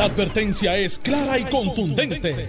La 0.00 0.06
advertencia 0.06 0.78
es 0.78 0.98
clara 0.98 1.38
y 1.38 1.44
contundente. 1.44 2.48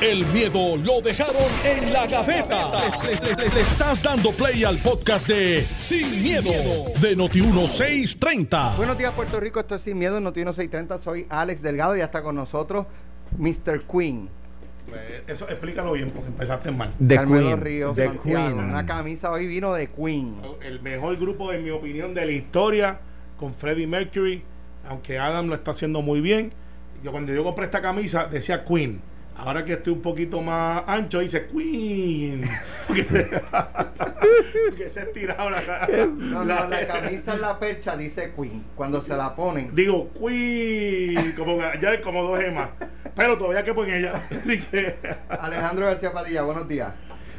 El 0.00 0.24
miedo 0.26 0.76
lo 0.76 1.00
dejaron 1.00 1.50
en 1.64 1.92
la 1.92 2.06
gaveta. 2.06 2.70
Le, 3.02 3.48
le 3.52 3.60
estás 3.60 4.00
dando 4.00 4.30
play 4.30 4.62
al 4.62 4.78
podcast 4.78 5.26
de 5.26 5.66
Sin, 5.78 6.22
miedo, 6.22 6.52
de 7.00 7.16
Noti1630. 7.16 8.76
Buenos 8.76 8.96
días, 8.96 9.10
Puerto 9.14 9.40
Rico. 9.40 9.58
Esto 9.58 9.74
es 9.74 9.82
Sin 9.82 9.98
Miedo 9.98 10.16
en 10.16 10.24
Noti1630. 10.26 11.00
Soy 11.00 11.26
Alex 11.28 11.60
Delgado 11.60 11.96
y 11.96 11.98
ya 11.98 12.04
está 12.04 12.22
con 12.22 12.36
nosotros 12.36 12.86
Mr. 13.36 13.82
Queen. 13.82 14.28
Pues, 14.88 15.00
eso 15.26 15.48
explícalo 15.48 15.94
bien 15.94 16.12
porque 16.12 16.28
empezaste 16.28 16.70
mal. 16.70 16.92
The 17.04 17.16
Carmelo 17.16 17.48
Queen, 17.48 17.60
Ríos 17.60 17.96
The 17.96 18.06
Santiago. 18.06 18.58
Queen. 18.58 18.68
Una 18.70 18.86
camisa 18.86 19.32
hoy 19.32 19.48
vino 19.48 19.74
de 19.74 19.88
Queen. 19.88 20.40
El 20.62 20.80
mejor 20.80 21.16
grupo, 21.16 21.52
en 21.52 21.64
mi 21.64 21.70
opinión, 21.70 22.14
de 22.14 22.24
la 22.24 22.32
historia 22.32 23.00
con 23.36 23.54
Freddie 23.54 23.88
Mercury, 23.88 24.44
aunque 24.88 25.18
Adam 25.18 25.48
lo 25.48 25.56
está 25.56 25.72
haciendo 25.72 26.00
muy 26.00 26.20
bien. 26.20 26.52
Yo 27.02 27.10
cuando 27.10 27.32
yo 27.32 27.42
compré 27.42 27.64
esta 27.64 27.82
camisa 27.82 28.26
decía 28.30 28.64
Queen. 28.64 29.00
Ahora 29.36 29.64
que 29.64 29.72
estoy 29.72 29.94
un 29.94 30.02
poquito 30.02 30.40
más 30.40 30.84
ancho 30.86 31.18
dice 31.18 31.46
Queen. 31.46 32.42
Porque, 32.86 33.04
porque 34.68 34.90
se 34.90 35.00
ha 35.00 35.02
estirado 35.04 35.50
la, 35.50 35.88
No, 36.08 36.44
no, 36.44 36.68
la 36.68 36.86
camisa 36.86 37.34
en 37.34 37.40
la 37.40 37.58
percha 37.58 37.96
dice 37.96 38.32
Queen. 38.36 38.64
Cuando 38.76 39.00
se 39.00 39.16
la 39.16 39.34
ponen. 39.34 39.74
Digo 39.74 40.10
Queen, 40.12 41.32
como 41.32 41.58
que 41.58 41.64
ya 41.80 41.94
es 41.94 42.00
como 42.00 42.22
dos 42.22 42.38
gemas. 42.38 42.68
Pero 43.16 43.36
todavía 43.36 43.64
que 43.64 43.70
en 43.70 43.94
ella. 43.94 44.22
Así 44.30 44.60
que 44.60 44.96
Alejandro 45.28 45.86
García 45.86 46.12
Padilla, 46.12 46.42
buenos 46.42 46.68
días. 46.68 46.92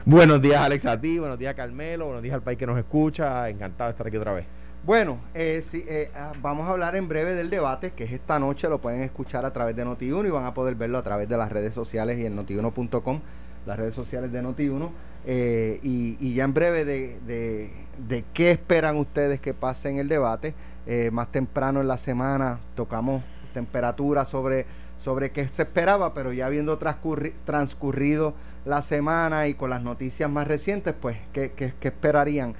Buenos 0.05 0.41
días, 0.41 0.59
Alex, 0.59 0.85
a 0.85 0.99
ti. 0.99 1.19
Buenos 1.19 1.39
días, 1.39 1.55
Carmelo. 1.55 2.05
Buenos 2.05 2.23
días 2.23 2.35
al 2.35 2.43
país 2.43 2.57
que 2.57 2.65
nos 2.65 2.77
escucha. 2.77 3.47
Encantado 3.47 3.89
de 3.89 3.91
estar 3.91 4.07
aquí 4.07 4.17
otra 4.17 4.33
vez. 4.33 4.45
Bueno, 4.85 5.17
eh, 5.33 5.63
sí, 5.65 5.85
eh, 5.87 6.11
ah, 6.13 6.33
vamos 6.41 6.67
a 6.67 6.71
hablar 6.71 6.95
en 6.97 7.07
breve 7.07 7.35
del 7.35 7.49
debate, 7.49 7.91
que 7.91 8.03
es 8.03 8.11
esta 8.11 8.37
noche, 8.37 8.67
lo 8.67 8.81
pueden 8.81 9.01
escuchar 9.01 9.45
a 9.45 9.53
través 9.53 9.77
de 9.77 9.85
Noti1 9.85 10.27
y 10.27 10.29
van 10.29 10.45
a 10.45 10.53
poder 10.53 10.75
verlo 10.75 10.97
a 10.97 11.03
través 11.03 11.29
de 11.29 11.37
las 11.37 11.51
redes 11.53 11.73
sociales 11.73 12.19
y 12.19 12.25
en 12.25 12.35
notiuno.com, 12.35 13.21
las 13.65 13.77
redes 13.79 13.95
sociales 13.95 14.31
de 14.33 14.43
Noti1. 14.43 14.89
eh, 15.25 15.79
y, 15.83 16.33
ya 16.33 16.43
en 16.43 16.53
breve 16.53 16.83
de, 16.83 17.17
de, 17.25 18.25
qué 18.33 18.51
esperan 18.51 18.97
ustedes 18.97 19.39
que 19.39 19.53
pase 19.53 19.89
en 19.89 19.99
el 19.99 20.09
debate. 20.09 20.53
Eh, 20.85 21.11
más 21.13 21.31
temprano 21.31 21.79
en 21.79 21.87
la 21.87 21.97
semana 21.97 22.59
tocamos 22.75 23.23
temperatura 23.53 24.25
sobre, 24.25 24.65
sobre 24.97 25.31
qué 25.31 25.47
se 25.47 25.61
esperaba, 25.61 26.13
pero 26.13 26.33
ya 26.33 26.47
habiendo 26.47 26.77
transcurri- 26.77 27.31
transcurrido 27.45 28.33
la 28.65 28.81
semana 28.81 29.47
y 29.47 29.53
con 29.53 29.69
las 29.69 29.81
noticias 29.81 30.29
más 30.29 30.45
recientes, 30.45 30.93
pues, 30.99 31.15
¿qué, 31.31 31.53
qué- 31.53 31.73
qué 31.79 31.87
esperarían? 31.87 32.53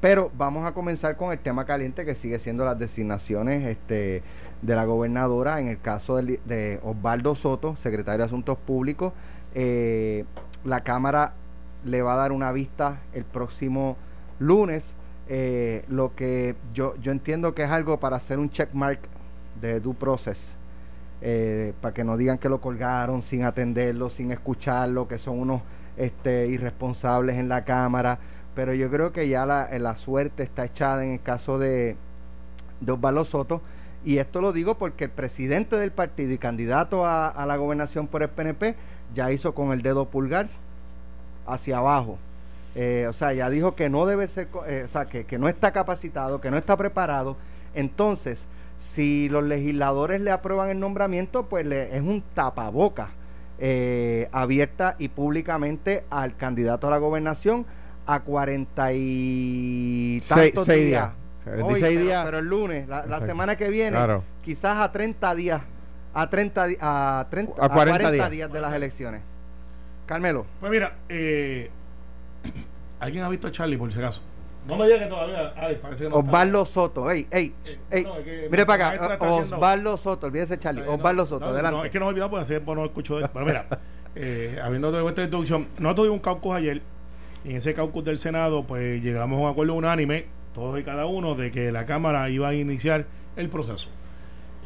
Pero 0.00 0.30
vamos 0.36 0.66
a 0.66 0.72
comenzar 0.72 1.16
con 1.16 1.32
el 1.32 1.38
tema 1.38 1.64
caliente 1.64 2.04
que 2.04 2.14
sigue 2.14 2.38
siendo 2.38 2.64
las 2.64 2.78
designaciones 2.78 3.66
este, 3.66 4.22
de 4.60 4.74
la 4.74 4.84
gobernadora 4.84 5.60
en 5.60 5.68
el 5.68 5.80
caso 5.80 6.16
de, 6.16 6.80
Osvaldo 6.82 7.34
Soto, 7.34 7.76
secretario 7.76 8.18
de 8.18 8.24
Asuntos 8.24 8.58
Públicos. 8.58 9.12
Eh, 9.54 10.24
la 10.64 10.82
Cámara 10.82 11.34
le 11.84 12.02
va 12.02 12.14
a 12.14 12.16
dar 12.16 12.32
una 12.32 12.52
vista 12.52 13.00
el 13.12 13.24
próximo 13.24 13.96
lunes, 14.38 14.94
eh, 15.28 15.84
lo 15.88 16.14
que 16.14 16.54
yo, 16.74 16.96
yo 17.00 17.12
entiendo 17.12 17.54
que 17.54 17.62
es 17.64 17.70
algo 17.70 17.98
para 17.98 18.16
hacer 18.16 18.38
un 18.38 18.50
checkmark 18.50 19.00
de 19.60 19.80
due 19.80 19.94
process. 19.94 20.56
eh, 21.26 21.72
para 21.80 21.94
que 21.94 22.04
no 22.04 22.18
digan 22.18 22.36
que 22.36 22.50
lo 22.50 22.60
colgaron 22.60 23.22
sin 23.22 23.44
atenderlo, 23.44 24.10
sin 24.10 24.30
escucharlo, 24.30 25.08
que 25.08 25.18
son 25.18 25.38
unos 25.38 25.62
este, 25.96 26.48
irresponsables 26.48 27.36
en 27.36 27.48
la 27.48 27.64
Cámara 27.64 28.18
pero 28.54 28.74
yo 28.74 28.90
creo 28.90 29.12
que 29.12 29.28
ya 29.28 29.46
la, 29.46 29.68
la 29.78 29.96
suerte 29.96 30.42
está 30.42 30.64
echada 30.64 31.04
en 31.04 31.12
el 31.12 31.22
caso 31.22 31.58
de, 31.58 31.96
de 32.80 32.92
Osvaldo 32.92 33.24
Soto. 33.24 33.60
Y 34.04 34.18
esto 34.18 34.40
lo 34.40 34.52
digo 34.52 34.76
porque 34.76 35.04
el 35.04 35.10
presidente 35.10 35.76
del 35.76 35.90
partido 35.90 36.32
y 36.32 36.38
candidato 36.38 37.06
a, 37.06 37.44
la 37.46 37.56
gobernación 37.56 38.06
por 38.06 38.22
el 38.22 38.28
PNP 38.28 38.74
ya 39.14 39.32
hizo 39.32 39.54
con 39.54 39.72
el 39.72 39.82
dedo 39.82 40.10
pulgar 40.10 40.48
hacia 41.46 41.78
abajo. 41.78 42.18
Eh, 42.74 43.06
o 43.08 43.12
sea, 43.12 43.32
ya 43.32 43.48
dijo 43.48 43.74
que 43.74 43.88
no 43.88 44.04
debe 44.04 44.28
ser, 44.28 44.48
eh, 44.66 44.82
o 44.84 44.88
sea, 44.88 45.06
que, 45.06 45.24
que 45.24 45.38
no 45.38 45.48
está 45.48 45.72
capacitado, 45.72 46.40
que 46.40 46.50
no 46.50 46.58
está 46.58 46.76
preparado. 46.76 47.36
Entonces, 47.74 48.44
si 48.78 49.28
los 49.30 49.44
legisladores 49.44 50.20
le 50.20 50.30
aprueban 50.30 50.68
el 50.68 50.80
nombramiento, 50.80 51.46
pues 51.46 51.66
le, 51.66 51.96
es 51.96 52.02
un 52.02 52.22
tapaboca 52.34 53.10
eh, 53.58 54.28
abierta 54.32 54.96
y 54.98 55.08
públicamente 55.08 56.04
al 56.10 56.36
candidato 56.36 56.88
a 56.88 56.90
la 56.90 56.98
gobernación 56.98 57.64
a 58.06 58.20
40 58.20 58.92
y 58.92 60.20
Seis- 60.22 60.52
tantos 60.54 60.66
días. 60.66 60.78
días. 60.86 61.10
46 61.44 61.82
pero, 61.94 62.00
días. 62.06 62.24
pero 62.24 62.38
el 62.38 62.46
lunes, 62.46 62.88
la, 62.88 63.20
semana 63.20 63.56
que 63.56 63.68
viene, 63.68 63.96
Claro. 63.96 64.24
quizás 64.42 64.78
a 64.78 64.90
30 64.92 65.34
días, 65.34 65.60
a 66.14 66.30
30, 66.30 66.66
di- 66.66 66.76
a 66.80 67.26
30, 67.30 67.52
A 67.62 67.66
a 67.66 67.68
40 67.68 67.98
40 67.98 68.10
días. 68.12 68.30
días. 68.30 68.52
de 68.52 68.60
las 68.60 68.72
elecciones. 68.74 69.20
Carmelo. 70.06 70.46
Pues 70.60 70.70
mira, 70.72 70.96
eh, 71.08 71.70
¿alguien 73.00 73.24
ha 73.24 73.28
visto 73.28 73.46
a 73.48 73.52
Charlie 73.52 73.76
por 73.76 73.92
si 73.92 73.98
acaso? 73.98 74.20
No 74.66 74.76
me 74.76 74.84
digas 74.86 75.00
que 75.02 75.06
todavía, 75.08 75.48
Alex, 75.56 75.80
parece 75.80 76.04
que 76.04 76.10
no. 76.10 76.16
está. 76.20 76.28
Osvaldo 76.30 76.64
Soto, 76.64 77.10
ey, 77.10 77.26
ey, 77.30 77.52
Eh, 77.66 77.78
ey. 77.90 78.04
no, 78.04 78.16
es 78.16 78.24
que 78.24 78.48
Mire 78.50 78.64
para 78.64 78.88
acá, 78.88 79.18
Osvaldo 79.20 79.96
Soto, 79.98 80.26
olvídese 80.26 80.58
Charlie, 80.58 80.82
no, 80.82 80.94
Osvaldo 80.94 81.26
Soto, 81.26 81.44
no, 81.46 81.50
adelante. 81.52 81.76
No, 81.76 81.84
es 81.84 81.90
que 81.90 81.98
no 81.98 82.06
me 82.06 82.08
he 82.08 82.12
olvidado 82.12 82.30
porque 82.30 82.42
hace 82.44 82.54
tiempo 82.54 82.74
no 82.74 82.84
escucho 82.86 83.16
de 83.18 83.24
él. 83.24 83.30
Pero 83.30 83.44
mira, 83.44 83.66
eh, 84.14 84.58
habiendo 84.64 84.90
dado 84.90 85.06
esta 85.08 85.22
introducción, 85.22 85.68
nosotros 85.78 85.96
tuvimos 86.06 86.14
un 86.16 86.20
caucus 86.22 86.54
ayer 86.56 86.80
y 87.44 87.50
en 87.50 87.56
ese 87.56 87.74
caucus 87.74 88.04
del 88.04 88.18
Senado 88.18 88.64
pues 88.66 89.02
llegamos 89.02 89.38
a 89.38 89.42
un 89.42 89.50
acuerdo 89.50 89.74
unánime, 89.74 90.26
todos 90.54 90.80
y 90.80 90.82
cada 90.82 91.06
uno, 91.06 91.34
de 91.34 91.50
que 91.50 91.70
la 91.70 91.84
Cámara 91.84 92.28
iba 92.30 92.48
a 92.48 92.54
iniciar 92.54 93.06
el 93.36 93.48
proceso. 93.48 93.88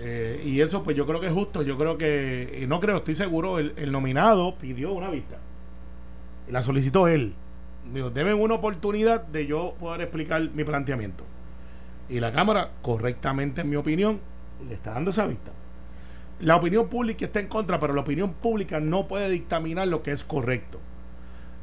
Eh, 0.00 0.42
y 0.44 0.60
eso 0.60 0.84
pues 0.84 0.96
yo 0.96 1.06
creo 1.06 1.20
que 1.20 1.26
es 1.26 1.32
justo, 1.32 1.62
yo 1.62 1.76
creo 1.76 1.98
que, 1.98 2.62
eh, 2.62 2.66
no 2.68 2.78
creo, 2.78 2.98
estoy 2.98 3.14
seguro, 3.14 3.58
el, 3.58 3.90
nominado 3.90 4.56
pidió 4.56 4.92
una 4.92 5.10
vista. 5.10 5.38
La 6.48 6.62
solicitó 6.62 7.08
él. 7.08 7.34
Digo, 7.92 8.10
deme 8.10 8.32
una 8.34 8.54
oportunidad 8.54 9.26
de 9.26 9.46
yo 9.46 9.74
poder 9.80 10.02
explicar 10.02 10.40
mi 10.50 10.62
planteamiento. 10.62 11.24
Y 12.08 12.20
la 12.20 12.32
Cámara, 12.32 12.70
correctamente 12.80 13.62
en 13.62 13.70
mi 13.70 13.76
opinión, 13.76 14.20
le 14.66 14.74
está 14.74 14.92
dando 14.92 15.10
esa 15.10 15.26
vista. 15.26 15.52
La 16.40 16.56
opinión 16.56 16.88
pública 16.88 17.24
está 17.24 17.40
en 17.40 17.48
contra, 17.48 17.80
pero 17.80 17.94
la 17.94 18.02
opinión 18.02 18.34
pública 18.34 18.78
no 18.78 19.08
puede 19.08 19.28
dictaminar 19.30 19.88
lo 19.88 20.02
que 20.02 20.12
es 20.12 20.22
correcto. 20.22 20.78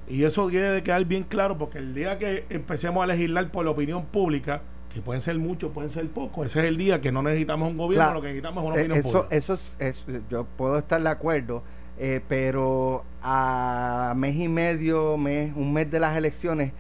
Y 0.08 0.24
eso 0.24 0.48
debe 0.50 0.70
de 0.70 0.84
quedar 0.84 1.04
bien 1.06 1.24
claro, 1.24 1.58
porque 1.58 1.80
el 1.80 1.94
día 1.96 2.18
que 2.20 2.46
empecemos 2.50 3.04
a 3.04 3.08
legislar 3.08 3.50
por 3.52 3.66
la 3.66 3.72
opinión 3.72 4.06
pública, 4.06 4.62
que 4.94 5.02
pueden 5.02 5.22
ser 5.22 5.38
muchos, 5.40 5.72
pueden 5.72 5.90
ser 5.90 6.08
pocos, 6.10 6.46
ese 6.46 6.60
es 6.60 6.66
el 6.66 6.78
día 6.78 7.02
que 7.02 7.12
no 7.12 7.22
necesitamos 7.24 7.70
un 7.70 7.78
gobierno, 7.78 8.06
Claro. 8.06 8.16
lo 8.16 8.22
que 8.22 8.28
necesitamos 8.28 8.64
es 8.64 8.68
una 8.70 8.76
Eh, 8.78 8.80
opinión 8.82 9.00
eso, 9.00 9.12
pública. 9.12 9.36
eso 9.36 9.54
es, 9.56 9.72
es- 9.80 10.06
yo 10.30 10.46
puedo 10.46 10.78
estar 10.78 11.02
de 11.02 11.10
acuerdo, 11.10 11.64
eh, 11.98 12.22
pero 12.28 13.04
a 13.24 14.14
mes 14.16 14.36
y 14.36 14.48
medio, 14.48 15.18
mes, 15.18 15.52
un 15.56 15.74
mes 15.74 15.90
de 15.90 16.00
las 16.00 16.16
elecciones, 16.16 16.72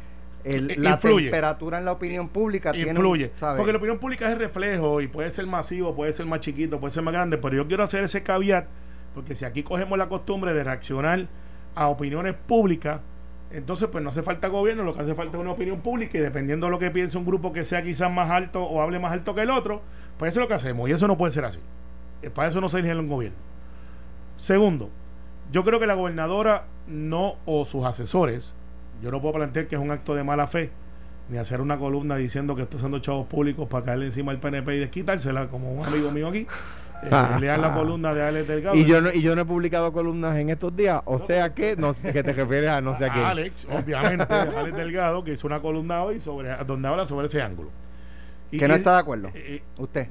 el- 0.43 0.67
la 0.77 0.91
influye. 0.91 1.23
temperatura 1.25 1.79
en 1.79 1.85
la 1.85 1.91
opinión 1.93 2.29
pública 2.29 2.71
tiene 2.71 2.91
un- 2.91 2.97
influye. 2.97 3.31
Porque 3.57 3.71
la 3.71 3.77
opinión 3.79 3.97
pública 3.97 4.27
es 4.27 4.33
el 4.33 4.39
reflejo 4.39 5.01
y 5.01 5.07
puede 5.07 5.31
ser 5.31 5.47
masivo, 5.47 5.95
puede 5.95 6.11
ser 6.11 6.25
más 6.27 6.39
chiquito, 6.41 6.79
puede 6.79 6.91
ser 6.91 7.01
más 7.03 7.13
grande, 7.13 7.37
pero 7.39 7.55
yo 7.55 7.67
quiero 7.67 7.83
hacer 7.83 8.03
ese 8.03 8.21
caveat 8.23 8.67
porque 9.15 9.33
si 9.33 9.43
aquí 9.45 9.63
cogemos 9.63 9.97
la 9.97 10.07
costumbre 10.07 10.53
de 10.53 10.63
reaccionar 10.63 11.25
a 11.73 11.87
opiniones 11.87 12.35
públicas, 12.35 13.01
entonces 13.51 13.87
pues 13.91 14.03
no 14.03 14.09
hace 14.09 14.23
falta 14.23 14.47
gobierno, 14.47 14.83
lo 14.83 14.93
que 14.93 15.01
hace 15.01 15.15
falta 15.15 15.37
es 15.37 15.41
una 15.41 15.51
opinión 15.51 15.81
pública 15.81 16.17
y 16.17 16.21
dependiendo 16.21 16.67
de 16.67 16.71
lo 16.71 16.79
que 16.79 16.91
piense 16.91 17.17
un 17.17 17.25
grupo 17.25 17.53
que 17.53 17.63
sea 17.63 17.83
quizás 17.83 18.11
más 18.11 18.29
alto 18.31 18.63
o 18.63 18.81
hable 18.81 18.99
más 18.99 19.11
alto 19.11 19.35
que 19.35 19.41
el 19.41 19.51
otro, 19.51 19.81
pues 20.17 20.33
eso 20.33 20.39
es 20.39 20.43
lo 20.43 20.47
que 20.47 20.55
hacemos 20.55 20.89
y 20.89 20.91
eso 20.91 21.07
no 21.07 21.17
puede 21.17 21.31
ser 21.31 21.45
así. 21.45 21.59
Eh, 22.21 22.29
Para 22.29 22.49
eso 22.49 22.59
no 22.61 22.69
se 22.69 22.79
elige 22.79 22.95
un 22.95 23.07
gobierno. 23.07 23.37
Segundo, 24.35 24.89
yo 25.51 25.63
creo 25.63 25.79
que 25.79 25.87
la 25.87 25.93
gobernadora 25.93 26.65
no 26.87 27.35
o 27.45 27.65
sus 27.65 27.85
asesores, 27.85 28.53
yo 29.01 29.11
no 29.11 29.21
puedo 29.21 29.35
plantear 29.35 29.67
que 29.67 29.75
es 29.75 29.81
un 29.81 29.91
acto 29.91 30.15
de 30.15 30.23
mala 30.23 30.47
fe, 30.47 30.71
ni 31.29 31.37
hacer 31.37 31.61
una 31.61 31.77
columna 31.77 32.15
diciendo 32.15 32.55
que 32.55 32.63
estoy 32.63 32.77
usando 32.77 32.99
chavos 32.99 33.27
públicos 33.27 33.67
para 33.67 33.85
caerle 33.85 34.05
encima 34.05 34.31
al 34.31 34.39
PNP 34.39 34.75
y 34.75 34.79
desquitársela, 34.79 35.47
como 35.47 35.71
un 35.71 35.85
amigo 35.85 36.11
mío 36.11 36.27
aquí. 36.27 36.47
Eh, 37.03 37.39
lean 37.39 37.61
la 37.61 37.73
columna 37.73 38.13
de 38.13 38.23
Alex 38.23 38.47
Delgado. 38.47 38.75
Y 38.75 38.85
yo 38.85 38.99
no, 39.01 39.11
y 39.11 39.21
yo 39.21 39.35
no 39.35 39.41
he 39.41 39.45
publicado 39.45 39.91
columnas 39.93 40.37
en 40.37 40.49
estos 40.49 40.75
días. 40.75 41.01
O 41.05 41.19
sea 41.19 41.53
que, 41.53 41.75
no 41.75 41.93
sé 41.93 42.11
que 42.13 42.23
te 42.23 42.33
refieres 42.33 42.69
a 42.71 42.81
no 42.81 42.97
sé 42.97 43.05
a 43.05 43.13
qué. 43.13 43.19
Alex, 43.19 43.67
obviamente, 43.71 44.33
Alex 44.33 44.75
Delgado, 44.75 45.23
que 45.23 45.33
hizo 45.33 45.45
una 45.47 45.61
columna 45.61 46.03
hoy 46.03 46.19
sobre 46.19 46.55
donde 46.65 46.87
habla 46.87 47.05
sobre 47.05 47.27
ese 47.27 47.41
ángulo. 47.41 47.69
Y- 48.51 48.57
que 48.57 48.67
no 48.67 48.73
está 48.75 48.93
de 48.93 48.99
acuerdo. 48.99 49.27
eh, 49.29 49.33
eh, 49.57 49.63
Usted. 49.77 50.07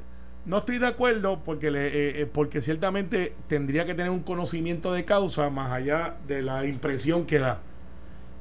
no 0.47 0.59
estoy 0.59 0.79
de 0.79 0.87
acuerdo 0.87 1.41
porque 1.45 1.71
le, 1.71 2.21
eh, 2.23 2.27
porque 2.27 2.61
ciertamente 2.61 3.35
tendría 3.49 3.85
que 3.87 3.95
tener 3.95 4.11
un 4.11 4.21
conocimiento 4.23 4.93
de 4.93 5.05
causa 5.05 5.49
más 5.51 5.73
allá 5.73 6.17
de 6.29 6.43
la 6.43 6.65
impresión 6.67 7.25
que 7.27 7.39
da. 7.39 7.59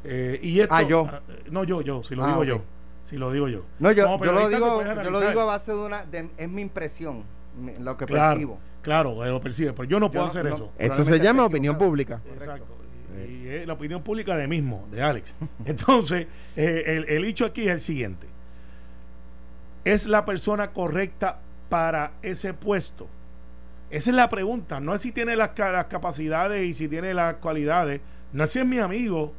Eh, 0.04 0.38
y 0.42 0.60
esto, 0.60 0.75
Ah, 0.75 0.81
yo. 0.84 1.10
no, 1.50 1.63
yo, 1.63 1.81
yo, 1.81 2.04
si 2.04 2.13
lo 2.16 2.24
Ah, 2.25 2.28
digo 2.28 2.44
yo. 2.44 2.62
Si 3.04 3.18
lo 3.18 3.31
digo 3.31 3.48
yo. 3.48 3.63
No, 3.80 3.92
yo, 3.92 4.18
yo 4.24 4.31
lo 4.31 4.48
digo, 4.50 4.84
yo 5.04 5.10
lo 5.12 5.22
digo 5.22 5.42
a 5.42 5.46
base 5.46 5.72
de 5.72 5.78
una, 5.78 6.06
de- 6.06 6.30
es 6.38 6.50
mi 6.50 6.62
impresión, 6.62 7.24
lo 7.79 7.97
que 7.97 8.05
Claro, 8.05 8.31
percibo. 8.35 8.59
claro, 8.81 9.25
eh, 9.25 9.29
lo 9.29 9.39
percibe, 9.41 9.73
pero 9.73 9.83
yo 9.85 10.00
no 10.00 10.09
puedo 10.11 10.25
no- 10.25 10.29
hacer 10.29 10.45
no- 10.45 10.55
eso. 10.55 10.71
Esto 10.77 11.03
se 11.03 11.19
llama 11.19 11.45
opinión 11.45 11.77
pública. 11.77 12.19
Exacto. 12.33 12.65
Y, 13.27 13.31
y 13.44 13.47
es 13.50 13.67
la 13.67 13.73
opinión 13.73 14.01
pública 14.01 14.35
de 14.35 14.47
mismo, 14.47 14.88
de 14.91 15.01
Alex. 15.01 15.33
Entonces, 15.65 16.27
eh, 16.55 16.83
el, 16.88 17.05
el 17.09 17.25
hecho 17.25 17.45
aquí 17.45 17.61
es 17.61 17.67
el 17.69 17.79
siguiente. 17.79 18.27
¿Es 19.85 20.07
la 20.07 20.23
persona 20.25 20.71
correcta 20.71 21.39
para 21.69 22.13
ese 22.21 22.53
puesto? 22.53 23.07
Esa 23.89 24.09
es 24.09 24.15
la 24.15 24.29
pregunta. 24.29 24.79
No 24.79 24.95
es 24.95 25.01
si 25.01 25.11
tiene 25.11 25.35
las, 25.35 25.51
las 25.57 25.85
capacidades 25.85 26.63
y 26.65 26.73
si 26.73 26.88
tiene 26.88 27.13
las 27.13 27.35
cualidades. 27.35 28.01
No 28.31 28.44
es 28.45 28.50
si 28.50 28.59
es 28.59 28.65
mi 28.65 28.79
amigo. 28.79 29.33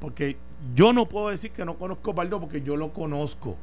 Porque 0.00 0.36
yo 0.74 0.92
no 0.92 1.06
puedo 1.08 1.28
decir 1.30 1.50
que 1.50 1.64
no 1.64 1.76
conozco 1.76 2.10
a 2.10 2.12
Osvaldo 2.12 2.40
porque 2.40 2.62
yo 2.62 2.76
lo 2.76 2.92
conozco. 2.92 3.56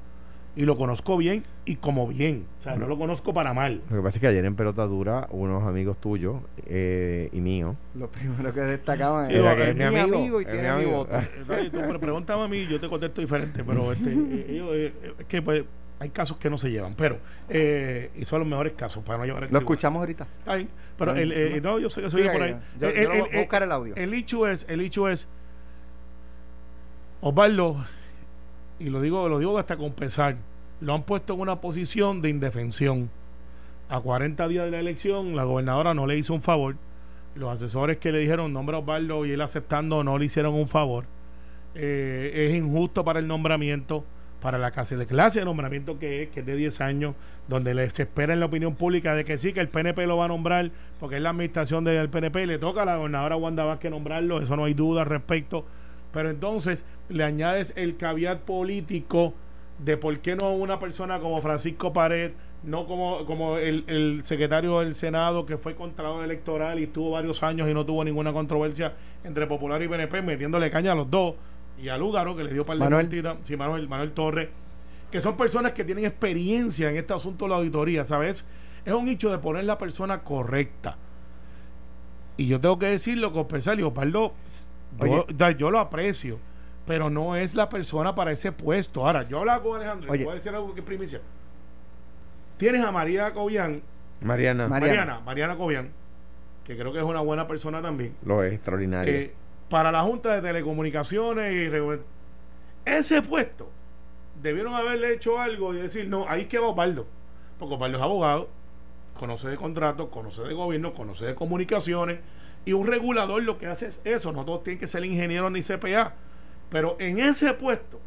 Y 0.55 0.65
lo 0.65 0.77
conozco 0.77 1.17
bien 1.17 1.43
y 1.65 1.77
como 1.77 2.07
bien. 2.07 2.45
O 2.59 2.61
sea, 2.61 2.75
no 2.75 2.85
lo 2.87 2.95
conozco 2.97 3.33
para 3.33 3.53
mal. 3.55 3.81
Lo 3.89 3.97
que 3.97 4.03
pasa 4.03 4.17
es 4.17 4.21
que 4.21 4.27
ayer 4.27 4.45
en 4.45 4.55
Pelota 4.55 4.83
Dura, 4.85 5.27
unos 5.31 5.63
amigos 5.63 5.99
tuyos 5.99 6.41
eh, 6.67 7.29
y 7.31 7.41
míos, 7.41 7.75
Lo 7.95 8.07
primero 8.11 8.53
que 8.53 8.61
destacaban 8.61 9.25
Sí, 9.25 9.33
era 9.35 9.55
que 9.55 9.69
es 9.71 9.75
mi 9.75 9.83
amigo, 9.83 10.39
y 10.41 10.45
tiene 10.45 10.71
mi 10.75 10.85
mi 10.85 10.91
voto. 10.91 11.11
Eh, 11.49 11.69
Tú 11.71 11.79
me 11.79 11.97
pregúntame 11.97 12.43
a 12.43 12.47
mí, 12.47 12.67
yo 12.67 12.79
te 12.79 12.87
contesto 12.87 13.19
diferente, 13.21 13.63
pero 13.63 13.91
este, 13.93 14.11
eh, 14.11 14.45
ellos, 14.49 14.69
eh, 14.73 14.93
eh, 15.01 15.13
es 15.19 15.25
que 15.25 15.41
pues, 15.41 15.63
hay 15.99 16.09
casos 16.09 16.37
que 16.37 16.49
no 16.51 16.57
se 16.59 16.69
llevan, 16.69 16.93
pero 16.95 17.17
eh, 17.49 18.11
y 18.15 18.23
son 18.25 18.39
los 18.41 18.47
mejores 18.47 18.73
casos 18.73 19.03
para 19.03 19.17
no 19.17 19.25
llevar 19.25 19.43
el 19.43 19.49
Lo 19.49 19.57
tribunal. 19.57 19.63
escuchamos 19.73 19.99
ahorita. 20.01 20.27
Está 20.39 20.55
bien, 20.55 20.69
pero 20.99 21.13
No, 21.13 21.19
el, 21.19 21.31
eh, 21.31 21.61
no, 21.63 21.79
yo 21.79 21.89
sé 21.89 22.01
que 22.03 22.09
soy 22.11 22.21
Siga 22.21 22.33
por 22.33 22.41
ahí, 22.43 22.51
ahí. 22.51 22.59
yo- 22.79 22.89
El- 22.89 22.95
yo 22.95 23.01
lo 23.09 23.13
el- 23.15 23.21
voy 23.21 23.29
a 23.33 23.39
buscar 23.39 23.63
el 23.63 23.71
audio. 23.71 23.95
El 23.95 24.13
hecho 24.13 24.45
es, 24.47 24.67
el 24.69 24.81
hecho 24.81 25.09
es, 25.09 25.27
Osvaldo, 27.21 27.85
y 28.83 28.89
lo 28.89 29.01
digo, 29.01 29.29
lo 29.29 29.39
digo 29.39 29.57
hasta 29.57 29.77
con 29.77 29.93
pesar, 29.93 30.35
lo 30.81 30.93
han 30.93 31.03
puesto 31.03 31.35
en 31.35 31.39
una 31.39 31.61
posición 31.61 32.21
de 32.21 32.29
indefensión. 32.29 33.09
A 33.87 34.01
40 34.01 34.47
días 34.49 34.65
de 34.65 34.71
la 34.71 34.79
elección, 34.79 35.35
la 35.37 35.45
gobernadora 35.45 35.93
no 35.93 36.05
le 36.05 36.17
hizo 36.17 36.33
un 36.33 36.41
favor. 36.41 36.75
Los 37.35 37.49
asesores 37.49 37.97
que 37.97 38.11
le 38.11 38.19
dijeron 38.19 38.51
nombre 38.51 38.75
a 38.75 38.79
Osvaldo 38.79 39.25
y 39.25 39.31
él 39.31 39.39
aceptando 39.39 40.03
no 40.03 40.17
le 40.17 40.25
hicieron 40.25 40.53
un 40.53 40.67
favor. 40.67 41.05
Eh, 41.75 42.47
es 42.49 42.55
injusto 42.55 43.05
para 43.05 43.19
el 43.19 43.27
nombramiento, 43.27 44.03
para 44.41 44.57
la 44.57 44.71
clase 44.71 44.97
de 44.97 45.07
clase 45.07 45.39
de 45.39 45.45
nombramiento 45.45 45.97
que 45.97 46.23
es, 46.23 46.29
que 46.29 46.41
es 46.41 46.45
de 46.45 46.57
10 46.57 46.81
años, 46.81 47.15
donde 47.47 47.89
se 47.91 48.03
espera 48.03 48.33
en 48.33 48.41
la 48.41 48.47
opinión 48.47 48.75
pública 48.75 49.15
de 49.15 49.23
que 49.23 49.37
sí, 49.37 49.53
que 49.53 49.61
el 49.61 49.69
PNP 49.69 50.05
lo 50.07 50.17
va 50.17 50.25
a 50.25 50.27
nombrar, 50.27 50.71
porque 50.99 51.15
es 51.15 51.21
la 51.21 51.29
administración 51.29 51.85
del 51.85 52.09
PNP, 52.09 52.47
le 52.47 52.57
toca 52.57 52.81
a 52.81 52.85
la 52.85 52.97
gobernadora 52.97 53.37
Wanda 53.37 53.63
Vázquez 53.63 53.91
nombrarlo, 53.91 54.41
eso 54.41 54.57
no 54.57 54.65
hay 54.65 54.73
duda 54.73 55.03
al 55.03 55.07
respecto. 55.07 55.65
Pero 56.13 56.29
entonces 56.29 56.85
le 57.09 57.23
añades 57.23 57.73
el 57.75 57.97
caveat 57.97 58.39
político 58.39 59.33
de 59.79 59.97
por 59.97 60.17
qué 60.19 60.35
no 60.35 60.51
una 60.51 60.79
persona 60.79 61.19
como 61.19 61.41
Francisco 61.41 61.91
Pared, 61.91 62.31
no 62.63 62.85
como, 62.85 63.25
como 63.25 63.57
el, 63.57 63.83
el 63.87 64.21
secretario 64.23 64.79
del 64.79 64.95
Senado 64.95 65.45
que 65.45 65.57
fue 65.57 65.75
contralor 65.75 66.23
electoral 66.23 66.79
y 66.79 66.83
estuvo 66.83 67.11
varios 67.11 67.43
años 67.43 67.69
y 67.69 67.73
no 67.73 67.85
tuvo 67.85 68.03
ninguna 68.03 68.31
controversia 68.31 68.93
entre 69.23 69.47
Popular 69.47 69.81
y 69.81 69.87
PNP, 69.87 70.21
metiéndole 70.21 70.71
caña 70.71 70.93
a 70.93 70.95
los 70.95 71.09
dos, 71.09 71.35
y 71.77 71.89
a 71.89 71.97
Lúgaro 71.97 72.35
que 72.35 72.43
le 72.43 72.53
dio 72.53 72.65
par 72.65 72.77
de 72.77 72.83
Manuel. 72.83 73.37
sí, 73.41 73.57
Manuel, 73.57 73.89
Manuel 73.89 74.11
Torres, 74.13 74.49
que 75.11 75.19
son 75.19 75.35
personas 75.35 75.73
que 75.73 75.83
tienen 75.83 76.05
experiencia 76.05 76.89
en 76.89 76.97
este 76.97 77.13
asunto 77.13 77.45
de 77.45 77.49
la 77.49 77.57
auditoría, 77.57 78.05
¿sabes? 78.05 78.45
Es 78.85 78.93
un 78.93 79.07
hecho 79.07 79.31
de 79.31 79.39
poner 79.39 79.65
la 79.65 79.77
persona 79.77 80.23
correcta. 80.23 80.97
Y 82.37 82.47
yo 82.47 82.59
tengo 82.59 82.79
que 82.79 82.87
decirlo 82.87 83.31
con 83.31 83.47
pesar, 83.47 83.79
y 83.79 83.83
Osvaldo, 83.83 84.33
yo, 84.99 85.25
Oye. 85.25 85.55
yo 85.57 85.71
lo 85.71 85.79
aprecio, 85.79 86.39
pero 86.85 87.09
no 87.09 87.35
es 87.35 87.55
la 87.55 87.69
persona 87.69 88.13
para 88.15 88.31
ese 88.31 88.51
puesto. 88.51 89.05
Ahora, 89.05 89.27
yo 89.27 89.39
hablaba 89.39 89.61
con 89.63 89.77
Alejandro, 89.77 90.07
y 90.07 90.11
Oye. 90.11 90.19
le 90.19 90.25
voy 90.25 90.31
a 90.31 90.35
decir 90.35 90.53
algo 90.53 90.73
que 90.73 90.81
es 90.81 90.85
primicia. 90.85 91.21
Tienes 92.57 92.83
a 92.83 92.91
María 92.91 93.33
Cobian, 93.33 93.81
Mariana, 94.23 94.67
Mariana. 94.67 94.95
Mariana, 94.95 95.19
Mariana 95.21 95.57
Cobian, 95.57 95.89
que 96.63 96.77
creo 96.77 96.91
que 96.93 96.99
es 96.99 97.03
una 97.03 97.21
buena 97.21 97.47
persona 97.47 97.81
también. 97.81 98.15
lo 98.23 98.43
es 98.43 98.53
extraordinario. 98.53 99.13
Eh, 99.13 99.33
para 99.69 99.91
la 99.91 100.03
Junta 100.03 100.35
de 100.35 100.41
Telecomunicaciones 100.41 101.51
y 101.51 101.71
ese 102.85 103.21
puesto 103.21 103.69
debieron 104.41 104.73
haberle 104.73 105.13
hecho 105.13 105.39
algo 105.39 105.73
y 105.73 105.77
decir, 105.77 106.07
no, 106.07 106.25
ahí 106.27 106.45
que 106.45 106.59
va 106.59 106.67
Osvaldo, 106.67 107.07
porque 107.57 107.75
Osvaldo 107.75 107.97
es 107.97 108.03
abogado, 108.03 108.49
conoce 109.17 109.47
de 109.47 109.55
contratos, 109.55 110.09
conoce 110.09 110.43
de 110.43 110.53
gobierno, 110.53 110.93
conoce 110.93 111.25
de 111.25 111.35
comunicaciones, 111.35 112.19
y 112.65 112.73
un 112.73 112.87
regulador 112.87 113.43
lo 113.43 113.57
que 113.57 113.67
hace 113.67 113.87
es 113.87 113.99
eso, 114.03 114.31
no 114.31 114.45
todos 114.45 114.63
tienen 114.63 114.79
que 114.79 114.87
ser 114.87 115.03
ingenieros 115.05 115.51
ni 115.51 115.61
CPA, 115.61 116.13
pero 116.69 116.95
en 116.99 117.19
ese 117.19 117.53
puesto, 117.53 117.99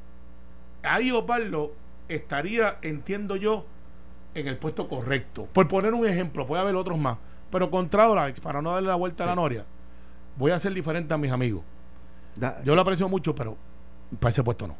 ahí 0.82 1.11
Osvaldo 1.11 1.73
estaría, 2.08 2.79
entiendo 2.82 3.37
yo, 3.37 3.67
en 4.35 4.47
el 4.49 4.56
puesto 4.58 4.88
correcto. 4.88 5.47
Por 5.53 5.67
poner 5.69 5.94
un 5.94 6.06
ejemplo, 6.06 6.47
puede 6.47 6.62
haber 6.62 6.76
otros 6.76 6.99
más, 6.99 7.19
pero 7.50 7.70
contra 7.70 8.05
Alex, 8.06 8.41
para 8.41 8.61
no 8.62 8.73
darle 8.73 8.88
la 8.88 8.94
vuelta 8.97 9.25
a 9.25 9.26
la 9.29 9.35
noria, 9.35 9.64
voy 10.37 10.50
a 10.53 10.59
ser 10.59 10.73
diferente 10.75 11.12
a 11.14 11.17
mis 11.19 11.31
amigos. 11.32 11.62
Da- 12.35 12.62
Yo 12.64 12.75
lo 12.75 12.82
aprecio 12.82 13.09
mucho, 13.09 13.35
pero 13.35 13.56
para 14.20 14.31
ese 14.31 14.43
puesto 14.43 14.67
no. 14.67 14.76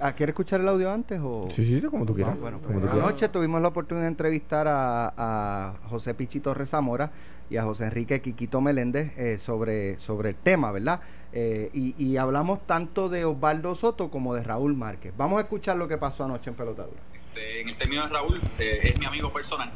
¿Ah, 0.00 0.12
¿Quiere 0.12 0.30
escuchar 0.30 0.60
el 0.60 0.68
audio 0.68 0.90
antes 0.90 1.20
o...? 1.22 1.48
sí, 1.50 1.62
sí, 1.62 1.80
como 1.82 2.06
tú 2.06 2.12
Ah, 2.12 2.16
quieras. 2.16 2.40
bueno, 2.40 2.58
como 2.60 2.72
pues, 2.72 2.84
tú 2.84 2.90
quieras. 2.90 3.08
anoche 3.08 3.28
tuvimos 3.28 3.60
la 3.60 3.68
oportunidad 3.68 4.04
de 4.04 4.08
entrevistar 4.08 4.66
a, 4.68 5.12
a 5.16 5.74
José 5.88 6.14
Pichi 6.14 6.40
Torres 6.40 6.70
Zamora 6.70 7.10
y 7.50 7.56
a 7.56 7.62
José 7.64 7.84
Enrique 7.84 8.20
Quiquito 8.20 8.60
Meléndez 8.60 9.12
eh, 9.16 9.38
sobre, 9.38 9.98
sobre 9.98 10.30
el 10.30 10.36
tema, 10.36 10.72
¿verdad? 10.72 11.00
Eh, 11.32 11.70
y, 11.74 11.94
y 12.02 12.16
hablamos 12.16 12.66
tanto 12.66 13.08
de 13.08 13.24
Osvaldo 13.24 13.74
Soto 13.74 14.10
como 14.10 14.34
de 14.34 14.42
Raúl 14.42 14.74
Márquez. 14.74 15.12
Vamos 15.16 15.38
a 15.38 15.42
escuchar 15.42 15.76
lo 15.76 15.86
que 15.88 15.98
pasó 15.98 16.24
anoche 16.24 16.50
en 16.50 16.56
Pelotadura. 16.56 17.00
Este, 17.14 17.60
en 17.60 17.68
el 17.68 17.76
término 17.76 18.02
de 18.06 18.08
Raúl, 18.12 18.40
eh, 18.58 18.80
es 18.84 18.98
mi 18.98 19.06
amigo 19.06 19.32
personal. 19.32 19.70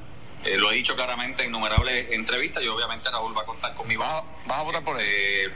Eh, 0.45 0.57
lo 0.57 0.71
he 0.71 0.75
dicho 0.75 0.97
claramente 0.97 1.43
en 1.43 1.51
innumerables 1.51 2.11
entrevistas 2.13 2.63
y 2.63 2.69
obviamente 2.69 3.11
Raúl 3.11 3.37
va 3.37 3.43
a 3.43 3.45
contar 3.45 3.75
conmigo. 3.75 4.03
¿Vas 4.03 4.23
a- 4.23 4.25
vas 4.49 4.59
a 4.59 4.63
votar 4.63 4.83
por 4.83 4.97
él? 4.99 5.05
Eh, 5.07 5.49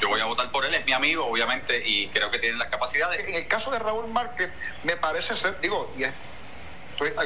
yo 0.00 0.08
voy 0.08 0.20
a 0.20 0.26
votar 0.26 0.50
por 0.50 0.64
él, 0.64 0.74
es 0.74 0.84
mi 0.86 0.92
amigo, 0.92 1.24
obviamente, 1.26 1.82
y 1.88 2.06
creo 2.08 2.30
que 2.30 2.38
tiene 2.38 2.56
las 2.58 2.68
capacidades. 2.68 3.18
En 3.26 3.34
el 3.34 3.46
caso 3.48 3.70
de 3.70 3.78
Raúl 3.78 4.08
Márquez, 4.12 4.50
me 4.84 4.96
parece 4.96 5.36
ser, 5.36 5.58
digo, 5.60 5.90
y 5.98 6.04
es, 6.04 6.12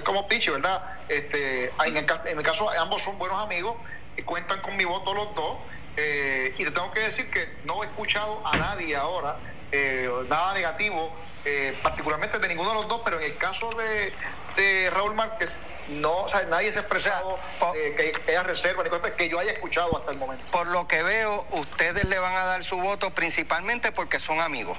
como 0.04 0.26
Pichi, 0.28 0.50
¿verdad? 0.50 0.82
Este, 1.08 1.66
en, 1.86 1.96
el, 1.96 2.06
en 2.26 2.36
mi 2.36 2.42
caso, 2.42 2.70
ambos 2.70 3.02
son 3.02 3.18
buenos 3.18 3.38
amigos, 3.42 3.76
cuentan 4.24 4.60
con 4.60 4.76
mi 4.76 4.84
voto 4.84 5.14
los 5.14 5.34
dos, 5.34 5.58
eh, 5.96 6.54
y 6.58 6.64
le 6.64 6.70
tengo 6.70 6.90
que 6.92 7.00
decir 7.00 7.30
que 7.30 7.48
no 7.64 7.82
he 7.82 7.86
escuchado 7.86 8.40
a 8.46 8.56
nadie 8.56 8.94
ahora 8.96 9.36
eh, 9.72 10.08
nada 10.28 10.54
negativo, 10.54 11.14
eh, 11.44 11.76
particularmente 11.82 12.38
de 12.38 12.48
ninguno 12.48 12.70
de 12.70 12.74
los 12.76 12.88
dos, 12.88 13.00
pero 13.04 13.18
en 13.18 13.24
el 13.24 13.36
caso 13.36 13.68
de, 13.70 14.12
de 14.56 14.90
Raúl 14.90 15.14
Márquez, 15.14 15.50
no, 15.88 16.16
o 16.24 16.28
sea, 16.30 16.42
nadie 16.42 16.70
se 16.70 16.78
ha 16.78 16.80
expresado 16.82 17.38
po- 17.58 17.74
eh, 17.74 17.94
que, 17.96 18.12
que 18.12 18.30
haya 18.30 18.42
reserva, 18.42 18.82
ni 18.84 18.90
cosas 18.90 19.12
que 19.12 19.28
yo 19.28 19.38
haya 19.38 19.52
escuchado 19.52 19.96
hasta 19.98 20.10
el 20.12 20.18
momento. 20.18 20.44
Por 20.50 20.66
lo 20.68 20.86
que 20.86 21.02
veo, 21.02 21.46
ustedes 21.52 22.04
le 22.04 22.18
van 22.18 22.34
a 22.34 22.44
dar 22.44 22.62
su 22.64 22.76
voto 22.78 23.10
principalmente 23.10 23.90
porque 23.92 24.20
son 24.20 24.40
amigos. 24.40 24.76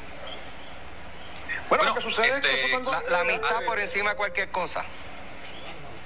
Bueno, 1.68 1.84
Bueno, 1.84 1.86
lo 1.86 1.96
que 1.96 2.02
sucede 2.02 2.28
es 2.40 2.46
que 2.46 2.66
este, 2.66 2.80
La, 2.84 3.04
la 3.10 3.20
amistad 3.22 3.62
por 3.66 3.80
encima 3.80 4.12
de 4.12 4.16
cualquier 4.16 4.50
cosa. 4.52 4.84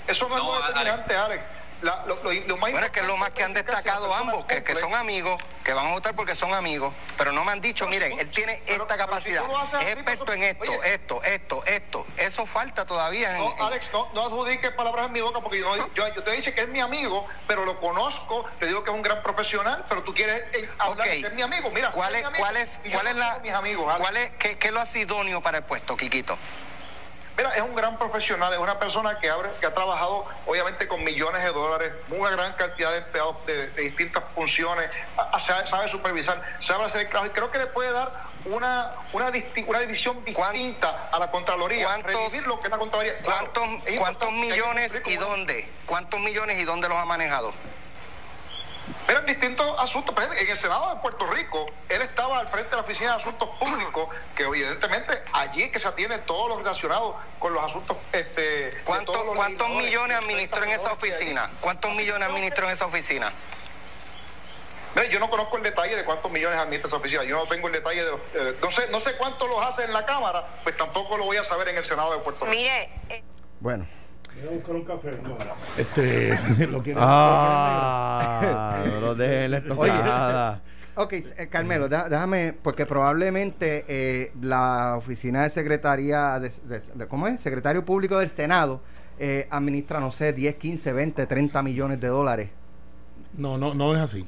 Eso 0.08 0.28
no, 0.30 0.36
No, 0.38 0.42
es 0.56 0.60
muy 0.60 0.68
determinante, 0.68 1.16
Alex. 1.16 1.46
La- 1.84 2.04
lo, 2.08 2.16
lo- 2.24 2.32
lo 2.32 2.58
más 2.58 2.72
Bueno, 2.72 2.86
es 2.88 2.92
que 2.94 3.02
es 3.02 3.06
lo 3.08 3.18
más 3.18 3.30
que 3.32 3.44
han 3.44 3.54
destacado 3.54 4.14
ambos, 4.14 4.46
que, 4.46 4.76
son 4.76 4.96
amigos, 4.96 5.42
que 5.66 5.74
van 5.74 5.88
a 5.88 5.92
votar 5.92 6.16
porque 6.16 6.34
son 6.34 6.54
amigos, 6.54 6.94
pero 7.18 7.32
no 7.34 7.44
me 7.44 7.52
han 7.52 7.60
dicho, 7.62 7.88
miren, 7.88 8.18
él 8.20 8.30
tiene 8.32 8.62
Pero- 8.66 8.84
esta 8.84 8.96
pero 8.96 9.06
capacidad, 9.10 9.44
si 9.46 9.52
es 9.52 9.74
así, 9.74 9.86
experto 9.92 10.26
pues, 10.26 10.38
en 10.38 10.44
esto, 10.44 10.64
oye. 10.64 10.94
esto, 10.94 11.24
esto, 11.24 11.64
esto. 11.66 12.08
Eso 12.18 12.46
falta 12.46 12.86
todavía. 12.86 13.32
en- 13.38 13.40
No, 13.44 13.66
Alex, 13.68 13.90
no, 13.92 14.10
no 14.14 14.22
adjudiques 14.28 14.72
palabras 14.72 15.08
en 15.08 15.12
mi 15.12 15.22
boca 15.22 15.42
porque 15.42 15.60
yo, 15.60 15.76
yo, 15.94 16.08
yo 16.16 16.24
te 16.24 16.32
dije 16.32 16.54
que 16.54 16.62
es 16.62 16.68
mi 16.70 16.80
amigo, 16.80 17.28
pero 17.48 17.66
lo 17.66 17.80
conozco, 17.82 18.46
te 18.60 18.68
digo 18.68 18.84
que 18.84 18.90
es 18.90 18.96
un 18.96 19.02
gran 19.04 19.22
profesional, 19.22 19.84
pero 19.90 20.04
tú 20.04 20.14
quieres 20.14 20.42
eh, 20.54 20.70
hablar 20.80 21.08
Ok. 21.08 21.14
de 21.14 21.22
que 21.22 21.28
es 21.28 21.34
mi 21.34 21.42
amigo. 21.42 21.70
Mira, 21.72 21.92
¿Cuál 21.92 22.16
es 22.16 22.20
es, 22.20 22.22
mi 22.24 22.28
amigo 22.30 22.44
cuál 22.44 22.58
es, 22.58 22.82
cuál 22.94 23.08
es 23.08 23.16
la, 23.18 23.40
mis 23.40 23.52
amigos, 23.54 23.94
cuál 23.98 24.16
es, 24.18 24.30
qué, 24.40 24.58
qué 24.58 24.72
lo 24.72 24.80
hace 24.80 25.00
idóneo 25.00 25.42
para 25.42 25.58
el 25.58 25.64
puesto, 25.66 25.98
Quiquito? 25.98 26.38
Mira, 27.36 27.50
es 27.56 27.62
un 27.64 27.74
gran 27.76 27.98
profesional, 27.98 28.54
es 28.54 28.60
una 28.60 28.78
persona 28.78 29.18
que, 29.20 29.28
abre, 29.30 29.50
que 29.60 29.66
ha 29.66 29.74
trabajado 29.74 30.24
obviamente 30.46 30.88
con 30.88 31.04
millones 31.04 31.42
de 31.44 31.50
dólares, 31.52 31.92
una 32.12 32.30
gran 32.30 32.54
cantidad 32.54 32.92
de 32.92 32.98
empleados 33.00 33.44
de, 33.48 33.70
de 33.72 33.82
distintas 33.82 34.24
funciones, 34.36 34.92
a- 35.18 35.36
a- 35.36 35.40
sabe, 35.40 35.66
sabe 35.68 35.88
supervisar, 35.90 36.40
sabe 36.62 36.86
hacer 36.86 37.02
el 37.02 37.10
trabajo 37.10 37.32
y 37.32 37.34
creo 37.36 37.50
que 37.50 37.58
le 37.58 37.66
puede 37.66 37.92
dar 37.92 38.12
una, 38.46 38.92
una, 39.14 39.32
disti- 39.32 39.64
una 39.68 39.80
división 39.80 40.22
¿Cuán- 40.34 40.52
distinta 40.54 41.10
a 41.12 41.18
la 41.18 41.32
Contraloría, 41.32 41.86
cuántos- 41.86 42.46
lo 42.46 42.60
que 42.60 42.68
es 42.68 42.72
la 42.72 42.78
Contraloría. 42.78 43.18
Claro, 43.20 43.52
¿Cuántos, 43.52 43.98
cuántos 43.98 44.32
millones 44.34 45.02
y 45.06 45.16
dónde? 45.18 45.68
¿Cuántos 45.88 46.20
millones 46.20 46.60
y 46.60 46.66
dónde 46.66 46.88
los 46.88 46.98
ha 47.00 47.06
manejado? 47.06 47.52
Pero 49.08 49.20
en 49.20 49.26
distintos 49.26 49.80
asuntos, 49.80 50.14
por 50.14 50.24
ejemplo, 50.24 50.42
en 50.42 50.50
el 50.50 50.60
Senado 50.60 50.94
de 50.94 51.02
Puerto 51.02 51.26
Rico, 51.28 51.66
él 51.90 52.02
estaba 52.02 52.40
al 52.40 52.48
frente 52.48 52.70
de 52.72 52.76
la 52.78 52.82
Oficina 52.82 53.12
de 53.12 53.16
Asuntos 53.18 53.50
Públicos, 53.60 54.10
que 54.36 54.44
evidentemente 54.44 55.22
allí 55.34 55.64
es 55.64 55.72
que 55.72 55.80
se 55.80 55.88
atiene 55.88 56.18
todo 56.20 56.50
lo 56.50 56.58
relacionado 56.58 57.16
con 57.40 57.54
los 57.54 57.64
asuntos. 57.64 57.98
Este, 58.12 58.72
¿Cuántos, 58.84 59.26
los 59.26 59.36
cuántos 59.36 59.70
millones 59.70 60.18
administró 60.18 60.64
en 60.64 60.72
esa 60.72 60.92
oficina? 60.92 61.50
¿Cuántos 61.62 61.94
millones 61.96 62.28
administró 62.28 62.66
en 62.66 62.72
esa 62.72 62.86
oficina? 62.86 63.32
Mira, 64.96 65.08
yo 65.08 65.20
no 65.20 65.30
conozco 65.30 65.58
el 65.58 65.64
detalle 65.64 65.96
de 65.96 66.06
cuántos 66.06 66.32
millones 66.32 66.60
administra 66.60 66.88
esa 66.88 66.98
oficina. 66.98 67.24
Yo 67.24 67.36
no 67.38 67.46
tengo 67.48 67.68
el 67.68 67.74
detalle 67.74 68.04
de 68.04 68.12
los. 68.12 68.20
eh, 68.36 68.56
no 68.62 68.72
sé, 68.72 68.88
no 68.90 69.00
sé 69.00 69.14
cuánto 69.18 69.48
los 69.48 69.66
hace 69.66 69.84
en 69.84 69.94
la 69.94 70.06
Cámara, 70.06 70.46
pues 70.64 70.78
tampoco 70.78 71.18
lo 71.18 71.26
voy 71.26 71.38
a 71.38 71.44
saber 71.44 71.70
en 71.70 71.78
el 71.78 71.86
Senado 71.86 72.14
de 72.14 72.20
Puerto 72.20 72.46
Rico. 72.46 72.56
Mire, 72.56 72.90
eh, 73.10 73.24
Bueno, 73.60 73.88
Voy 74.40 74.48
a 74.48 74.52
buscar 74.56 74.76
un 74.76 74.84
café. 74.84 75.12
Este, 75.78 76.68
lo 76.68 76.82
quieren. 76.84 77.02
Ah, 77.06 78.84
no 78.88 79.00
lo 79.00 79.16
dejen 79.16 79.44
en 79.44 79.52
la 79.52 79.58
estocada. 79.60 80.62
ok, 80.96 81.14
eh, 81.14 81.48
Carmelo, 81.50 81.88
déjame, 81.88 82.54
porque 82.62 82.86
probablemente 82.86 83.86
eh, 83.88 84.32
la 84.42 84.96
oficina 84.98 85.44
de 85.44 85.50
secretaría, 85.50 86.40
de, 86.40 86.50
de- 86.66 86.80
de- 86.94 87.08
¿cómo 87.08 87.28
es? 87.28 87.40
Secretario 87.42 87.86
Público 87.86 88.18
del 88.20 88.30
Senado 88.30 88.82
eh, 89.20 89.48
administra, 89.52 90.00
no 90.00 90.12
sé, 90.12 90.34
10, 90.34 90.56
15, 90.56 90.92
20, 90.94 91.26
30 91.28 91.64
millones 91.64 92.00
de 92.02 92.08
dólares. 92.08 92.50
No, 93.38 93.58
no, 93.58 93.74
no 93.74 93.96
es 93.96 94.02
así. 94.02 94.26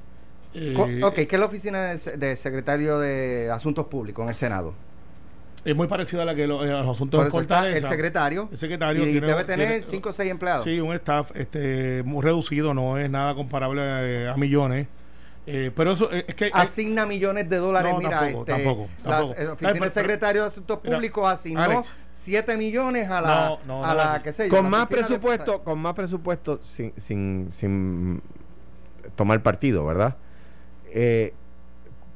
Eh, 0.54 1.02
ok, 1.04 1.14
¿qué 1.16 1.28
es 1.32 1.40
la 1.40 1.46
oficina 1.48 1.82
de 1.96 2.36
secretario 2.38 3.00
de 3.00 3.50
Asuntos 3.52 3.88
Públicos 3.88 4.24
en 4.24 4.30
el 4.30 4.36
Senado? 4.36 4.74
Es 5.66 5.76
muy 5.76 5.88
parecido 5.88 6.22
a 6.22 6.26
la 6.26 6.36
que 6.36 6.46
lo- 6.46 6.62
a 6.62 6.66
los 6.66 6.88
asuntos 6.96 7.18
Por 7.18 7.32
de 7.32 7.42
está 7.42 7.56
Fortaleza. 7.56 7.78
el 7.88 7.92
secretario. 7.92 8.48
El 8.52 8.58
secretario 8.58 9.04
y 9.04 9.12
tiene- 9.14 9.28
debe 9.28 9.44
tener 9.44 9.68
tiene- 9.68 9.82
5 9.82 10.10
o 10.10 10.14
6 10.14 10.30
empleados. 10.32 10.64
Sí, 10.64 10.80
un 10.80 10.94
staff 10.94 11.32
este, 11.34 12.04
muy 12.06 12.22
reducido, 12.22 12.74
no 12.76 12.98
es 13.00 13.10
nada 13.10 13.34
comparable 13.36 13.82
eh, 13.84 14.30
a 14.30 14.38
millones. 14.38 14.88
Eh, 15.48 15.72
pero 15.76 15.92
eso 15.92 16.12
eh, 16.12 16.24
es 16.28 16.36
que. 16.36 16.48
eh, 16.48 16.52
Asigna 16.54 17.06
millones 17.08 17.50
de 17.50 17.58
dólares. 17.58 17.92
No, 17.94 17.98
Mira, 18.00 18.20
tampoco, 18.20 18.40
este, 18.42 18.52
tampoco, 18.64 18.90
la 19.04 19.10
tampoco. 19.18 19.42
eh, 19.42 19.48
oficina 19.48 19.74
del 19.74 19.92
secretario 19.92 20.42
de 20.44 20.48
Asuntos 20.48 20.80
Mira, 20.84 20.96
Públicos 20.98 21.28
asignó 21.28 21.62
Alex. 21.62 21.98
7 22.14 22.58
millones 22.58 23.10
a 23.10 23.22
la, 23.22 23.46
No, 23.50 23.60
no, 23.68 23.86
a 23.86 23.88
no, 23.90 23.94
la, 23.96 24.12
Alex. 24.14 24.24
qué 24.24 24.34
sé 24.34 24.50
yo, 24.50 24.56
con 24.56 24.70
más 24.70 24.88
de- 24.90 24.96
presupuesto, 24.98 25.64
con 25.64 25.80
más 25.80 25.94
presupuesto 25.94 26.60
sin, 26.64 26.94
sin, 26.98 27.50
sin 27.52 28.22
tomar 29.16 29.42
partido, 29.44 29.86
¿verdad? 29.86 30.16
Eh, 30.92 31.34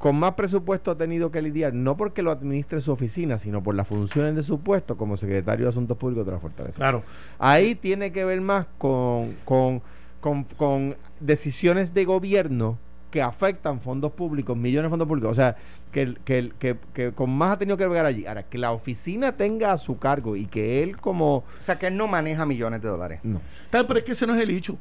con 0.00 0.18
más 0.18 0.32
presupuesto 0.32 0.90
ha 0.90 0.96
tenido 0.96 1.30
que 1.30 1.42
lidiar, 1.42 1.74
no 1.74 1.94
porque 1.96 2.22
lo 2.22 2.30
administre 2.30 2.80
su 2.80 2.90
oficina, 2.90 3.36
sino 3.38 3.62
por 3.62 3.74
las 3.74 3.86
funciones 3.86 4.34
de 4.34 4.42
su 4.42 4.60
puesto 4.60 4.96
como 4.96 5.16
secretario 5.18 5.66
de 5.66 5.68
Asuntos 5.70 5.96
Públicos 5.98 6.24
de 6.24 6.32
la 6.32 6.38
Fortaleza. 6.38 6.78
Claro. 6.78 7.02
Ahí 7.38 7.74
tiene 7.74 8.10
que 8.10 8.24
ver 8.24 8.40
más 8.40 8.66
con, 8.78 9.36
con, 9.44 9.82
con, 10.20 10.44
con 10.56 10.96
decisiones 11.20 11.92
de 11.92 12.06
gobierno 12.06 12.78
que 13.10 13.20
afectan 13.20 13.80
fondos 13.80 14.12
públicos, 14.12 14.56
millones 14.56 14.84
de 14.86 14.90
fondos 14.90 15.06
públicos. 15.06 15.32
O 15.32 15.34
sea, 15.34 15.56
que, 15.92 16.00
el- 16.02 16.18
que, 16.20 16.38
el- 16.38 16.54
que, 16.54 16.78
que 16.94 17.12
con 17.12 17.28
más 17.36 17.52
ha 17.52 17.58
tenido 17.58 17.76
que 17.76 17.86
ver 17.86 18.06
allí. 18.06 18.24
Ahora, 18.24 18.44
que 18.44 18.56
la 18.56 18.72
oficina 18.72 19.36
tenga 19.36 19.72
a 19.72 19.76
su 19.76 19.98
cargo 19.98 20.34
y 20.34 20.46
que 20.46 20.82
él 20.82 20.96
como... 20.96 21.38
O 21.38 21.44
sea, 21.58 21.78
que 21.78 21.88
él 21.88 21.96
no 21.98 22.06
maneja 22.06 22.46
millones 22.46 22.80
de 22.80 22.88
dólares. 22.88 23.20
No. 23.22 23.42
Tal, 23.68 23.86
pero 23.86 23.98
es 23.98 24.04
que 24.06 24.12
ese 24.12 24.26
no 24.26 24.34
es 24.34 24.40
el 24.40 24.48
hecho. 24.50 24.78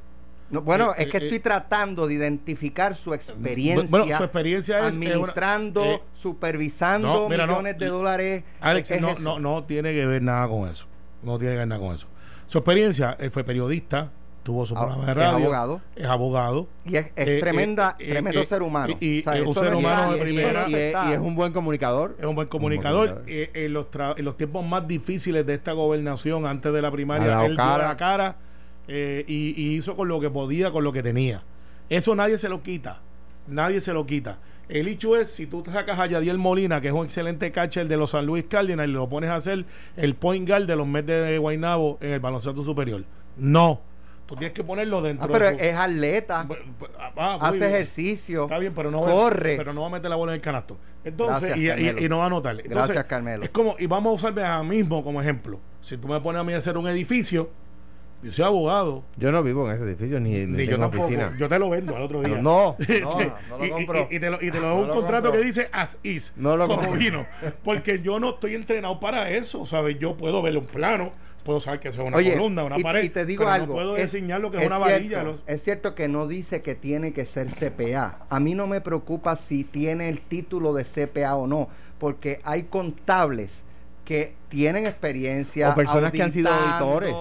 No, 0.52 0.62
bueno, 0.62 0.92
Eh, 0.98 1.04
es 1.04 1.12
que 1.12 1.18
eh, 1.18 1.24
estoy 1.24 1.40
tratando 1.40 2.08
de 2.08 2.16
identificar 2.16 2.96
su 2.96 3.14
experiencia. 3.14 3.88
Bueno, 3.90 4.06
su 4.18 4.24
experiencia 4.24 4.80
es- 4.80 4.88
es 4.88 4.96
una- 4.96 5.06
administrando, 5.06 5.84
eh, 5.86 6.02
supervisando 6.14 7.08
no, 7.08 7.30
mira, 7.30 7.46
no, 7.46 7.54
millones 7.54 7.78
de 7.78 7.86
dólares. 7.88 8.44
Alex, 8.62 8.92
Es 8.92 9.02
no, 9.02 9.10
eso. 9.10 9.22
no, 9.22 9.40
no 9.40 9.64
tiene 9.66 9.94
que 9.94 10.06
ver 10.06 10.22
nada 10.22 10.48
con 10.48 10.68
eso. 10.70 10.86
No 11.22 11.38
tiene 11.38 11.54
que 11.54 11.58
ver 11.60 11.68
nada 11.68 11.82
con 11.82 11.94
eso. 11.94 12.08
Su 12.48 12.58
experiencia, 12.58 13.16
él 13.20 13.30
fue 13.30 13.44
periodista, 13.44 14.10
tuvo 14.42 14.66
su 14.66 14.76
Ah, 14.76 14.80
programa 14.82 15.06
de 15.06 15.12
es 15.12 15.18
radio. 15.18 15.36
abogado. 15.46 15.82
Es 15.96 16.06
abogado. 16.08 16.68
Y 16.86 16.96
es, 16.96 17.12
es 17.16 17.28
Eh, 17.28 17.40
tremenda, 17.42 17.96
eh, 18.00 18.10
tremendo 18.10 18.42
eh, 18.42 18.46
ser 18.46 18.64
humano. 18.64 18.96
y- 19.00 19.06
y- 19.06 19.20
O 19.20 19.24
sea, 19.24 19.38
eh, 19.38 19.42
un 19.44 19.54
ser 19.54 19.72
no 19.72 19.78
humano 19.78 20.14
de 20.14 20.22
primera. 20.22 20.66
y, 20.68 20.74
es, 20.74 20.96
es 21.12 21.20
un 21.20 21.36
buen 21.36 21.54
comunicador. 21.54 22.16
Es 22.20 22.26
un 22.26 22.34
buen 22.36 22.48
comunicador. 22.48 23.24
Eh, 23.28 23.52
en, 23.54 23.74
los 23.74 23.92
tra- 23.92 24.16
en 24.18 24.26
los 24.26 24.36
tiempos 24.38 24.66
más 24.66 24.88
difíciles 24.88 25.46
de 25.46 25.54
esta 25.54 25.74
gobernación, 25.74 26.48
antes 26.48 26.74
de 26.74 26.82
la 26.82 26.90
primaria, 26.90 27.46
él 27.46 27.56
dio 27.56 27.78
la 27.78 27.96
cara 27.96 28.38
eh, 28.90 29.24
y, 29.28 29.54
y 29.62 29.76
hizo 29.78 29.96
con 29.96 30.08
lo 30.08 30.20
que 30.20 30.30
podía, 30.30 30.72
con 30.72 30.84
lo 30.84 30.92
que 30.92 31.02
tenía. 31.04 31.44
Eso 31.90 32.16
nadie 32.16 32.38
se 32.38 32.50
lo 32.50 32.62
quita. 32.64 33.00
Nadie 33.48 33.80
se 33.80 33.94
lo 33.94 34.06
quita. 34.06 34.40
El 34.68 34.88
hecho 34.88 35.16
es, 35.18 35.30
si 35.32 35.48
tú 35.48 35.64
te 35.64 35.72
sacas 35.72 35.98
a 35.98 36.06
Yadiel 36.06 36.38
Molina, 36.38 36.80
que 36.82 36.90
es 36.90 36.94
un 36.94 37.04
excelente 37.06 37.50
catcher 37.52 37.88
de 37.88 37.98
los 37.98 38.12
San 38.12 38.26
Luis 38.26 38.46
Cardinals, 38.48 38.90
y 38.90 38.94
lo 38.94 39.10
pones 39.10 39.30
a 39.32 39.36
hacer 39.36 39.66
el 39.98 40.16
point 40.16 40.48
guard 40.48 40.66
de 40.68 40.76
los 40.76 40.86
Mets 40.86 41.08
de 41.08 41.38
Guaynabo 41.40 41.98
en 42.02 42.12
el 42.12 42.20
baloncesto 42.20 42.64
superior. 42.64 43.04
No. 43.38 43.82
Tú 44.28 44.36
tienes 44.36 44.54
que 44.54 44.64
ponerlo 44.64 45.02
dentro 45.02 45.26
Ah, 45.26 45.30
pero 45.32 45.46
de 45.46 45.54
su- 45.58 45.64
es 45.66 45.74
atleta, 45.76 46.44
Bueno, 46.44 46.64
pues, 46.78 46.92
ah, 47.00 47.12
ah, 47.18 47.38
hace 47.42 47.58
bien. 47.58 47.70
ejercicio, 47.74 48.44
Está 48.44 48.60
bien, 48.60 48.74
pero 48.76 48.92
no 48.92 49.02
va- 49.02 49.12
corre. 49.12 49.56
pero 49.58 49.74
no 49.74 49.82
va 49.82 49.88
a 49.88 49.90
meter 49.90 50.08
la 50.08 50.16
bola 50.18 50.34
en 50.34 50.36
el 50.36 50.42
canasto. 50.42 50.78
Entonces, 51.04 51.50
Gracias, 51.50 51.58
y, 51.58 51.64
y- 51.66 51.68
Carmelo. 51.88 52.06
y 52.06 52.10
no 52.10 52.18
va 52.20 52.24
a 52.26 52.28
anotar. 52.28 52.52
Entonces, 52.60 52.76
Gracias, 52.76 53.04
Carmelo. 53.06 53.44
Es 53.44 53.50
como, 53.50 53.76
y 53.80 53.88
vamos 53.88 54.12
a 54.12 54.14
usarme 54.14 54.44
a 54.44 54.62
mismo 54.62 55.04
como 55.04 55.20
ejemplo. 55.20 55.60
Si 55.82 55.98
tú 55.98 56.08
me 56.08 56.20
pones 56.22 56.42
a 56.42 56.44
mí 56.44 56.54
a 56.54 56.58
hacer 56.58 56.78
un 56.78 56.88
edificio, 56.88 57.50
yo 58.22 58.32
soy 58.32 58.46
abogado, 58.46 59.04
Yo 59.18 59.32
no 59.32 59.42
vivo 59.44 59.68
en 59.70 59.76
ese 59.76 59.84
edificio 59.86 60.20
ni, 60.20 60.46
ni 60.46 60.66
yo 60.68 60.78
tampoco. 60.78 61.04
oficina. 61.06 61.34
Yo 61.38 61.48
te 61.48 61.58
lo 61.60 61.70
vendo 61.70 61.96
al 61.96 62.02
otro 62.04 62.22
día. 62.22 62.38
No, 62.42 62.76
no, 62.78 62.78
lo 63.58 63.66
y- 63.66 63.70
compro. 63.70 64.08
Y, 64.10 64.16
y 64.16 64.20
te 64.20 64.30
lo, 64.30 64.38
y 64.42 64.52
te 64.52 64.60
lo 64.60 64.68
doy 64.70 64.82
un 64.82 64.88
lo 64.88 64.94
contrato 64.96 65.24
compro. 65.30 65.40
que 65.42 65.46
dice 65.46 65.70
as 65.72 65.98
is. 66.04 66.34
No 66.36 66.58
lo 66.58 66.68
como 66.68 66.82
compro. 66.82 67.00
vino. 67.00 67.26
Porque 67.64 68.02
yo 68.02 68.20
no 68.20 68.32
estoy 68.32 68.56
entrenado 68.56 69.00
para 69.00 69.30
eso, 69.30 69.66
¿sabes? 69.66 69.98
Yo 70.00 70.18
puedo 70.18 70.42
ver 70.42 70.58
un 70.58 70.66
plano, 70.66 71.12
puedo 71.44 71.60
saber 71.62 71.80
que 71.80 71.88
eso 71.88 72.02
es 72.02 72.08
una 72.10 72.18
Oye, 72.18 72.34
columna, 72.34 72.64
una 72.66 72.78
y, 72.78 72.84
pared. 72.84 73.04
y 73.04 73.10
te 73.10 73.26
digo 73.26 73.42
pero 73.44 73.52
algo. 73.54 73.68
No 73.68 73.74
puedo 73.74 73.96
es, 73.98 74.12
diseñar 74.12 74.42
lo 74.42 74.52
que 74.52 74.58
es, 74.58 74.64
es 74.64 74.68
una 74.70 74.78
cierto, 74.78 74.94
varilla. 74.96 75.24
los- 75.24 75.42
es 75.48 75.64
cierto 75.64 75.96
que 75.96 76.08
no 76.10 76.28
dice 76.28 76.62
que 76.62 76.76
tiene 76.76 77.14
que 77.14 77.26
ser 77.26 77.48
CPA. 77.48 78.20
A 78.30 78.40
mí 78.40 78.54
no 78.54 78.68
me 78.68 78.82
preocupa 78.82 79.36
si 79.38 79.64
tiene 79.64 80.10
el 80.10 80.20
título 80.22 80.74
de 80.74 80.84
CPA 80.84 81.36
o 81.36 81.48
no, 81.48 81.70
porque 82.00 82.42
hay 82.44 82.64
contables 82.64 83.64
que 84.10 84.34
tienen 84.50 84.88
experiencia. 84.88 85.70
O 85.70 85.76
personas 85.76 86.12
que 86.12 86.24
han 86.24 86.32
sido 86.32 86.50
auditores. 86.52 87.16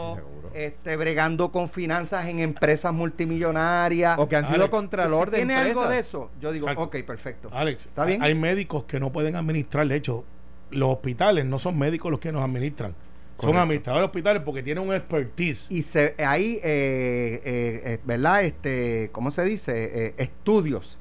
Este, 0.55 0.97
bregando 0.97 1.53
con 1.53 1.69
finanzas 1.69 2.27
en 2.27 2.41
empresas 2.41 2.95
multimillonarias. 2.95 4.19
O 4.19 4.27
que 4.27 4.37
han 4.37 4.47
sido 4.47 4.57
Alex, 4.57 4.71
contralor 4.71 5.27
si 5.27 5.33
de 5.33 5.37
tiene 5.37 5.53
empresas. 5.55 5.77
algo 5.83 5.91
de 5.93 5.99
eso, 6.01 6.31
yo 6.41 6.51
digo, 6.51 6.65
Exacto. 6.67 6.85
ok, 6.85 6.97
perfecto. 7.07 7.51
Alex, 7.53 7.85
¿Está 7.87 8.07
bien? 8.07 8.23
hay 8.23 8.35
médicos 8.35 8.85
que 8.85 8.99
no 8.99 9.13
pueden 9.13 9.37
administrar. 9.37 9.87
De 9.87 9.97
hecho, 9.97 10.25
los 10.71 10.89
hospitales 10.91 11.45
no 11.45 11.59
son 11.59 11.79
médicos 11.79 12.11
los 12.11 12.21
que 12.21 12.33
nos 12.33 12.43
administran. 12.43 12.93
Son 13.37 13.49
Correcto. 13.51 13.61
administradores 13.61 14.03
de 14.03 14.07
hospitales 14.07 14.43
porque 14.45 14.63
tienen 14.63 14.89
un 14.89 14.95
expertise. 14.95 15.67
y 15.71 15.83
se 15.83 16.15
ahí 16.27 16.55
eh, 16.65 17.41
eh, 17.45 17.83
eh, 17.85 17.99
verdad 18.05 18.43
este 18.43 19.11
cómo 19.13 19.31
se 19.31 19.45
dice 19.45 20.07
Eh, 20.09 20.15
estudios 20.17 20.99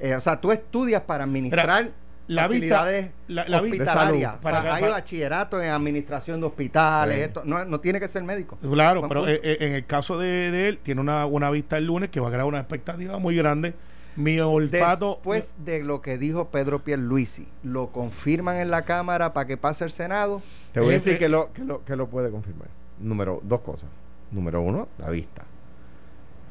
Eh, 0.00 0.14
o 0.14 0.20
sea 0.20 0.40
tú 0.40 0.50
estudias 0.52 1.02
para 1.02 1.24
administrar 1.24 1.92
la 2.34 2.42
facilidades 2.48 3.04
vista- 3.04 3.14
la- 3.28 3.48
la 3.48 3.60
hospitalarias 3.62 3.78
de 3.78 4.26
O 4.26 4.30
sea, 4.30 4.30
salud. 4.32 4.40
Para- 4.42 4.74
hay 4.74 4.80
para- 4.82 4.94
bachillerato 4.94 5.60
en 5.62 5.70
administración 5.70 6.40
de 6.40 6.46
hospitales 6.46 7.16
Sí. 7.16 7.22
esto 7.22 7.42
no, 7.44 7.64
no 7.64 7.80
tiene 7.80 8.00
que 8.00 8.08
ser 8.08 8.22
médico 8.22 8.56
Claro, 8.60 9.02
pero 9.08 9.20
punto. 9.22 9.28
eh, 9.34 9.40
eh, 9.42 9.56
en 9.60 9.72
el 9.74 9.86
caso 9.86 10.18
de, 10.18 10.50
de 10.50 10.68
él, 10.68 10.78
tiene 10.78 11.00
una, 11.00 11.26
una 11.26 11.50
vista 11.50 11.76
el 11.78 11.86
lunes 11.86 12.08
que 12.10 12.20
va 12.20 12.28
a 12.28 12.30
crear 12.30 12.46
una 12.46 12.58
expectativa 12.60 13.18
muy 13.18 13.36
grande. 13.36 13.74
Mi 14.16 14.40
olfato. 14.40 15.14
después 15.14 15.54
de 15.64 15.84
lo 15.84 16.02
que 16.02 16.18
dijo 16.18 16.48
Pedro 16.48 16.80
Pierluisi 16.80 17.46
lo 17.62 17.88
confirman 17.92 18.56
en 18.56 18.70
la 18.70 18.82
cámara 18.84 19.32
para 19.32 19.46
que 19.46 19.56
pase 19.56 19.84
el 19.84 19.92
senado 19.92 20.42
Te 20.72 20.80
voy 20.80 20.90
a 20.90 20.92
decir 20.94 21.16
que 21.16 21.28
lo, 21.28 21.52
que, 21.52 21.64
lo, 21.64 21.84
que 21.84 21.94
lo 21.96 22.08
puede 22.08 22.30
confirmar. 22.30 22.68
Número, 22.98 23.40
dos 23.44 23.60
cosas. 23.60 23.88
Número 24.32 24.60
uno, 24.60 24.88
la 24.98 25.10
vista. 25.10 25.44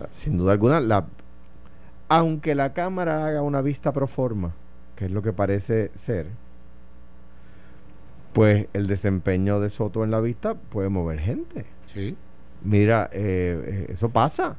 Sin 0.10 0.38
duda 0.38 0.54
alguna, 0.54 0.80
la, 0.80 1.06
aunque 2.08 2.56
la 2.56 2.74
cámara 2.74 3.26
haga 3.26 3.42
una 3.42 3.62
vista 3.62 3.92
pro 3.92 4.08
forma, 4.08 4.54
que 5.00 5.06
es 5.06 5.12
lo 5.12 5.22
que 5.22 5.32
parece 5.32 5.91
ser, 5.96 6.27
pues 8.34 8.68
el 8.74 8.86
desempeño 8.88 9.62
de 9.62 9.70
Soto 9.70 10.03
en 10.03 10.12
la 10.12 10.20
vista 10.20 10.56
puede 10.56 10.89
mover 10.89 11.20
gente. 11.20 11.65
Sí. 11.86 12.18
Mira, 12.63 13.10
eh, 13.13 13.86
eh, 13.88 13.94
eso 13.94 14.10
pasa. 14.10 14.58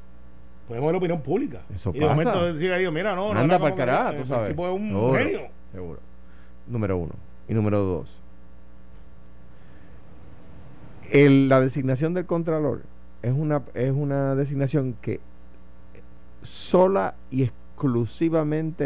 Podemos 0.66 0.86
ver 0.86 0.94
la 0.94 0.98
opinión 0.98 1.20
pública. 1.20 1.60
Eso 1.74 1.90
y 1.90 1.98
de 1.98 2.06
pasa. 2.06 2.14
momento 2.14 2.52
decir 2.52 2.72
ahí, 2.72 2.90
mira, 2.90 3.14
no, 3.14 3.34
no. 3.34 3.38
Anda 3.38 3.58
para 3.58 3.74
carajo, 3.74 4.22
tú 4.24 4.34
el 4.34 4.48
tipo 4.48 4.66
es 4.66 4.74
un 4.74 4.88
Seguro, 4.88 5.12
genio. 5.18 5.40
Seguro. 5.72 6.00
Número 6.66 6.96
uno. 6.96 7.12
Y 7.48 7.52
número 7.54 7.78
dos. 7.80 8.18
El- 11.10 11.48
la 11.48 11.60
designación 11.60 12.14
del 12.14 12.24
Contralor 12.26 12.82
es 13.22 13.32
una, 13.32 13.62
es 13.74 13.92
una 13.92 14.34
designación 14.36 14.94
que 15.02 15.20
sola 16.42 17.14
y 17.30 17.42
exclusivamente 17.42 17.59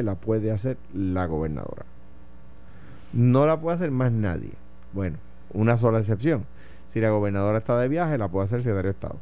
la 0.02 0.14
puede 0.14 0.50
hacer 0.50 0.76
la 0.94 1.26
gobernadora. 1.26 1.84
No 3.12 3.46
la 3.46 3.60
puede 3.60 3.76
hacer 3.76 3.90
más 3.90 4.12
nadie. 4.12 4.50
Bueno, 4.92 5.16
una 5.52 5.78
sola 5.78 5.98
excepción. 6.00 6.44
Si 6.88 7.00
la 7.00 7.10
gobernadora 7.10 7.58
está 7.58 7.78
de 7.78 7.88
viaje, 7.88 8.18
la 8.18 8.28
puede 8.28 8.46
hacer 8.46 8.58
el 8.58 8.62
secretario 8.64 8.90
de 8.90 8.94
Estado. 8.94 9.16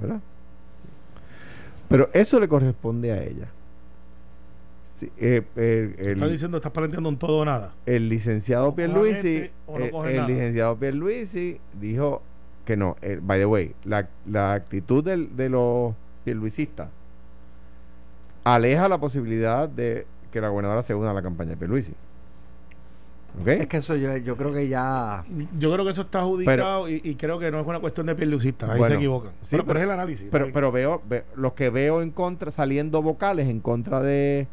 ¿Verdad? 0.00 0.20
Pero 1.88 2.08
eso 2.12 2.38
le 2.38 2.48
corresponde 2.48 3.12
a 3.12 3.22
ella. 3.22 3.48
Sí, 4.98 5.10
eh, 5.16 5.42
el- 5.56 5.94
el- 5.98 6.12
Estás 6.14 6.30
diciendo, 6.30 6.56
estás 6.58 6.72
planteando 6.72 7.08
un 7.08 7.16
todo 7.18 7.38
o 7.38 7.44
nada. 7.44 7.72
el 7.86 8.08
licenciado 8.08 8.74
Pierluisi, 8.74 9.50
no 9.68 9.78
eh, 9.78 9.90
el 10.10 10.16
nada. 10.16 10.28
licenciado 10.28 10.76
Pierluisi 10.76 11.60
dijo 11.80 12.20
que 12.64 12.76
no. 12.76 12.96
eh, 13.00 13.18
by 13.22 13.38
the 13.38 13.46
way, 13.46 13.74
la, 13.84 14.08
la 14.26 14.52
actitud 14.54 15.04
del- 15.04 15.36
de 15.36 15.48
los 15.48 15.94
pierluisistas 16.24 16.88
aleja 18.54 18.88
la 18.88 18.98
posibilidad 18.98 19.68
de 19.68 20.06
que 20.30 20.40
la 20.40 20.48
gobernadora 20.48 20.82
se 20.82 20.94
una 20.94 21.10
a 21.10 21.14
la 21.14 21.22
campaña 21.22 21.50
de 21.50 21.56
Pierluisi. 21.56 21.92
¿Ok? 23.40 23.46
es 23.48 23.66
que 23.66 23.76
eso 23.76 23.94
yo, 23.94 24.16
yo 24.16 24.36
creo 24.36 24.52
que 24.52 24.68
ya 24.68 25.24
Yo 25.58 25.72
creo 25.72 25.84
que 25.84 25.92
eso 25.92 26.02
está 26.02 26.20
adjudicado 26.20 26.88
y, 26.88 27.00
y 27.04 27.14
creo 27.14 27.38
que 27.38 27.50
no 27.50 27.60
es 27.60 27.66
una 27.66 27.78
cuestión 27.78 28.06
de 28.06 28.14
pierlucistas. 28.16 28.68
Ahí 28.70 28.78
Bueno, 28.78 28.94
se 28.94 28.98
equivocan. 28.98 29.32
sí, 29.42 29.48
pero, 29.52 29.62
pero 29.64 29.66
pero- 29.74 29.78
es 29.80 29.84
el 29.84 29.90
análisis. 29.92 30.28
Pero, 30.30 30.48
pero 30.52 30.72
veo, 30.72 31.02
ve- 31.08 31.24
los 31.36 31.52
que 31.52 31.70
veo 31.70 32.02
en 32.02 32.10
contra, 32.10 32.50
saliendo 32.50 33.00
vocales 33.02 33.48
en 33.48 33.60
contra 33.60 34.00
de, 34.00 34.48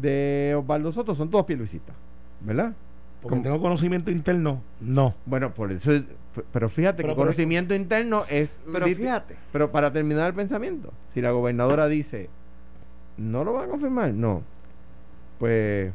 de 0.00 0.54
Osvaldo 0.58 0.92
Soto, 0.92 1.14
son 1.14 1.30
todos 1.30 1.44
pierluisistas. 1.44 1.94
¿Verdad? 2.40 2.72
Porque 3.20 3.30
como- 3.36 3.42
tengo 3.42 3.60
conocimiento 3.60 4.10
interno, 4.10 4.62
no. 4.80 5.14
Bueno, 5.26 5.52
por 5.52 5.72
eso, 5.72 5.90
pero 6.52 6.68
fíjate 6.68 7.02
Pero 7.02 7.14
que 7.14 7.20
conocimiento 7.20 7.74
interno 7.74 8.24
es... 8.28 8.54
pero 8.72 8.86
fíjate 8.86 9.36
Pero 9.52 9.72
para 9.72 9.90
terminar 9.92 10.28
el 10.28 10.34
pensamiento, 10.34 10.92
si 11.12 11.20
la 11.22 11.32
gobernadora 11.32 11.86
dice, 11.88 12.28
¿no 13.16 13.44
lo 13.44 13.52
van 13.52 13.64
a 13.66 13.68
confirmar? 13.68 14.12
No. 14.12 14.42
Pues 15.38 15.92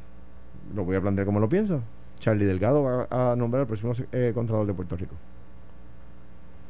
lo 0.76 0.84
voy 0.86 0.96
a 0.96 1.02
plantear 1.02 1.26
como 1.26 1.40
lo 1.40 1.50
pienso. 1.50 1.82
Charlie 2.20 2.46
Delgado 2.46 2.84
va 2.84 3.08
a 3.10 3.36
nombrar 3.36 3.62
al 3.62 3.68
próximo 3.68 3.94
eh, 4.12 4.32
Contralor 4.34 4.68
de 4.68 4.74
Puerto 4.74 4.96
Rico. 4.96 5.16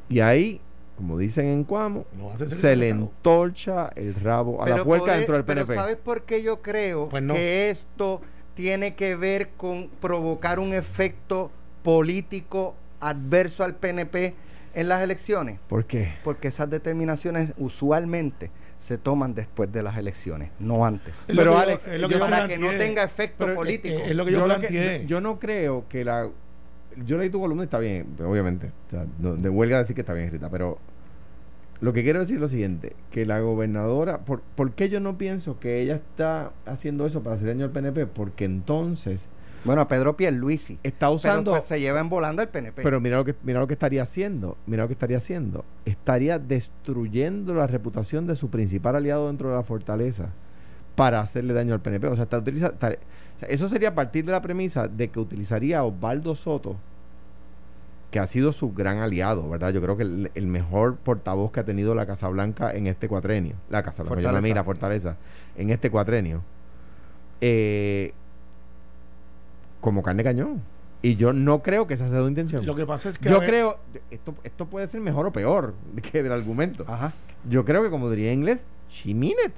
Y 0.08 0.20
ahí, 0.20 0.60
como 0.96 1.18
dicen 1.18 1.46
en 1.46 1.64
Cuamo, 1.64 2.06
No 2.16 2.36
se 2.48 2.76
le 2.76 2.88
entorcha 2.88 3.88
el 3.96 4.14
rabo 4.14 4.62
a 4.62 4.68
la 4.68 4.84
puerca 4.84 5.06
por 5.06 5.14
e- 5.14 5.16
dentro 5.18 5.34
del 5.34 5.44
pero 5.44 5.64
PNP. 5.64 5.74
¿sabes 5.74 5.96
por 5.96 6.22
qué 6.22 6.42
yo 6.42 6.62
creo 6.62 7.08
Pues 7.08 7.22
no. 7.22 7.34
que 7.34 7.70
esto 7.70 8.20
tiene 8.54 8.94
que 8.94 9.16
ver 9.16 9.50
con 9.56 9.88
provocar 10.00 10.58
un 10.58 10.72
efecto 10.74 11.50
político 11.82 12.74
adverso 13.00 13.64
al 13.64 13.74
PNP 13.74 14.34
en 14.74 14.88
las 14.88 15.02
elecciones? 15.02 15.58
¿Por 15.68 15.84
qué? 15.86 16.14
Porque 16.24 16.48
esas 16.48 16.68
determinaciones 16.70 17.52
usualmente 17.58 18.50
se 18.82 18.98
toman 18.98 19.32
después 19.34 19.70
de 19.70 19.80
las 19.84 19.96
elecciones, 19.96 20.50
no 20.58 20.84
antes. 20.84 21.20
Es 21.20 21.26
Pero, 21.36 21.38
que 21.38 21.44
yo- 21.44 21.58
Alex, 21.58 21.86
es 21.86 22.00
lo 22.00 22.08
que 22.08 22.14
yo- 22.14 22.18
yo 22.20 22.24
para 22.28 22.48
que 22.48 22.58
no 22.58 22.68
tenga 22.72 23.04
efecto 23.04 23.48
eh, 23.48 23.54
político. 23.54 24.00
es 24.04 24.16
lo 24.16 24.24
que 24.24 24.32
yo, 24.32 24.46
lo 24.46 24.54
que- 24.60 24.68
planteé. 24.68 25.00
yo- 25.02 25.06
yo 25.06 25.20
no 25.20 25.38
creo 25.38 25.84
que 25.88 26.04
la. 26.04 26.28
Yo 27.06 27.16
leí 27.16 27.30
tu 27.30 27.40
columna 27.40 27.62
y 27.62 27.66
está 27.66 27.78
bien, 27.78 28.06
obviamente. 28.26 28.72
O 28.88 28.90
sea, 28.90 29.06
no, 29.20 29.36
de 29.36 29.48
huelga 29.48 29.78
decir 29.78 29.94
que 29.94 30.00
está 30.02 30.12
bien 30.14 30.24
escrita, 30.26 30.50
pero 30.50 30.78
lo 31.80 31.92
que 31.92 32.02
quiero 32.02 32.20
decir 32.20 32.34
es 32.36 32.40
lo 32.40 32.48
siguiente: 32.48 32.94
que 33.12 33.24
la 33.24 33.38
gobernadora. 33.40 34.18
¿por, 34.18 34.40
por 34.42 34.72
qué 34.72 34.88
yo 34.88 34.98
no 35.00 35.16
pienso 35.16 35.58
que 35.60 35.80
ella 35.80 35.94
está 35.94 36.50
haciendo 36.66 37.06
eso 37.06 37.22
para 37.22 37.36
hacer 37.36 37.48
daño 37.48 37.64
al 37.64 37.70
PNP? 37.70 38.06
Porque 38.06 38.44
entonces 38.44 39.26
Bueno, 39.64 39.80
a 39.82 39.88
Pedro 39.88 40.16
Pierluisi. 40.16 40.74
está 40.82 41.06
Pero 41.06 41.12
usando. 41.12 41.50
pues 41.52 41.64
se 41.64 41.80
lleva 41.80 42.00
en 42.00 42.08
volanda 42.08 42.42
el 42.42 42.48
PNP. 42.48 42.82
Pero 42.82 43.00
mira 43.00 43.16
lo 43.16 43.24
que 43.24 43.34
mira 43.44 43.60
lo 43.60 43.66
que 43.66 43.74
estaría 43.74 44.02
haciendo, 44.02 44.56
mira 44.66 44.82
lo 44.82 44.88
que 44.88 44.94
estaría 44.94 45.18
haciendo. 45.18 45.64
Estaría 45.84 46.38
destruyendo 46.38 47.54
la 47.54 47.66
reputación 47.66 48.26
de 48.26 48.34
su 48.36 48.50
principal 48.50 48.96
aliado 48.96 49.28
dentro 49.28 49.50
de 49.50 49.56
la 49.56 49.62
fortaleza 49.62 50.30
para 50.96 51.20
hacerle 51.20 51.54
daño 51.54 51.74
al 51.74 51.80
PNP. 51.80 52.06
O 52.08 52.14
sea, 52.16 52.24
está 52.24 52.38
utiliza, 52.38 52.66
está- 52.68 52.88
o 53.36 53.38
sea, 53.40 53.48
eso 53.48 53.68
sería 53.68 53.90
a 53.90 53.94
partir 53.94 54.24
de 54.24 54.32
la 54.32 54.42
premisa 54.42 54.88
de 54.88 55.08
que 55.08 55.20
utilizaría 55.20 55.78
a 55.78 55.84
Osvaldo 55.84 56.34
Soto, 56.34 56.76
que 58.10 58.18
ha 58.18 58.26
sido 58.26 58.52
su 58.52 58.72
gran 58.74 58.98
aliado, 58.98 59.48
¿verdad? 59.48 59.70
Yo 59.72 59.80
creo 59.80 59.96
que 59.96 60.02
el, 60.02 60.30
el 60.34 60.46
mejor 60.46 60.96
portavoz 60.96 61.50
que 61.52 61.60
ha 61.60 61.64
tenido 61.64 61.94
la 61.94 62.04
Casa 62.04 62.28
Blanca 62.28 62.72
en 62.74 62.86
este 62.88 63.08
cuatrenio, 63.08 63.54
la 63.70 63.82
Casa 63.82 64.02
Blanca, 64.02 64.32
la 64.32 64.40
mira, 64.42 64.64
Fortaleza, 64.64 65.16
en 65.56 65.70
este 65.70 65.88
cuatrenio, 65.90 66.42
eh, 67.40 68.12
como 69.82 70.02
carne 70.02 70.22
de 70.22 70.30
cañón. 70.30 70.62
Y 71.02 71.16
yo 71.16 71.32
no 71.34 71.62
creo 71.62 71.86
que 71.86 71.94
esa 71.94 72.08
sea 72.08 72.20
su 72.20 72.28
intención. 72.28 72.64
Lo 72.64 72.74
que 72.74 72.86
pasa 72.86 73.08
es 73.10 73.18
que. 73.18 73.28
Yo 73.28 73.40
ver, 73.40 73.48
creo, 73.48 73.78
esto, 74.10 74.34
esto 74.44 74.66
puede 74.66 74.88
ser 74.88 75.00
mejor 75.00 75.26
o 75.26 75.32
peor 75.32 75.74
que 76.10 76.22
del 76.22 76.32
argumento. 76.32 76.84
Ajá. 76.88 77.12
Yo 77.50 77.64
creo 77.66 77.82
que 77.82 77.90
como 77.90 78.08
diría 78.08 78.32
en 78.32 78.38
inglés, 78.38 78.64
she 78.90 79.12
mean 79.14 79.34
it. 79.44 79.52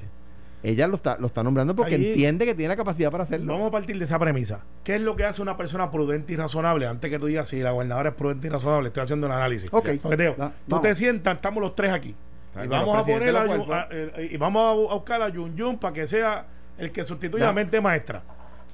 Ella 0.62 0.86
lo 0.86 0.96
está, 0.96 1.18
lo 1.18 1.26
está 1.26 1.42
nombrando 1.42 1.76
porque 1.76 1.96
Ahí- 1.96 2.08
entiende 2.12 2.46
que 2.46 2.54
tiene 2.54 2.70
la 2.70 2.76
capacidad 2.76 3.10
para 3.10 3.24
hacerlo. 3.24 3.52
Vamos 3.52 3.68
a 3.68 3.70
partir 3.70 3.98
de 3.98 4.04
esa 4.06 4.18
premisa. 4.18 4.60
¿Qué 4.82 4.94
es 4.94 5.00
lo 5.02 5.14
que 5.14 5.24
hace 5.24 5.42
una 5.42 5.58
persona 5.58 5.90
prudente 5.90 6.32
y 6.32 6.36
razonable? 6.36 6.86
Antes 6.86 7.10
que 7.10 7.18
tú 7.18 7.26
digas 7.26 7.48
si 7.48 7.60
la 7.60 7.72
gobernadora 7.72 8.08
es 8.08 8.14
prudente 8.14 8.46
y 8.46 8.50
razonable, 8.50 8.86
estoy 8.88 9.02
haciendo 9.02 9.26
un 9.26 9.34
análisis. 9.34 9.68
Ok. 9.70 9.90
Porque 10.00 10.16
te 10.16 10.22
digo, 10.22 10.34
Da- 10.38 10.54
tú 10.66 10.80
te 10.80 10.94
sientas, 10.94 11.34
estamos 11.34 11.62
los 11.62 11.74
tres 11.76 11.92
aquí. 11.92 12.14
Claro, 12.54 12.66
y 12.66 12.68
vamos 12.70 12.96
a 12.96 13.04
poner 13.04 13.36
a, 13.36 13.88
eh, 13.90 14.28
y 14.32 14.36
vamos 14.38 14.62
a 14.62 14.74
bu- 14.74 14.90
a 14.90 14.94
buscar 14.94 15.20
a 15.20 15.28
Yun 15.28 15.54
Yun 15.54 15.76
para 15.78 15.92
que 15.92 16.06
sea 16.06 16.46
el 16.78 16.90
que 16.92 17.04
sustituya 17.04 17.50
a 17.50 17.52
mente 17.52 17.78
maestra. 17.82 18.22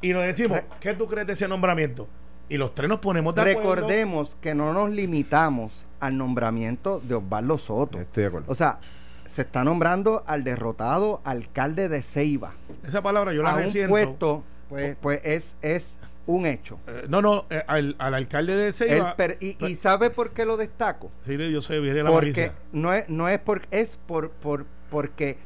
Y 0.03 0.13
nos 0.13 0.23
decimos, 0.25 0.61
¿qué 0.81 0.95
tú 0.95 1.07
crees 1.07 1.27
de 1.27 1.35
ese 1.35 1.47
nombramiento? 1.49 2.09
Y 2.49 2.57
los 2.59 2.75
tres 2.75 2.89
nos 2.89 2.99
ponemos 2.99 3.35
de 3.35 3.43
acuerdo. 3.43 3.75
Recordemos 3.75 4.37
que 4.41 4.55
no 4.55 4.73
nos 4.73 4.91
limitamos 4.91 5.87
al 6.01 6.17
nombramiento 6.17 7.01
de 7.01 7.15
Osvaldo 7.17 7.59
Soto. 7.59 8.01
Estoy 8.01 8.23
de 8.23 8.29
acuerdo. 8.29 8.47
O 8.51 8.55
sea, 8.55 8.79
se 9.27 9.43
está 9.43 9.63
nombrando 9.63 10.25
al 10.27 10.43
derrotado 10.43 11.21
alcalde 11.25 11.89
de 11.89 12.03
Ceiba. 12.03 12.55
Esa 12.85 13.03
palabra 13.03 13.33
yo 13.33 13.43
la 13.43 13.51
a 13.51 13.55
un 13.57 13.63
resiento. 13.63 13.91
puesto, 13.91 14.45
pues, 14.69 14.97
pues 15.01 15.21
es, 15.23 15.57
es 15.63 15.97
un 16.27 16.47
hecho. 16.47 16.81
Eh, 16.89 17.05
no, 17.09 17.23
no, 17.23 17.45
eh, 17.51 17.63
al, 17.69 17.95
al 17.99 18.15
alcalde 18.15 18.57
de 18.57 18.73
Ceiba. 18.73 19.15
per- 19.15 19.37
y, 19.41 19.57
y 19.65 19.77
sabe 19.77 20.11
por 20.11 20.33
qué 20.33 20.45
lo 20.45 20.57
destaco? 20.57 21.13
sí, 21.23 21.37
yo 21.37 21.61
viene 21.83 22.03
la 22.03 22.11
Porque 22.11 22.51
no 22.73 22.93
es, 22.93 23.09
no 23.09 23.29
es 23.29 23.39
por, 23.39 23.63
es 23.71 23.97
por, 23.97 24.31
por, 24.31 24.67
porque 24.91 25.39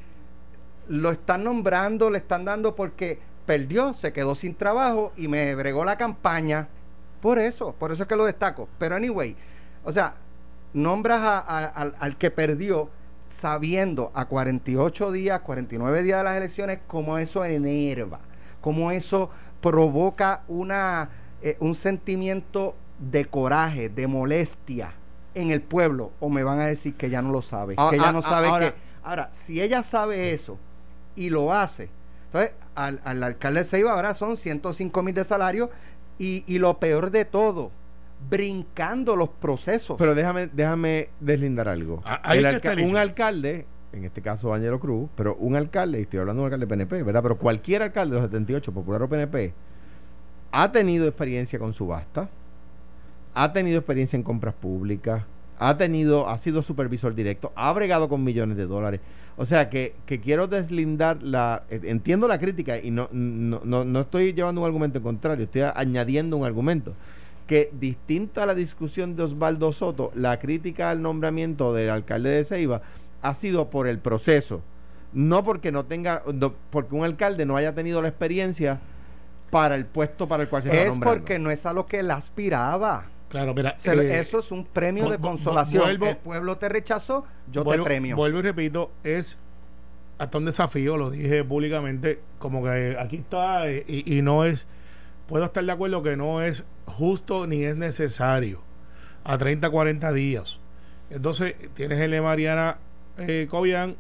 lo 0.89 1.11
están 1.11 1.45
nombrando, 1.45 2.09
le 2.09 2.19
están 2.19 2.45
dando 2.47 2.75
porque 2.75 3.19
perdió, 3.47 3.95
se 3.95 4.13
quedó 4.13 4.35
sin 4.35 4.55
trabajo 4.55 5.13
y 5.17 5.29
me 5.29 5.55
bregó 5.55 5.85
la 5.85 5.97
campaña. 5.99 6.69
Por 7.21 7.39
eso, 7.39 7.75
por 7.79 7.93
eso 7.93 8.03
es 8.03 8.09
que 8.09 8.17
lo 8.17 8.25
destaco. 8.25 8.69
Pero 8.79 8.97
anyway, 8.97 9.37
o 9.85 9.93
sea, 9.93 10.15
nombras 10.73 11.21
a- 11.21 11.39
a- 11.39 11.67
al, 11.67 11.95
al 11.99 12.17
que 12.17 12.31
perdió 12.31 12.91
sabiendo 13.29 14.11
a 14.15 14.27
48 14.27 15.11
días, 15.13 15.41
49 15.41 16.03
días 16.03 16.19
de 16.19 16.25
las 16.25 16.37
elecciones, 16.37 16.81
cómo 16.87 17.19
eso 17.19 17.45
enerva, 17.45 18.21
cómo 18.61 18.91
eso 18.91 19.31
provoca 19.61 20.43
una, 20.47 21.09
eh, 21.43 21.57
un 21.61 21.75
sentimiento 21.75 22.75
de 22.99 23.25
coraje, 23.25 23.89
de 23.89 24.07
molestia 24.07 24.93
en 25.35 25.51
el 25.51 25.63
pueblo, 25.63 26.13
o 26.21 26.29
me 26.29 26.45
van 26.45 26.61
a 26.61 26.67
decir 26.67 26.95
que 26.95 27.11
ya 27.11 27.21
no 27.23 27.33
lo 27.33 27.43
sabe, 27.43 27.75
Ah, 27.77 27.89
que 27.91 27.97
ella 27.97 28.09
ah, 28.11 28.13
no 28.13 28.19
ah, 28.21 28.23
sabe 28.23 28.49
ahora- 28.49 28.71
que... 28.71 28.85
Ahora, 29.03 29.29
si 29.33 29.61
ella 29.61 29.83
sabe 29.83 30.33
eso 30.33 30.57
y 31.17 31.29
lo 31.29 31.53
hace, 31.53 31.91
entonces 32.35 32.53
al, 32.75 33.01
al 33.05 33.23
alcalde 33.23 33.61
de 33.61 33.65
Ceiba 33.65 33.93
ahora 33.93 34.13
son 34.15 34.37
105 34.37 35.03
mil 35.03 35.15
de 35.15 35.23
salario 35.25 35.71
y, 36.19 36.43
y 36.47 36.59
lo 36.59 36.79
peor 36.81 37.11
de 37.13 37.25
todo, 37.25 37.71
brincando 38.29 39.15
los 39.17 39.29
procesos. 39.29 39.97
Pero 39.99 40.15
déjame, 40.15 40.49
déjame 40.53 41.09
deslindar 41.21 41.69
algo. 41.69 42.03
Ah, 42.05 42.21
El 42.35 42.45
alca- 42.47 42.75
un 42.85 42.97
alcalde, 42.97 43.67
en 43.93 44.05
este 44.05 44.21
caso 44.23 44.53
Ángelo 44.53 44.81
Cruz, 44.81 45.09
pero 45.17 45.37
un 45.37 45.55
alcalde, 45.57 46.01
y 46.01 46.03
estoy 46.03 46.19
hablando 46.21 46.43
de 46.43 46.49
un 46.49 46.53
alcalde 46.53 46.67
PNP, 46.67 47.03
¿verdad? 47.05 47.23
Pero 47.23 47.39
cualquier 47.39 47.83
alcalde 47.83 48.17
de 48.17 48.23
los 48.23 48.31
78, 48.31 48.73
popular 48.73 49.03
o 49.03 49.09
PNP, 49.09 49.53
ha 50.53 50.73
tenido 50.73 51.07
experiencia 51.07 51.59
con 51.59 51.73
subasta, 51.73 52.29
ha 53.35 53.53
tenido 53.53 53.79
experiencia 53.79 54.17
en 54.17 54.23
compras 54.23 54.55
públicas, 54.55 55.23
ha 55.59 55.77
tenido, 55.77 56.29
ha 56.29 56.39
sido 56.39 56.63
supervisor 56.63 57.15
directo, 57.15 57.53
ha 57.57 57.73
bregado 57.73 58.09
con 58.09 58.25
millones 58.25 58.57
de 58.57 58.67
dólares. 58.67 59.01
O 59.37 59.45
sea 59.45 59.69
que, 59.69 59.95
que 60.07 60.21
quiero 60.21 60.47
deslindar 60.47 61.23
la, 61.23 61.65
eh, 61.69 61.81
entiendo 61.85 62.29
la 62.29 62.39
crítica 62.39 62.79
y 62.79 62.91
no, 62.91 63.09
no, 63.13 63.61
no, 63.65 63.85
no 63.85 64.01
estoy 64.01 64.33
llevando 64.33 64.61
un 64.61 64.67
argumento 64.67 64.99
en 64.99 65.05
contrario, 65.05 65.45
estoy 65.45 65.63
añadiendo 65.75 66.37
un 66.37 66.45
argumento. 66.45 66.95
Que 67.47 67.71
distinta 67.79 68.45
a 68.45 68.47
la 68.47 68.55
discusión 68.55 69.17
de 69.17 69.25
Osvaldo 69.25 69.71
Soto, 69.73 70.13
la 70.15 70.39
crítica 70.39 70.91
al 70.91 71.03
nombramiento 71.03 71.75
del 71.75 71.91
alcalde 71.91 72.31
de 72.31 72.45
Ceiba 72.45 72.81
ha 73.23 73.35
sido 73.35 73.69
por 73.71 73.87
el 73.87 73.99
proceso, 73.99 74.63
no 75.13 75.45
porque 75.45 75.71
no 75.73 75.85
tenga, 75.85 76.23
no- 76.33 76.55
porque 76.71 76.95
un 76.95 77.05
alcalde 77.05 77.45
no 77.45 77.57
haya 77.57 77.75
tenido 77.75 78.01
la 78.03 78.09
experiencia 78.09 78.81
para 79.51 79.75
el 79.75 79.85
puesto 79.85 80.27
para 80.27 80.45
el 80.45 80.49
cual 80.49 80.63
se 80.63 80.69
está 80.71 80.83
es 80.83 80.91
nombrando. 80.91 81.19
porque 81.21 81.39
no 81.39 81.51
es 81.51 81.67
a 81.67 81.73
lo 81.73 81.87
que 81.87 81.99
él 82.01 82.11
aspiraba. 82.11 83.05
Claro, 83.35 83.53
mira. 83.53 83.75
Eh, 83.85 84.21
eso 84.21 84.39
es 84.39 84.53
un 84.53 84.65
premio 84.65 85.11
de 85.11 85.19
consolación. 85.19 85.83
vuelvo- 85.83 86.07
el 86.11 86.17
pueblo 86.19 86.57
te 86.57 86.69
rechazó, 86.69 87.25
yo 87.51 87.65
vuelvo, 87.65 87.83
te 87.83 87.89
premio. 87.91 88.15
Vuelvo 88.15 88.39
y 88.39 88.43
repito, 88.43 88.93
es 89.03 89.41
hasta 90.19 90.39
un 90.39 90.45
desafío, 90.45 90.97
lo 90.97 91.11
dije 91.11 91.43
públicamente, 91.43 92.21
como 92.39 92.63
que 92.63 92.97
aquí 92.97 93.17
está 93.17 93.69
eh, 93.69 93.85
y, 93.89 94.19
y 94.19 94.23
no 94.23 94.45
es, 94.45 94.69
puedo 95.27 95.45
estar 95.45 95.65
de 95.65 95.73
acuerdo 95.73 96.01
que 96.05 96.17
no 96.17 96.43
es 96.43 96.65
justo 96.87 97.49
ni 97.49 97.65
es 97.65 97.75
necesario 97.77 98.61
a 99.25 99.37
30, 99.37 99.69
40 99.69 100.13
días. 100.13 100.61
Entonces, 101.11 101.57
tienes 101.75 101.99
el 102.01 102.13
de 102.13 102.21
Mariana 102.21 102.79
eh, 103.19 103.49
Cobian, 103.51 103.97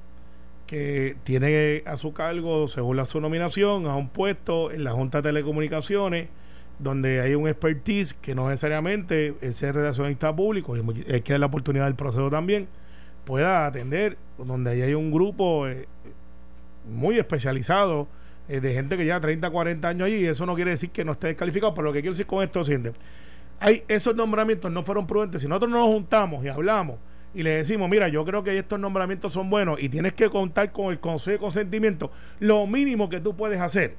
que 0.69 1.17
tiene 1.25 1.83
a 1.87 1.97
su 1.97 2.13
cargo, 2.13 2.69
según 2.69 2.99
la, 2.99 3.05
su 3.05 3.21
nominación, 3.21 3.87
a 3.87 3.97
un 3.97 4.11
puesto 4.11 4.71
en 4.71 4.85
la 4.85 4.93
Junta 4.93 5.19
de 5.23 5.31
Telecomunicaciones, 5.31 6.29
donde 6.79 7.21
hay 7.21 7.35
un 7.35 7.49
expertise 7.49 8.15
que 8.15 8.35
no 8.35 8.49
necesariamente 8.49 9.35
el 9.41 9.55
ser 9.55 9.75
relacionista 9.75 10.35
público, 10.35 10.77
y 10.77 10.81
hay 11.13 11.21
que 11.23 11.33
dar 11.33 11.41
la 11.41 11.47
oportunidad 11.47 11.85
del 11.85 11.95
proceso 11.95 12.31
también, 12.31 12.69
pueda 13.25 13.67
atender, 13.67 14.19
donde 14.39 14.73
ahí 14.73 14.83
hay 14.83 14.95
un 14.95 15.11
grupo 15.11 15.67
eh, 15.69 15.87
muy 16.91 17.19
especializado 17.19 18.09
eh, 18.49 18.61
de 18.61 18.75
gente 18.75 18.97
que 18.97 19.05
lleva 19.05 19.21
30, 19.21 19.49
40 19.49 19.89
años 19.89 20.07
allí, 20.07 20.17
y 20.17 20.27
eso 20.27 20.45
no 20.47 20.55
quiere 20.55 20.73
decir 20.73 20.91
que 20.91 21.05
no 21.05 21.13
esté 21.13 21.29
descalificado, 21.29 21.73
pero 21.75 21.87
lo 21.87 21.93
que 21.93 22.01
quiero 22.01 22.13
decir 22.13 22.27
con 22.27 22.43
esto 22.43 22.61
es 22.61 22.67
siguiente. 22.67 22.93
Hay, 23.61 23.85
esos 23.89 24.15
nombramientos 24.15 24.71
no 24.71 24.83
fueron 24.83 25.07
prudentes. 25.07 25.41
Si 25.41 25.49
nosotros 25.49 25.71
no 25.71 25.79
nos 25.79 25.89
juntamos 25.89 26.45
y 26.45 26.49
hablamos 26.49 26.99
y 27.35 27.43
le 27.43 27.51
decimos, 27.51 27.89
mira, 27.89 28.09
yo 28.09 28.25
creo 28.25 28.43
que 28.43 28.59
estos 28.59 28.79
nombramientos 28.79 29.33
son 29.33 29.49
buenos 29.49 29.81
y 29.81 29.89
tienes 29.89 30.13
que 30.13 30.29
contar 30.29 30.73
con 30.73 30.93
el 30.93 31.01
consejo 31.01 31.33
de 31.33 31.39
consentimiento, 31.39 32.11
lo 32.41 32.67
mínimo 32.67 33.09
que 33.09 33.21
tú 33.21 33.35
puedes 33.35 33.61
hacer 33.61 33.97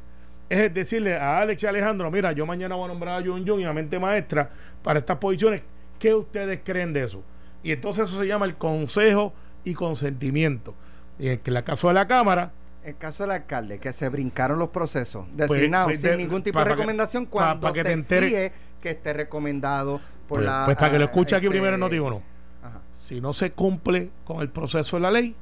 es 0.50 0.74
decirle 0.74 1.16
a 1.18 1.40
Alex 1.40 1.64
y 1.64 1.68
Alejandro, 1.68 2.10
mira, 2.12 2.32
yo 2.32 2.46
mañana 2.46 2.76
voy 2.76 2.86
a 2.86 2.88
nombrar 2.90 3.22
a 3.22 3.26
Jun 3.26 3.48
Jun 3.48 3.62
y 3.62 3.66
a 3.66 3.74
mente 3.74 4.00
maestra 4.00 4.50
para 4.84 5.00
estas 5.00 5.18
posiciones. 5.18 5.62
¿Qué 6.00 6.14
ustedes 6.14 6.60
creen 6.64 6.94
de 6.94 7.04
eso? 7.04 7.24
Y 7.64 7.72
entonces 7.72 8.08
eso 8.08 8.20
se 8.20 8.28
llama 8.28 8.46
el 8.46 8.56
consejo 8.56 9.34
y 9.64 9.74
consentimiento. 9.74 10.76
Y 11.18 11.30
en 11.30 11.42
el 11.44 11.64
caso 11.64 11.88
de 11.88 11.94
la 11.96 12.08
Cámara, 12.08 12.52
El 12.84 12.98
caso 12.98 13.24
del 13.24 13.32
alcalde, 13.32 13.80
que 13.80 13.92
se 13.94 14.10
brincaron 14.10 14.60
los 14.60 14.70
procesos, 14.70 15.26
Pues, 15.36 15.50
designados 15.50 15.88
pues, 15.88 16.02
sin 16.02 16.12
de- 16.12 16.18
ningún 16.18 16.44
tipo 16.44 16.60
de 16.60 16.66
que- 16.66 16.70
recomendación 16.72 17.26
cuando 17.26 17.62
pa' 17.68 17.74
que 17.74 17.84
te 17.84 17.90
se 18.04 18.16
exige 18.18 18.52
que 18.80 18.92
esté 18.92 19.14
recomendado 19.14 20.00
por 20.28 20.38
pues, 20.38 20.46
la... 20.46 20.66
pues 20.66 20.78
para 20.78 20.92
que 20.92 21.00
lo 21.00 21.06
ah, 21.06 21.08
escuche 21.08 21.36
aquí 21.36 21.48
este, 21.48 21.56
primero 21.58 21.74
en 21.74 21.80
Noti 21.80 21.98
uno. 21.98 22.22
ajá. 22.62 22.82
Si 22.94 23.20
no 23.22 23.34
se 23.34 23.52
cumple 23.54 24.12
con 24.24 24.42
el 24.42 24.50
proceso 24.50 24.98
de 24.98 25.02
la 25.02 25.10
ley, 25.10 25.36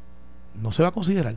no 0.56 0.72
se 0.72 0.84
va 0.84 0.90
a 0.90 0.92
considerar. 0.94 1.36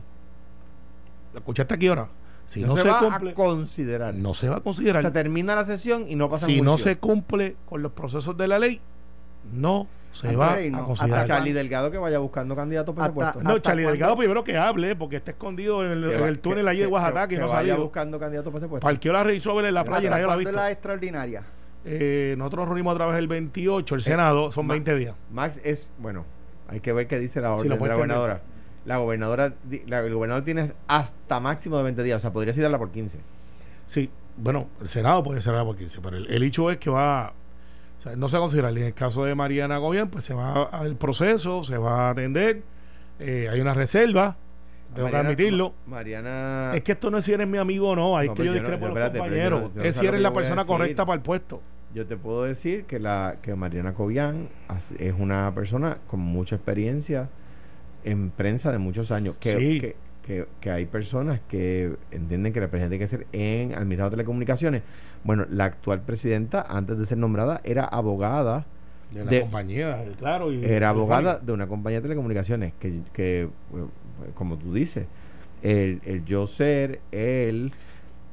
¿Lo 1.33 1.39
escuchaste 1.39 1.73
aquí 1.75 1.87
ahora? 1.87 2.07
Si 2.47 2.61
no, 2.61 2.67
no, 2.67 2.75
se, 2.77 2.81
se, 2.83 2.87
va 2.89 2.99
cumple, 2.99 3.31
a 3.31 3.33
considerar. 3.35 4.13
no 4.15 4.33
se 4.33 4.49
va 4.49 4.55
a 4.55 4.59
o 4.59 4.63
considerar. 4.63 5.01
sea, 5.03 5.11
termina 5.11 5.53
la 5.53 5.65
sesión 5.65 6.05
y 6.07 6.15
no 6.15 6.29
pasa 6.29 6.45
si 6.47 6.61
no 6.61 6.77
se 6.77 6.95
cumple 6.95 7.57
con 7.65 7.83
los 7.83 7.91
procesos 7.91 8.35
de 8.37 8.47
la 8.47 8.57
ley, 8.57 8.79
no 9.53 9.85
se 10.11 10.35
va 10.35 10.53
a 10.53 10.53
hasta 10.55 10.83
considerar. 10.83 11.19
A 11.19 11.25
Charlie 11.25 11.53
Delgado 11.53 11.91
que 11.91 11.97
vaya 11.97 12.17
buscando 12.19 12.55
candidatos 12.55 12.95
para 12.95 13.07
ese 13.07 13.19
Hasta- 13.19 13.33
puesto. 13.33 13.43
No, 13.43 13.49
¿Hasta 13.55 13.61
Charlie? 13.61 13.83
Delgado 13.85 14.15
primero 14.17 14.43
que 14.43 14.57
hable, 14.57 14.95
porque 14.95 15.17
está 15.17 15.31
escondido 15.31 15.85
en 15.85 15.91
el, 15.91 16.03
en 16.11 16.23
el 16.23 16.39
túnel 16.39 16.63
que- 16.63 16.69
allí 16.71 16.79
de 16.79 16.87
Oaxaca 16.87 17.27
que 17.27 17.35
y 17.35 17.37
no 17.37 17.47
vaya 17.49 17.75
buscando 17.75 18.17
candidatos 18.17 18.51
para 18.51 18.63
ese 18.65 18.69
puesto. 18.69 18.85
Parqueó 18.87 19.13
la 19.13 19.23
Range 19.23 19.41
Rover 19.43 19.65
en 19.65 19.73
la 19.73 19.83
playa 19.83 20.07
y 20.07 20.09
nadie 20.09 20.23
lo 20.23 20.29
ha 20.29 20.33
¿Cuándo 20.35 20.49
es 20.49 20.53
visto. 20.53 20.61
la 20.63 20.71
extraordinaria? 20.71 21.43
Eh, 21.85 22.35
nosotros 22.37 22.59
nos 22.61 22.67
reunimos 22.69 22.93
a 22.93 22.97
través 22.97 23.15
del 23.17 23.27
28, 23.27 23.93
Eh, 23.93 23.97
el 23.97 24.01
Senado, 24.01 24.51
son 24.51 24.65
ma- 24.67 24.73
20 24.73 24.95
días. 24.95 25.15
Max 25.31 25.59
es, 25.63 25.91
bueno, 25.99 26.25
hay 26.67 26.79
que 26.79 26.91
ver 26.93 27.07
qué 27.07 27.19
dice 27.19 27.39
la 27.41 27.51
orden 27.51 27.63
de 27.63 27.69
la 27.69 27.75
gobernadora. 27.75 28.41
La 28.87 28.97
gobernadora, 28.97 29.53
la- 29.85 29.99
el 29.99 30.13
gobernador 30.13 30.43
tiene 30.45 30.71
hasta 30.87 31.39
máximo 31.39 31.77
de 31.77 31.83
20 31.83 32.03
días, 32.03 32.17
o 32.17 32.19
sea, 32.21 32.31
podría 32.33 32.53
citarla 32.53 32.79
por 32.79 32.89
15. 32.91 33.19
Sí, 33.85 34.09
bueno, 34.37 34.67
el 34.81 34.87
Senado 34.87 35.21
puede 35.23 35.41
cerrar 35.41 35.63
por 35.65 35.75
15, 35.75 35.99
pero 36.01 36.17
el, 36.17 36.25
el 36.31 36.41
hecho 36.43 36.71
es 36.71 36.77
que 36.77 36.89
va, 36.89 37.33
o 37.97 38.01
sea, 38.01 38.15
no 38.15 38.27
se 38.29 38.37
considera, 38.37 38.69
en 38.69 38.77
el 38.77 38.93
caso 38.93 39.25
de 39.25 39.35
Mariana 39.35 39.77
Gobián, 39.77 40.09
pues 40.09 40.23
se 40.23 40.33
va 40.33 40.63
al 40.63 40.95
proceso, 40.95 41.63
se 41.63 41.77
va 41.77 42.07
a 42.07 42.09
atender, 42.11 42.61
eh, 43.19 43.49
hay 43.51 43.59
una 43.59 43.73
reserva, 43.73 44.37
tengo 44.95 45.07
Mariana- 45.09 45.23
que 45.29 45.33
admitirlo. 45.33 45.73
Ma- 45.85 45.97
Mariana. 45.97 46.71
Es 46.73 46.81
que 46.83 46.93
esto 46.93 47.11
no 47.11 47.17
es 47.17 47.25
si 47.25 47.33
eres 47.33 47.47
mi 47.47 47.57
amigo 47.57 47.89
o 47.89 47.95
no, 47.95 48.17
hay 48.17 48.29
No, 48.29 48.33
que 48.35 48.45
yo 48.45 48.53
discrepo 48.53 48.87
no, 48.87 48.95
los 48.95 49.09
compañeros, 49.09 49.71
no- 49.75 49.83
es 49.83 49.97
si 49.97 50.05
eres 50.07 50.21
la 50.21 50.31
persona 50.31 50.63
correcta 50.65 51.05
para 51.05 51.15
el 51.17 51.21
puesto. 51.21 51.61
Yo 51.93 52.05
te 52.05 52.15
puedo 52.15 52.43
decir 52.43 52.85
que 52.85 52.99
la 52.99 53.35
que 53.41 53.53
Mariana 53.55 53.93
Cobian 53.93 54.47
es 54.99 55.13
una 55.17 55.51
persona 55.53 55.97
con 56.07 56.19
mucha 56.19 56.55
experiencia 56.55 57.29
en 58.11 58.29
prensa 58.31 58.71
de 58.71 58.77
muchos 58.77 59.11
años. 59.11 59.35
Que, 59.39 59.51
Sí. 59.57 59.79
que, 59.81 59.95
que- 60.25 60.45
que 60.61 60.71
hay 60.71 60.85
personas 60.85 61.39
que 61.49 61.93
entienden 62.11 62.51
que 62.53 62.59
la 62.59 62.67
presidenta 62.67 62.93
hay 62.95 62.99
que 62.99 63.07
ser 63.07 63.27
en 63.31 63.73
Administrado 63.73 64.09
de 64.09 64.15
Telecomunicaciones. 64.15 64.81
Bueno, 65.23 65.45
la 65.49 65.65
actual 65.65 66.01
presidenta, 66.01 66.65
antes 66.67 66.97
de 66.97 67.05
ser 67.05 67.17
nombrada, 67.17 67.61
era 67.63 67.85
abogada, 67.85 68.65
De 69.11 69.23
la 69.23 69.31
De- 69.31 69.39
compañía, 69.41 70.03
claro. 70.19 70.51
Y, 70.51 70.65
era 70.65 70.89
abogada 70.89 71.39
de 71.41 71.53
una 71.53 71.65
compañía 71.67 71.99
de 71.99 72.03
telecomunicaciones. 72.03 72.73
Que, 72.77 72.99
que 73.13 73.47
bueno, 73.71 73.89
como 74.35 74.57
tú 74.57 74.73
dices, 74.73 75.05
el, 75.63 76.01
el 76.05 76.25
yo 76.25 76.45
ser, 76.45 76.99
el. 77.13 77.71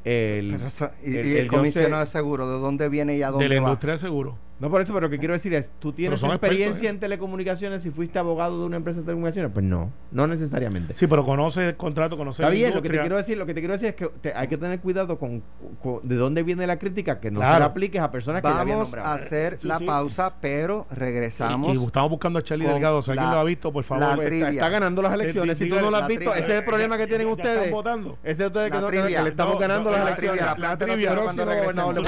el 0.04 0.60
eso- 0.66 0.90
y, 1.04 1.16
el- 1.16 1.26
y 1.26 1.30
el, 1.30 1.36
el 1.36 1.44
yo 1.44 1.50
comisionado 1.56 2.04
de 2.04 2.10
seguro, 2.10 2.50
¿de 2.50 2.58
dónde 2.58 2.88
viene 2.88 3.16
y 3.16 3.22
a 3.22 3.30
dónde 3.30 3.48
de 3.48 3.54
la 3.54 3.60
va? 3.62 3.68
industria 3.68 3.92
de 3.92 3.98
seguro. 4.00 4.36
No 4.64 4.70
por 4.70 4.80
eso, 4.80 4.94
pero 4.94 5.08
lo 5.08 5.10
que 5.10 5.18
quiero 5.18 5.34
decir 5.34 5.52
es, 5.52 5.72
¿tú 5.78 5.92
tienes 5.92 6.22
experiencia 6.22 6.64
expertos, 6.68 6.82
¿eh? 6.84 6.88
en 6.88 7.00
telecomunicaciones 7.00 7.84
y 7.84 7.90
fuiste 7.90 8.18
abogado 8.18 8.58
de 8.60 8.64
una 8.64 8.78
empresa 8.78 9.00
de 9.00 9.04
telecomunicaciones? 9.04 9.52
Pues 9.52 9.62
no, 9.62 9.92
no 10.10 10.26
necesariamente. 10.26 10.96
Sí, 10.96 11.06
pero 11.06 11.22
conoce 11.22 11.68
el 11.68 11.76
contrato, 11.76 12.16
conoce 12.16 12.40
Está 12.42 12.48
la 12.48 12.54
bien, 12.54 12.74
lo 12.74 12.80
que 12.80 12.88
te 12.88 12.98
quiero 12.98 13.16
decir, 13.18 13.36
lo 13.36 13.44
que 13.44 13.52
te 13.52 13.60
quiero 13.60 13.74
decir 13.74 13.88
es 13.90 13.94
que 13.94 14.06
te- 14.22 14.32
hay 14.32 14.48
que 14.48 14.56
tener 14.56 14.80
cuidado 14.80 15.18
con, 15.18 15.42
con- 15.82 16.00
de 16.08 16.14
dónde 16.16 16.42
viene 16.42 16.66
la 16.66 16.78
crítica, 16.78 17.20
que 17.20 17.30
no 17.30 17.40
se 17.40 17.44
Claro. 17.44 17.58
la 17.58 17.64
apliques 17.66 18.00
a 18.00 18.10
personas 18.10 18.40
que 18.40 18.48
ya 18.48 18.58
habían 18.60 18.78
Vamos 18.78 18.88
nombrado. 18.94 19.08
a 19.10 19.14
hacer 19.16 19.58
Sí, 19.58 19.68
la 19.68 19.78
sí. 19.80 19.84
pausa, 19.84 20.32
pero 20.40 20.86
regresamos. 20.90 21.74
Y, 21.76 21.78
y 21.78 21.84
estamos 21.84 22.08
buscando 22.08 22.38
a 22.38 22.42
Charlie 22.42 22.66
Delgado. 22.66 23.02
Si 23.02 23.10
alguien 23.10 23.26
la- 23.28 23.34
lo 23.34 23.40
ha 23.40 23.44
visto, 23.44 23.70
por 23.70 23.84
favor. 23.84 24.08
la 24.08 24.16
ve. 24.16 24.24
trivia. 24.24 24.48
Está, 24.48 24.54
está 24.60 24.68
ganando 24.70 25.02
las 25.02 25.12
elecciones. 25.12 25.58
Si 25.58 25.68
tú 25.68 25.74
no 25.74 25.90
lo 25.90 25.96
has 25.98 26.08
visto, 26.08 26.32
ese 26.34 26.44
es 26.44 26.50
el 26.60 26.64
problema 26.64 26.96
que 26.96 27.06
tienen 27.06 27.26
ustedes. 27.26 27.56
están 27.58 27.70
votando. 27.70 28.18
Ese 28.24 28.44
es 28.44 28.46
ustedes 28.48 28.70
que, 28.70 28.78
no, 28.80 28.90
le 28.90 29.28
estamos 29.28 29.54
No, 29.56 29.60
ganando 29.60 29.90
no, 29.90 29.96
las 29.98 30.04
la 30.06 30.08
elecciones. 30.12 30.40
trivia, 30.40 30.56
la 30.70 30.78
trivia. 30.78 31.14
cuando 31.22 31.44
de- 31.44 32.02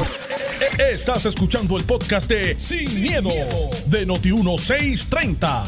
Estás 0.90 1.26
escuchando 1.26 1.76
el 1.76 1.84
podcast 1.84 2.30
de 2.30 2.45
Sin, 2.54 3.02
miedo, 3.02 3.30
de 3.88 4.06
Noti1630. 4.06 5.64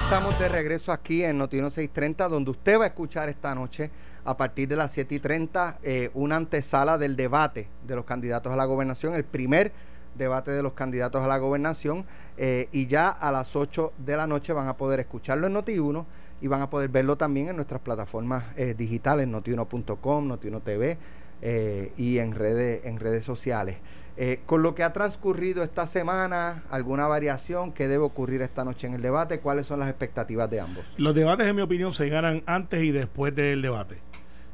Estamos 0.00 0.38
de 0.38 0.48
regreso 0.48 0.92
aquí 0.92 1.24
en 1.24 1.38
Notino 1.38 1.70
630, 1.70 2.28
donde 2.28 2.52
usted 2.52 2.78
va 2.78 2.84
a 2.84 2.86
escuchar 2.86 3.28
esta 3.28 3.52
noche, 3.52 3.90
a 4.24 4.36
partir 4.36 4.68
de 4.68 4.76
las 4.76 4.92
7 4.92 5.16
y 5.16 5.18
30, 5.18 5.80
eh, 5.82 6.10
una 6.14 6.36
antesala 6.36 6.98
del 6.98 7.16
debate 7.16 7.68
de 7.84 7.96
los 7.96 8.04
candidatos 8.04 8.52
a 8.52 8.56
la 8.56 8.64
gobernación, 8.64 9.14
el 9.14 9.24
primer 9.24 9.72
debate 10.14 10.52
de 10.52 10.62
los 10.62 10.74
candidatos 10.74 11.24
a 11.24 11.26
la 11.26 11.38
gobernación, 11.38 12.06
eh, 12.36 12.68
y 12.70 12.86
ya 12.86 13.08
a 13.08 13.32
las 13.32 13.56
8 13.56 13.94
de 13.98 14.16
la 14.16 14.28
noche 14.28 14.52
van 14.52 14.68
a 14.68 14.76
poder 14.76 15.00
escucharlo 15.00 15.48
en 15.48 15.54
Noti1 15.54 16.06
y 16.40 16.46
van 16.46 16.62
a 16.62 16.70
poder 16.70 16.90
verlo 16.90 17.16
también 17.16 17.48
en 17.48 17.56
nuestras 17.56 17.80
plataformas 17.80 18.44
eh, 18.56 18.74
digitales, 18.78 19.26
notiuno.com, 19.26 20.28
Notiuno 20.28 20.60
TV 20.60 20.96
eh, 21.42 21.92
y 21.96 22.18
en 22.18 22.32
redes, 22.32 22.84
en 22.84 23.00
redes 23.00 23.24
sociales. 23.24 23.78
Eh, 24.20 24.40
con 24.46 24.62
lo 24.64 24.74
que 24.74 24.82
ha 24.82 24.92
transcurrido 24.92 25.62
esta 25.62 25.86
semana, 25.86 26.64
alguna 26.70 27.06
variación 27.06 27.70
que 27.70 27.86
debe 27.86 28.02
ocurrir 28.02 28.42
esta 28.42 28.64
noche 28.64 28.88
en 28.88 28.94
el 28.94 29.00
debate, 29.02 29.38
¿cuáles 29.38 29.66
son 29.68 29.78
las 29.78 29.88
expectativas 29.88 30.50
de 30.50 30.58
ambos? 30.58 30.84
Los 30.96 31.14
debates, 31.14 31.46
en 31.46 31.54
mi 31.54 31.62
opinión, 31.62 31.92
se 31.92 32.08
ganan 32.08 32.42
antes 32.44 32.82
y 32.82 32.90
después 32.90 33.32
del 33.32 33.62
debate. 33.62 33.98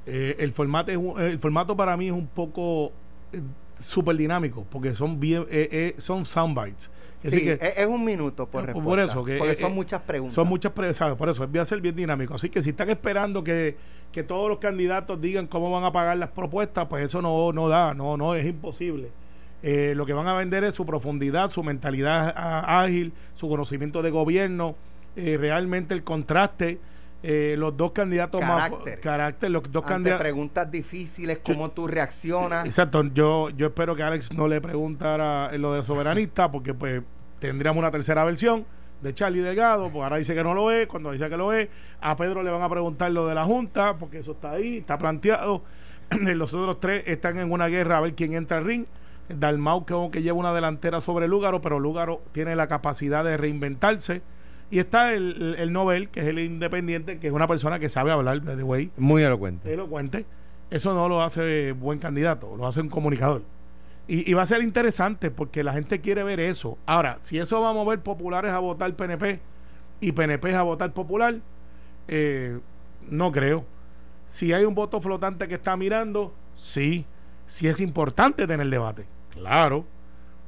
Eh, 0.05 0.37
el, 0.39 0.53
formato 0.53 0.91
es 0.91 0.99
un- 0.99 1.19
el 1.19 1.39
formato 1.39 1.75
para 1.75 1.97
mí 1.97 2.09
es 2.09 2.13
un 2.13 2.27
poco 2.27 2.93
eh, 3.33 3.41
súper 3.79 4.17
dinámico, 4.19 4.67
porque 4.71 4.93
son 4.93 5.19
bien 5.19 5.47
eh, 5.51 5.69
eh, 5.73 5.95
son 5.97 6.27
soundbites. 6.27 6.91
Es 7.23 7.33
Sí, 7.33 7.41
que 7.43 7.59
es, 7.75 7.87
un 7.87 8.05
minuto 8.05 8.47
por 8.47 8.67
respuesta. 8.67 8.87
por 8.91 9.01
eso, 9.01 9.25
que, 9.25 9.39
porque 9.39 9.57
son 9.57 9.75
muchas 9.75 10.03
preguntas. 10.03 10.35
son 10.35 10.47
muchas 10.47 10.73
preguntas, 10.73 11.17
por 11.17 11.31
eso 11.31 11.49
voy 11.49 11.59
a 11.59 11.65
ser 11.65 11.81
bien 11.81 11.97
dinámico. 11.97 12.35
Así 12.35 12.51
que 12.51 12.63
si 12.63 12.69
están 12.69 12.91
esperando 12.91 13.43
que, 13.43 13.79
que 14.13 14.23
todos 14.23 14.51
los 14.51 14.59
candidatos 14.59 15.19
digan 15.23 15.47
cómo 15.47 15.71
van 15.71 15.85
a 15.85 15.91
pagar 15.91 16.19
las 16.19 16.29
propuestas, 16.29 16.87
pues 16.87 17.03
eso 17.07 17.23
no, 17.23 17.51
no 17.51 17.67
da, 17.71 17.95
no, 17.95 18.19
no, 18.19 18.35
es 18.35 18.45
imposible. 18.45 19.09
Eh, 19.67 19.95
lo 19.97 20.05
que 20.05 20.13
van 20.13 20.29
a 20.29 20.35
vender 20.35 20.63
es 20.63 20.75
su 20.75 20.85
profundidad, 20.85 21.51
su 21.51 21.63
mentalidad 21.63 22.35
ágil, 22.37 23.15
su 23.33 23.49
conocimiento 23.49 24.03
de 24.03 24.11
gobierno, 24.11 24.77
eh, 25.17 25.39
realmente 25.41 25.95
el 25.95 26.05
contraste, 26.05 26.79
eh, 27.23 27.55
los 27.57 27.75
dos 27.75 27.93
candidatos 27.93 28.43
Carácter. 28.43 28.97
más 28.97 29.03
carácter, 29.03 29.51
los 29.51 29.63
dos 29.73 29.83
Ante 29.85 29.89
candidatos. 29.95 30.21
preguntas 30.21 30.71
difíciles, 30.71 31.41
cómo 31.43 31.71
tú 31.71 31.87
reaccionas. 31.87 32.67
Exacto, 32.67 33.05
yo, 33.15 33.49
yo 33.57 33.69
espero 33.69 33.97
que 33.97 34.03
Alex 34.03 34.35
no 34.35 34.49
le 34.49 34.61
preguntara 34.61 35.57
lo 35.57 35.73
del 35.73 35.83
soberanista, 35.83 36.51
porque 36.51 36.75
pues 36.75 37.03
tendríamos 37.39 37.79
una 37.81 37.91
tercera 37.91 38.23
versión 38.23 38.67
de 39.01 39.15
Charlie 39.15 39.41
Delgado, 39.41 39.89
pues 39.91 40.03
ahora 40.03 40.19
dice 40.19 40.35
que 40.35 40.45
no 40.45 40.53
lo 40.53 40.71
es, 40.73 40.87
cuando 40.89 41.11
dice 41.11 41.31
que 41.31 41.39
lo 41.39 41.55
es, 41.55 41.71
a 42.03 42.15
Pedro 42.19 42.43
le 42.43 42.51
van 42.51 42.61
a 42.61 42.69
preguntar 42.69 43.11
lo 43.13 43.27
de 43.27 43.35
la 43.35 43.45
Junta, 43.45 43.97
porque 43.97 44.19
eso 44.19 44.33
está 44.33 44.51
ahí, 44.51 44.77
está 44.77 44.99
planteado. 44.99 45.63
Los 46.11 46.53
otros 46.53 46.81
tres 46.81 47.05
están 47.07 47.39
en 47.39 47.51
una 47.51 47.69
guerra 47.69 47.97
a 47.97 48.01
ver 48.03 48.15
quién 48.15 48.35
entra 48.35 48.59
al 48.59 48.67
ring. 48.67 48.85
Dalmau 49.29 49.85
que, 49.87 49.95
que 50.13 50.23
lleva 50.23 50.39
una 50.39 50.53
delantera 50.53 51.01
sobre 51.01 51.29
Lúgaro, 51.29 51.61
pero 51.61 51.79
Lúgaro 51.79 52.23
tiene 52.33 52.57
la 52.57 52.67
capacidad 52.67 53.25
de 53.25 53.37
reinventarse. 53.37 54.23
Y 54.71 54.79
está 54.79 55.13
el, 55.13 55.37
el, 55.41 55.55
el 55.59 55.73
Nobel, 55.73 56.09
que 56.09 56.21
es 56.21 56.27
el 56.27 56.39
independiente, 56.39 57.19
que 57.19 57.29
es 57.29 57.33
una 57.33 57.47
persona 57.47 57.79
que 57.79 57.89
sabe 57.89 58.11
hablar, 58.11 58.41
de 58.43 58.63
way, 58.63 58.91
Muy 58.97 59.23
elocuente. 59.23 59.73
elocuente. 59.73 60.27
Eso 60.71 60.95
no 60.95 61.09
lo 61.09 61.23
hace 61.23 61.73
buen 61.73 61.99
candidato, 61.99 62.57
lo 62.57 62.67
hace 62.67 62.81
un 62.81 62.89
comunicador. 62.89 63.43
Y, 64.09 64.29
y 64.29 64.35
va 64.35 64.43
a 64.43 64.47
ser 64.47 64.63
interesante 64.63 65.31
porque 65.31 65.63
la 65.63 65.73
gente 65.75 66.01
quiere 66.01 66.25
ver 66.25 66.41
eso. 66.41 66.77
Ahora, 66.87 67.17
si 67.19 67.39
eso 67.39 67.61
va 67.61 67.71
a 67.71 67.73
mover 67.73 68.01
populares 68.01 68.53
a 68.53 68.59
votar 68.59 68.93
PNP 68.95 69.41
y 70.01 70.13
PNP 70.13 70.55
a 70.55 70.63
votar 70.63 70.93
popular, 70.93 71.37
eh, 72.09 72.59
no 73.09 73.31
creo. 73.33 73.65
Si 74.27 74.53
hay 74.53 74.65
un 74.65 74.75
voto 74.75 75.01
flotante 75.01 75.47
que 75.47 75.55
está 75.55 75.77
mirando, 75.77 76.35
sí. 76.57 77.05
Si 77.47 77.69
es 77.69 77.81
importante 77.81 78.47
tener 78.47 78.69
debate, 78.69 79.07
claro. 79.31 79.85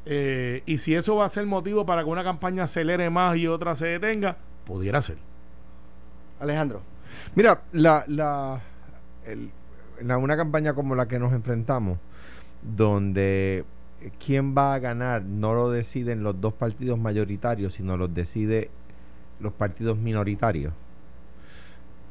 Eh, 0.06 0.62
y 0.66 0.78
si 0.78 0.94
eso 0.94 1.16
va 1.16 1.24
a 1.24 1.28
ser 1.28 1.46
motivo 1.46 1.84
para 1.84 2.04
que 2.04 2.10
una 2.10 2.22
campaña 2.24 2.64
acelere 2.64 3.10
más 3.10 3.36
y 3.36 3.46
otra 3.48 3.74
se 3.74 3.86
detenga, 3.86 4.36
pudiera 4.64 5.02
ser. 5.02 5.16
Alejandro. 6.40 6.82
Mira, 7.34 7.62
la, 7.72 8.04
la, 8.08 8.60
el- 9.26 9.50
la- 10.02 10.18
una 10.18 10.36
campaña 10.36 10.74
como 10.74 10.94
la 10.94 11.06
que 11.08 11.18
nos 11.18 11.32
enfrentamos, 11.32 11.98
donde 12.62 13.64
quién 14.24 14.54
va 14.56 14.74
a 14.74 14.78
ganar 14.78 15.22
no 15.22 15.54
lo 15.54 15.70
deciden 15.70 16.22
los 16.22 16.40
dos 16.40 16.52
partidos 16.54 16.98
mayoritarios, 16.98 17.74
sino 17.74 17.96
los 17.96 18.12
decide 18.14 18.70
los 19.40 19.52
partidos 19.52 19.96
minoritarios. 19.98 20.72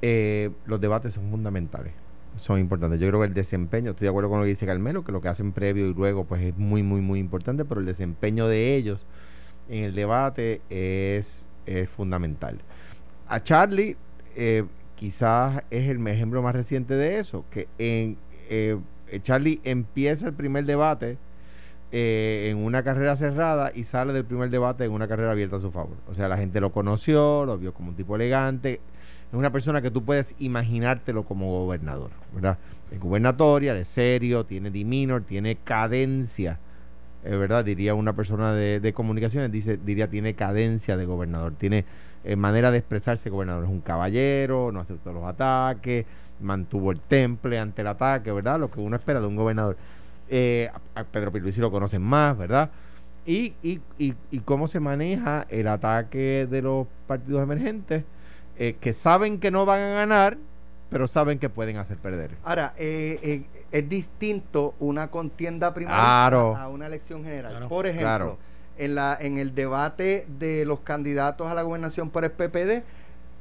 Eh, 0.02 0.52
los 0.65 0.80
debates 0.82 1.13
son 1.13 1.30
fundamentales, 1.32 1.93
son 2.38 2.60
importantes. 2.60 3.00
Yo 3.00 3.08
creo 3.08 3.21
que 3.21 3.28
el 3.28 3.34
desempeño, 3.34 3.91
estoy 3.91 4.06
de 4.06 4.10
acuerdo 4.10 4.30
con 4.30 4.39
lo 4.39 4.45
que 4.45 4.50
dice 4.50 4.65
Carmelo, 4.65 5.04
que 5.04 5.12
lo 5.12 5.21
que 5.21 5.28
hacen 5.28 5.52
previo 5.52 5.88
y 5.88 5.93
luego 5.93 6.26
pues 6.26 6.41
es 6.41 6.58
muy, 6.58 6.84
muy, 6.84 7.02
muy 7.02 7.19
importante, 7.19 7.65
pero 7.65 7.80
el 7.80 7.86
desempeño 7.86 8.48
de 8.48 8.76
ellos 8.76 9.06
en 9.69 9.84
el 9.84 9.95
debate 9.95 10.62
es, 10.69 11.45
fundamental. 11.95 12.60
A 13.28 13.41
Charlie, 13.41 13.98
eh, 14.36 14.65
quizás 14.95 15.63
es 15.71 15.89
el 15.89 16.06
ejemplo 16.08 16.43
más 16.43 16.54
reciente 16.54 16.93
de 16.93 17.17
eso, 17.17 17.43
que 17.50 17.67
en 17.80 18.17
eh, 18.50 18.78
Charlie 19.24 19.62
empieza 19.63 20.28
el 20.28 20.34
primer 20.34 20.65
debate 20.65 21.17
eh, 21.91 22.50
en 22.52 22.58
una 22.58 22.84
carrera 22.84 23.15
cerrada 23.15 23.71
y 23.74 23.84
sale 23.84 24.12
del 24.12 24.26
primer 24.26 24.50
debate 24.50 24.84
en 24.84 24.91
una 24.91 25.08
carrera 25.08 25.32
abierta 25.32 25.58
a 25.58 25.60
su 25.60 25.71
favor. 25.71 25.95
O 26.08 26.13
sea, 26.13 26.28
la 26.28 26.38
gente 26.38 26.60
lo 26.60 26.71
conoció, 26.71 27.45
lo 27.45 27.58
vio 27.58 27.74
como 27.74 27.89
un 27.89 27.95
tipo 27.95 28.15
elegante. 28.15 28.82
Es 29.31 29.33
una 29.38 29.51
persona 29.51 29.81
que 29.81 29.91
tú 29.91 30.03
puedes 30.03 30.35
imaginártelo 30.39 31.23
como 31.23 31.47
gobernador, 31.47 32.11
¿verdad? 32.33 32.57
Es 32.91 32.99
gubernatoria, 32.99 33.77
es 33.77 33.88
serio, 33.88 34.45
tiene 34.45 34.71
demeanor, 34.71 35.23
tiene 35.23 35.55
cadencia. 35.55 36.59
Verdad, 37.23 37.65
diría 37.65 37.95
una 37.95 38.13
persona 38.13 38.53
de, 38.53 38.93
comunicaciones, 38.93 39.51
dice, 39.51 39.77
diría, 39.77 40.09
tiene 40.09 40.35
cadencia 40.35 40.95
de 40.95 41.05
gobernador, 41.05 41.53
tiene 41.57 41.83
eh, 42.23 42.35
manera 42.35 42.69
de 42.69 42.77
expresarse 42.77 43.31
gobernador. 43.31 43.63
Es 43.63 43.69
un 43.69 43.81
caballero, 43.81 44.71
no 44.71 44.79
aceptó 44.81 45.11
los 45.11 45.23
ataques, 45.23 46.05
mantuvo 46.39 46.91
el 46.91 46.99
temple 46.99 47.57
ante 47.57 47.81
el 47.81 47.88
ataque, 47.88 48.31
¿verdad? 48.31 48.59
Lo 48.59 48.69
que 48.69 48.79
uno 48.79 48.95
espera 48.95 49.21
de 49.21 49.27
un 49.27 49.35
gobernador. 49.35 49.75
Eh, 50.29 50.69
Pedro 51.11 51.31
Pierluisi 51.31 51.59
lo 51.59 51.71
conocen 51.71 52.03
más, 52.03 52.38
¿verdad? 52.38 52.69
y, 53.25 53.53
y, 53.63 53.81
y, 53.97 54.13
y 54.29 54.39
cómo 54.39 54.67
se 54.67 54.79
maneja 54.79 55.47
el 55.49 55.67
ataque 55.67 56.47
de 56.49 56.61
los 56.61 56.88
partidos 57.07 57.41
emergentes 57.41 58.03
eh, 58.58 58.76
que 58.80 58.94
saben 58.94 59.39
que 59.39 59.52
no 59.52 59.65
van 59.65 59.82
a 59.82 59.89
ganar, 59.89 60.38
pero 60.89 61.08
saben 61.08 61.39
que 61.39 61.50
pueden 61.50 61.78
hacer 61.78 61.98
perder. 61.98 62.32
Ahora, 62.44 62.74
eh, 62.78 63.20
eh, 63.22 63.44
es 63.72 63.89
distinto 63.89 64.76
una 64.80 65.10
contienda 65.10 65.74
primaria 65.74 66.00
Claro. 66.00 66.56
a, 66.56 66.68
una 66.70 66.88
elección 66.88 67.24
general. 67.24 67.52
Claro. 67.52 67.70
Por 67.70 67.88
ejemplo, 67.88 68.06
Claro. 68.08 68.38
en, 68.78 68.96
la, 68.96 69.18
en 69.20 69.38
el 69.38 69.54
debate 69.56 70.26
de 70.39 70.65
los 70.65 70.80
candidatos 70.82 71.50
a 71.52 71.54
la 71.54 71.63
gobernación 71.63 72.10
por 72.10 72.24
el 72.24 72.32
PPD, 72.32 72.84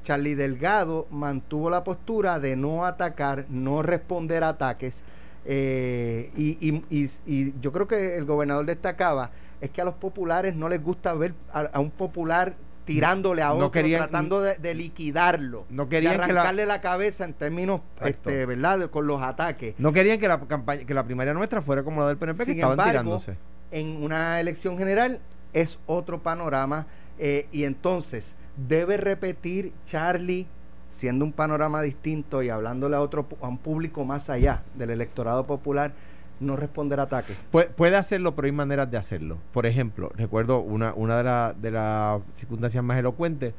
Charlie 0.03 0.35
Delgado 0.35 1.07
mantuvo 1.11 1.71
la 1.71 1.85
postura 1.85 2.39
de 2.41 2.57
no 2.57 2.85
atacar, 2.85 3.47
no 3.49 3.83
responder 3.83 4.43
a 4.45 4.51
ataques. 4.51 5.03
eh, 5.47 6.31
y, 6.37 6.57
y- 6.67 6.85
y- 6.89 7.11
y 7.27 7.55
yo 7.61 7.71
creo 7.71 7.87
que 7.87 8.17
el 8.17 8.25
gobernador 8.25 8.65
destacaba 8.65 9.31
es 9.61 9.69
que 9.71 9.83
a 9.83 9.85
los 9.85 9.95
populares 9.95 10.57
no 10.57 10.71
les 10.71 10.83
gusta 10.83 11.13
ver 11.13 11.35
a, 11.53 11.61
a 11.61 11.81
un 11.81 11.91
popular 11.91 12.55
tirándole 12.85 13.43
a 13.43 13.49
No 13.49 13.55
otro, 13.55 13.71
querían- 13.73 14.03
tratando 14.03 14.41
de, 14.43 14.57
de 14.57 14.75
liquidarlo, 14.75 15.65
No 15.71 15.85
de 15.85 15.89
querían 15.89 16.13
que 16.15 16.19
la- 16.19 16.25
arrancarle 16.43 16.67
la, 16.67 16.81
cabeza 16.81 17.25
en 17.25 17.33
términos, 17.35 17.81
Exacto. 17.97 18.31
este, 18.31 18.47
¿verdad?, 18.47 18.79
de- 18.79 18.89
con 18.89 19.07
los 19.07 19.23
ataques. 19.23 19.75
No 19.79 19.93
querían 19.93 20.19
que 20.21 20.29
la 20.29 20.41
campaña, 20.41 20.85
que 20.85 20.95
la 20.95 21.05
primaria 21.05 21.33
nuestra 21.35 21.63
fuera 21.63 21.83
como 21.83 22.03
la 22.03 22.09
del 22.09 22.17
PNP, 22.19 22.45
que 22.45 22.53
estaban 22.53 22.73
embargo, 22.73 22.91
tirándose. 22.91 23.37
En 23.71 24.03
una 24.03 24.41
elección 24.41 24.77
general 24.79 25.21
es 25.53 25.79
otro 25.87 26.23
panorama 26.23 26.87
eh, 27.19 27.47
y 27.53 27.65
entonces 27.65 28.35
debe 28.57 28.97
repetir 28.97 29.73
Charlie 29.87 30.47
siendo 30.89 31.25
un 31.25 31.33
panorama 31.33 31.81
distinto 31.83 32.43
y 32.43 32.51
hablándole 32.51 32.95
a 32.97 33.01
otro 33.01 33.27
a 33.41 33.49
un 33.49 33.59
público 33.59 34.05
más 34.05 34.31
allá 34.31 34.63
del 34.75 34.91
electorado 34.91 35.45
popular 35.47 35.93
no 36.41 36.57
responder 36.57 37.01
ataques. 37.01 37.37
Pu- 37.53 37.69
puede 37.69 37.97
hacerlo, 37.97 38.35
pero 38.35 38.47
hay 38.47 38.53
maneras 38.53 38.91
de 38.91 38.97
hacerlo. 38.97 39.39
Por 39.53 39.67
ejemplo, 39.67 40.11
recuerdo 40.17 40.59
una, 40.61 40.93
una 40.95 41.17
de, 41.19 41.25
la- 41.25 41.55
de 41.61 41.71
las 41.71 42.21
circunstancias 42.33 42.83
más 42.85 42.99
elocuentes, 42.99 43.55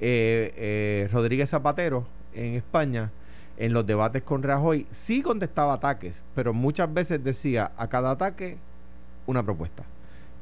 eh, 0.00 0.52
eh, 0.56 1.08
Rodríguez 1.12 1.50
Zapatero 1.50 2.06
en 2.34 2.54
España, 2.54 3.10
en 3.56 3.72
los 3.72 3.86
debates 3.86 4.22
con 4.22 4.42
Rajoy, 4.42 4.86
sí 4.90 5.22
contestaba 5.22 5.74
ataques, 5.74 6.20
pero 6.34 6.52
muchas 6.52 6.92
veces 6.92 7.22
decía 7.22 7.70
a 7.76 7.86
cada 7.88 8.10
ataque 8.12 8.56
una 9.26 9.42
propuesta. 9.42 9.84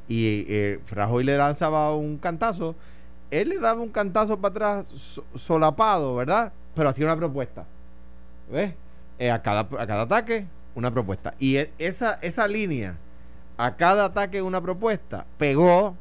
Y 0.07 0.45
eh, 0.49 0.79
Rajoy 0.89 1.23
le 1.23 1.37
lanzaba 1.37 1.95
un 1.95 2.17
cantazo, 2.17 2.75
él 3.29 3.49
le 3.49 3.59
daba 3.59 3.79
un 3.81 3.89
cantazo 3.89 4.37
para 4.39 4.51
atrás 4.79 4.85
so- 4.99 5.23
solapado, 5.35 6.15
¿verdad? 6.15 6.51
Pero 6.75 6.89
hacía 6.89 7.05
una 7.05 7.15
propuesta. 7.17 7.65
¿Ves? 8.51 8.73
A, 9.31 9.41
cada, 9.41 9.61
a 9.61 9.87
cada 9.87 10.01
ataque, 10.01 10.45
una 10.75 10.91
propuesta. 10.91 11.33
Y 11.39 11.57
e- 11.57 11.71
esa, 11.79 12.19
esa 12.21 12.47
línea, 12.47 12.95
a 13.57 13.75
cada 13.75 14.05
ataque, 14.05 14.41
una 14.41 14.61
propuesta, 14.61 15.25
pegó, 15.37 15.95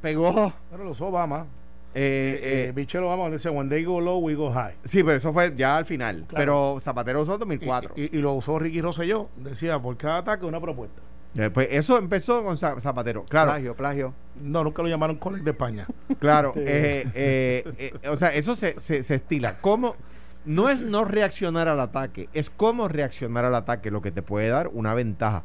pegó. 0.00 0.52
Pero 0.70 0.84
lo 0.84 0.90
usó 0.90 1.06
Obama. 1.06 1.46
eh, 1.94 2.40
Eh, 2.42 2.68
eh, 2.68 2.72
Michelle 2.74 3.04
Obama 3.04 3.28
decía, 3.30 3.50
when 3.50 3.68
they 3.68 3.84
go 3.84 4.00
low, 4.00 4.18
we 4.18 4.34
go 4.34 4.50
high. 4.50 4.74
sí, 4.84 5.02
pero 5.04 5.16
eso 5.18 5.32
fue 5.32 5.52
ya 5.54 5.76
al 5.76 5.84
final. 5.84 6.24
Claro. 6.26 6.36
Pero 6.36 6.80
Zapatero 6.80 7.20
usó 7.22 7.34
en 7.34 7.40
2004. 7.40 7.92
Y, 7.96 8.02
y- 8.04 8.18
y 8.18 8.22
lo 8.22 8.32
usó 8.32 8.58
Ricky 8.58 8.80
Rosselló. 8.80 9.28
Decía, 9.36 9.78
por 9.78 9.96
cada 9.96 10.18
ataque 10.18 10.46
una 10.46 10.60
propuesta. 10.60 11.00
Eh, 11.34 11.48
pues 11.48 11.68
eso 11.70 11.96
empezó 11.96 12.44
con 12.44 12.56
Za- 12.58 12.78
Zapatero. 12.80 13.24
Claro, 13.24 13.52
Plagio, 13.52 13.74
plagio. 13.74 14.14
No, 14.42 14.64
nunca 14.64 14.82
lo 14.82 14.88
llamaron 14.88 15.16
College 15.16 15.42
de 15.44 15.50
España. 15.52 15.86
claro. 16.18 16.52
eh, 16.56 17.06
eh, 17.14 17.92
eh, 18.02 18.08
o 18.08 18.16
sea, 18.16 18.34
eso 18.34 18.54
se, 18.54 18.78
se, 18.80 19.02
se 19.02 19.14
estila. 19.14 19.56
¿Cómo? 19.60 19.96
No 20.44 20.68
es 20.68 20.82
no 20.82 21.04
reaccionar 21.04 21.68
al 21.68 21.80
ataque, 21.80 22.28
es 22.32 22.50
cómo 22.50 22.88
reaccionar 22.88 23.44
al 23.44 23.54
ataque 23.54 23.90
lo 23.90 24.02
que 24.02 24.10
te 24.10 24.22
puede 24.22 24.48
dar 24.48 24.68
una 24.72 24.94
ventaja. 24.94 25.42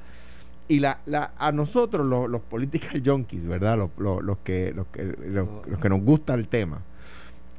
Y 0.67 0.79
la, 0.79 0.99
la, 1.05 1.31
a 1.37 1.51
nosotros, 1.51 2.05
los, 2.05 2.29
los 2.29 2.41
political 2.41 3.01
junkies, 3.05 3.45
¿verdad? 3.45 3.77
Los, 3.77 3.91
los, 3.97 4.23
los 4.23 4.37
que, 4.39 4.73
los, 4.75 4.87
que, 4.87 5.03
los, 5.03 5.79
que 5.79 5.89
nos 5.89 6.01
gusta 6.01 6.33
el 6.33 6.47
tema, 6.47 6.81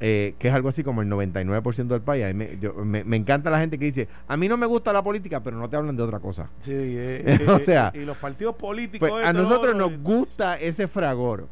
eh, 0.00 0.34
que 0.38 0.48
es 0.48 0.54
algo 0.54 0.68
así 0.68 0.82
como 0.82 1.00
el 1.00 1.08
99% 1.08 1.86
del 1.86 2.02
país. 2.02 2.24
A 2.24 2.28
mí 2.28 2.34
me, 2.34 2.58
yo- 2.58 2.74
me, 2.74 3.04
me 3.04 3.16
encanta 3.16 3.50
la 3.50 3.60
gente 3.60 3.78
que 3.78 3.86
dice, 3.86 4.08
a 4.26 4.36
mí 4.36 4.48
no 4.48 4.56
me 4.56 4.66
gusta 4.66 4.92
la 4.92 5.02
política, 5.02 5.42
pero 5.42 5.56
no 5.56 5.70
te 5.70 5.76
hablan 5.76 5.96
de 5.96 6.02
otra 6.02 6.18
cosa. 6.18 6.50
Sí, 6.60 6.72
eh, 6.74 7.38
O 7.48 7.56
eh, 7.56 7.64
sea, 7.64 7.92
y 7.94 8.00
los 8.00 8.16
partidos 8.18 8.56
políticos. 8.56 9.08
Pues 9.08 9.24
a 9.24 9.32
nosotros 9.32 9.74
otros, 9.74 9.90
nos 9.92 10.02
gusta 10.02 10.58
ese 10.58 10.86
fragor. 10.88 11.46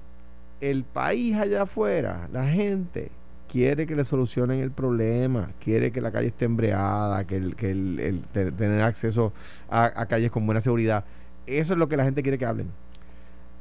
El 0.60 0.84
país 0.84 1.36
allá 1.36 1.62
afuera, 1.62 2.28
la 2.32 2.46
gente 2.46 3.10
quiere 3.50 3.86
que 3.86 3.96
le 3.96 4.04
solucionen 4.04 4.60
el 4.60 4.70
problema, 4.70 5.50
quiere 5.62 5.92
que 5.92 6.00
la 6.00 6.10
calle 6.10 6.28
esté 6.28 6.44
embreada, 6.44 7.24
que, 7.24 7.36
el, 7.36 7.56
que 7.56 7.70
el, 7.70 8.00
el 8.00 8.20
te- 8.32 8.52
tener 8.52 8.82
acceso 8.82 9.32
a, 9.70 9.84
a 10.00 10.06
calles 10.06 10.30
con 10.30 10.44
buena 10.46 10.60
seguridad. 10.60 11.04
Eso 11.46 11.72
es 11.74 11.78
lo 11.78 11.88
que 11.88 11.96
la 11.96 12.04
gente 12.04 12.22
quiere 12.22 12.38
que 12.38 12.46
hablen. 12.46 12.68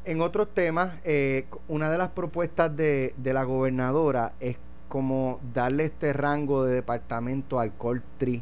En 0.05 0.21
otros 0.21 0.53
temas, 0.53 0.91
eh, 1.03 1.45
una 1.67 1.89
de 1.89 1.97
las 1.97 2.09
propuestas 2.09 2.75
de, 2.75 3.13
de 3.17 3.33
la 3.33 3.43
gobernadora 3.43 4.33
es 4.39 4.57
como 4.87 5.39
darle 5.53 5.85
este 5.85 6.13
rango 6.13 6.63
de 6.63 6.75
departamento 6.75 7.59
al 7.59 7.71
COL3, 7.77 8.41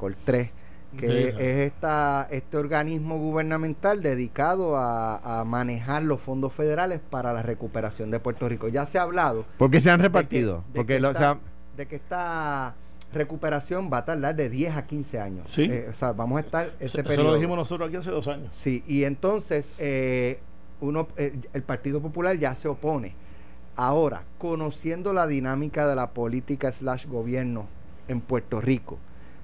COL3 0.00 0.50
que 0.96 1.28
es 1.28 1.34
esta, 1.36 2.26
este 2.30 2.56
organismo 2.56 3.18
gubernamental 3.18 4.02
dedicado 4.02 4.76
a, 4.76 5.40
a 5.40 5.44
manejar 5.44 6.02
los 6.02 6.20
fondos 6.20 6.52
federales 6.52 7.00
para 7.10 7.32
la 7.32 7.42
recuperación 7.42 8.10
de 8.10 8.20
Puerto 8.20 8.48
Rico. 8.48 8.68
Ya 8.68 8.86
se 8.86 8.98
ha 8.98 9.02
hablado 9.02 9.44
Porque 9.58 9.80
se 9.80 9.90
han 9.90 9.98
de 9.98 10.02
que- 10.02 10.08
repartido. 10.08 10.64
de 10.72 10.74
porque 10.76 10.94
que 10.94 11.00
lo- 11.00 11.08
o 11.08 11.10
esta, 11.12 11.20
sea, 11.34 11.38
de 11.76 11.86
que 11.86 11.96
esta 11.96 12.74
recuperación 13.12 13.90
va 13.92 13.98
a 13.98 14.04
tardar 14.04 14.34
de 14.34 14.50
10 14.50 14.76
a 14.76 14.86
15 14.86 15.20
años. 15.20 15.46
Sí. 15.50 15.62
Eh, 15.70 15.88
o 15.90 15.94
sea, 15.94 16.12
vamos 16.12 16.38
a 16.38 16.40
estar 16.40 16.66
ese 16.80 16.84
Eso, 16.86 16.98
eso 17.00 17.08
periodo. 17.08 17.28
lo 17.28 17.34
dijimos 17.34 17.56
nosotros 17.56 17.88
aquí 17.88 17.96
hace 17.96 18.10
dos 18.10 18.26
años. 18.28 18.52
Sí, 18.54 18.82
y 18.86 19.04
entonces 19.04 19.72
eh, 19.78 20.40
uno, 20.80 21.06
eh, 21.16 21.32
el 21.52 21.62
Partido 21.62 22.00
Popular 22.00 22.36
ya 22.38 22.54
se 22.54 22.68
opone. 22.68 23.14
Ahora, 23.76 24.22
conociendo 24.38 25.12
la 25.12 25.26
dinámica 25.26 25.86
de 25.88 25.96
la 25.96 26.10
política 26.10 26.70
slash 26.72 27.06
gobierno 27.06 27.66
en 28.08 28.20
Puerto 28.20 28.60
Rico, 28.60 28.98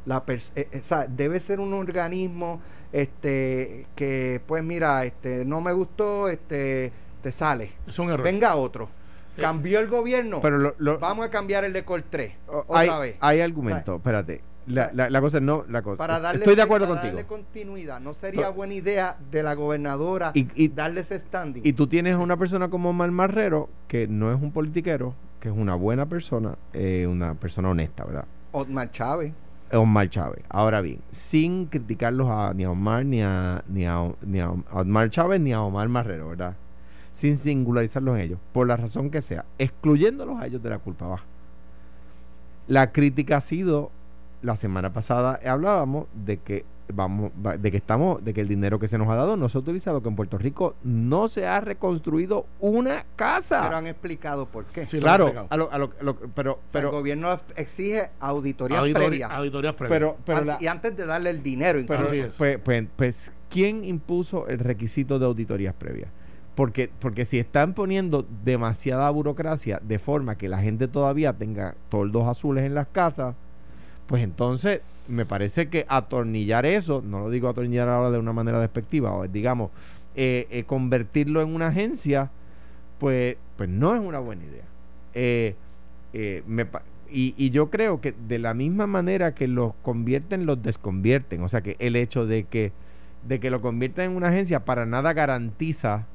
la 0.06 0.22
eh, 0.26 0.40
eh, 0.56 0.68
o 0.80 0.84
sea, 0.84 1.06
debe 1.06 1.40
ser 1.40 1.60
un 1.60 1.72
organismo 1.74 2.60
este 2.92 3.86
que 3.94 4.40
pues 4.46 4.62
mira, 4.64 5.04
este 5.04 5.44
no 5.44 5.60
me 5.60 5.72
gustó, 5.72 6.28
este 6.28 6.92
te 7.22 7.32
sale. 7.32 7.72
Es 7.86 7.98
un 7.98 8.10
error. 8.10 8.24
Venga 8.24 8.54
otro. 8.56 8.88
Eh, 9.36 9.40
Cambió 9.42 9.78
el 9.80 9.88
gobierno. 9.88 10.40
pero 10.40 10.58
lo- 10.58 10.74
lo- 10.78 10.98
Vamos 10.98 11.26
a 11.26 11.30
cambiar 11.30 11.64
el 11.64 11.72
de 11.72 11.84
Col 11.84 12.02
3 12.08 12.32
o- 12.48 12.64
otra 12.66 12.78
hay, 12.80 12.88
vez. 13.00 13.16
hay 13.20 13.40
argumento. 13.40 13.96
Espérate. 13.96 14.40
La, 14.66 14.90
la, 14.92 15.10
la 15.10 15.20
cosa 15.20 15.38
es 15.38 15.42
no. 15.42 15.64
La 15.68 15.82
cosa, 15.82 15.96
Para 15.96 16.20
darle, 16.20 16.40
estoy 16.40 16.54
de 16.54 16.62
acuerdo 16.62 16.86
para 16.86 17.00
contigo. 17.00 17.16
darle 17.16 17.26
continuidad. 17.28 17.98
No 18.00 18.14
sería 18.14 18.50
buena 18.50 18.74
idea 18.74 19.16
de 19.30 19.42
la 19.42 19.54
gobernadora 19.54 20.30
Y- 20.34 20.46
y- 20.54 20.68
darle 20.68 21.00
ese 21.00 21.18
standing. 21.18 21.62
Y 21.64 21.72
tú 21.72 21.86
tienes 21.86 22.14
a 22.14 22.18
una 22.18 22.36
persona 22.36 22.68
como 22.70 22.90
Omar 22.90 23.10
Marrero, 23.10 23.68
que 23.88 24.06
no 24.06 24.32
es 24.32 24.40
un 24.40 24.52
politiquero, 24.52 25.14
que 25.40 25.48
es 25.48 25.54
una 25.56 25.74
buena 25.74 26.06
persona, 26.06 26.56
eh, 26.72 27.06
una 27.08 27.34
persona 27.34 27.70
honesta, 27.70 28.04
¿verdad? 28.04 28.24
Otmar 28.52 28.90
Chávez. 28.92 29.32
Omar 29.72 30.10
Chávez. 30.10 30.42
Ahora 30.48 30.80
bien, 30.80 31.00
sin 31.10 31.66
criticarlos 31.66 32.28
a, 32.30 32.52
ni 32.54 32.64
a 32.64 32.70
Omar, 32.70 33.04
ni 33.04 33.22
a, 33.22 33.64
ni, 33.68 33.86
a, 33.86 34.12
ni 34.22 34.40
a 34.40 34.50
Omar 34.50 35.10
Chávez, 35.10 35.40
ni 35.40 35.52
a 35.52 35.62
Omar 35.62 35.88
Marrero, 35.88 36.28
¿verdad? 36.28 36.56
Sin 37.12 37.38
singularizarlos 37.38 38.16
en 38.16 38.22
ellos, 38.22 38.38
por 38.52 38.66
la 38.66 38.76
razón 38.76 39.10
que 39.10 39.20
sea, 39.20 39.44
excluyéndolos 39.58 40.40
a 40.40 40.46
ellos 40.46 40.62
de 40.62 40.70
la 40.70 40.78
culpa 40.78 41.06
baja. 41.06 41.24
La 42.68 42.92
crítica 42.92 43.38
ha 43.38 43.40
sido, 43.40 43.90
la 44.42 44.56
semana 44.56 44.92
pasada 44.92 45.40
hablábamos 45.44 46.06
de 46.14 46.38
que 46.38 46.64
vamos, 46.92 47.30
va- 47.44 47.56
de 47.56 47.70
que 47.70 47.76
estamos, 47.76 48.24
de 48.24 48.32
que 48.34 48.40
el 48.40 48.48
dinero 48.48 48.78
que 48.78 48.88
se 48.88 48.98
nos 48.98 49.08
ha 49.08 49.14
dado 49.14 49.36
no 49.36 49.48
se 49.48 49.58
ha 49.58 49.60
utilizado, 49.60 50.02
que 50.02 50.08
en 50.08 50.16
Puerto 50.16 50.38
Rico 50.38 50.74
no 50.82 51.28
se 51.28 51.46
ha 51.46 51.60
reconstruido 51.60 52.46
una 52.60 53.04
casa. 53.16 53.62
Pero 53.64 53.76
han 53.76 53.86
explicado 53.86 54.46
por 54.46 54.64
qué. 54.66 54.86
Sí, 54.86 54.98
claro, 55.00 55.46
a 55.48 55.56
lo- 55.56 55.70
a 55.72 55.78
lo- 55.78 55.90
a 56.00 56.04
lo- 56.04 56.16
pero, 56.34 56.52
O 56.52 56.54
sea, 56.56 56.62
pero, 56.72 56.88
el 56.88 56.94
gobierno 56.94 57.38
exige 57.56 58.10
auditorías 58.20 58.82
previas. 58.92 59.30
Auditorías 59.30 59.74
previas. 59.74 59.98
pero, 59.98 60.16
pero 60.24 60.38
An- 60.38 60.46
la- 60.46 60.58
y 60.60 60.66
antes 60.66 60.96
de 60.96 61.06
darle 61.06 61.30
el 61.30 61.42
dinero, 61.42 61.78
Pero, 61.86 62.02
incluso. 62.02 62.10
Así 62.10 62.20
es. 62.20 62.36
pues, 62.38 62.58
pues, 62.64 62.86
pues, 62.96 63.32
¿quién 63.48 63.84
impuso 63.84 64.48
el 64.48 64.58
requisito 64.58 65.18
de 65.18 65.26
auditorías 65.26 65.74
previas? 65.74 66.10
Porque, 66.54 66.90
porque 66.98 67.24
si 67.24 67.38
están 67.38 67.74
poniendo 67.74 68.26
demasiada 68.44 69.08
burocracia 69.10 69.80
de 69.82 69.98
forma 69.98 70.36
que 70.36 70.48
la 70.48 70.58
gente 70.58 70.88
todavía 70.88 71.32
tenga 71.32 71.74
toldos 71.88 72.26
azules 72.26 72.64
en 72.64 72.74
las 72.74 72.88
casas, 72.88 73.34
pues 74.10 74.24
entonces 74.24 74.80
me 75.06 75.24
parece 75.24 75.68
que 75.68 75.86
atornillar 75.88 76.66
eso, 76.66 77.00
no 77.00 77.20
lo 77.20 77.30
digo 77.30 77.48
atornillar 77.48 77.88
ahora 77.88 78.10
de 78.10 78.18
una 78.18 78.32
manera 78.32 78.58
despectiva, 78.60 79.12
o 79.14 79.24
digamos, 79.28 79.70
eh, 80.16 80.48
eh, 80.50 80.64
convertirlo 80.64 81.40
en 81.42 81.54
una 81.54 81.68
agencia, 81.68 82.28
pues, 82.98 83.36
pues 83.56 83.68
no 83.68 83.94
es 83.94 84.00
una 84.00 84.18
buena 84.18 84.42
idea. 84.42 84.64
Eh, 85.14 85.54
eh, 86.12 86.42
me 86.48 86.66
y, 87.12 87.34
y 87.36 87.50
yo 87.50 87.70
creo 87.70 88.00
que 88.00 88.12
de 88.28 88.40
la 88.40 88.52
misma 88.52 88.88
manera 88.88 89.32
que 89.32 89.46
los 89.46 89.74
convierten, 89.82 90.44
los 90.44 90.60
desconvierten. 90.60 91.42
O 91.44 91.48
sea 91.48 91.60
que 91.60 91.76
el 91.78 91.94
hecho 91.94 92.26
de 92.26 92.44
que, 92.44 92.72
de 93.28 93.38
que 93.38 93.50
lo 93.50 93.60
conviertan 93.60 94.06
en 94.10 94.16
una 94.16 94.28
agencia 94.30 94.64
para 94.64 94.86
nada 94.86 95.12
garantiza 95.12 96.06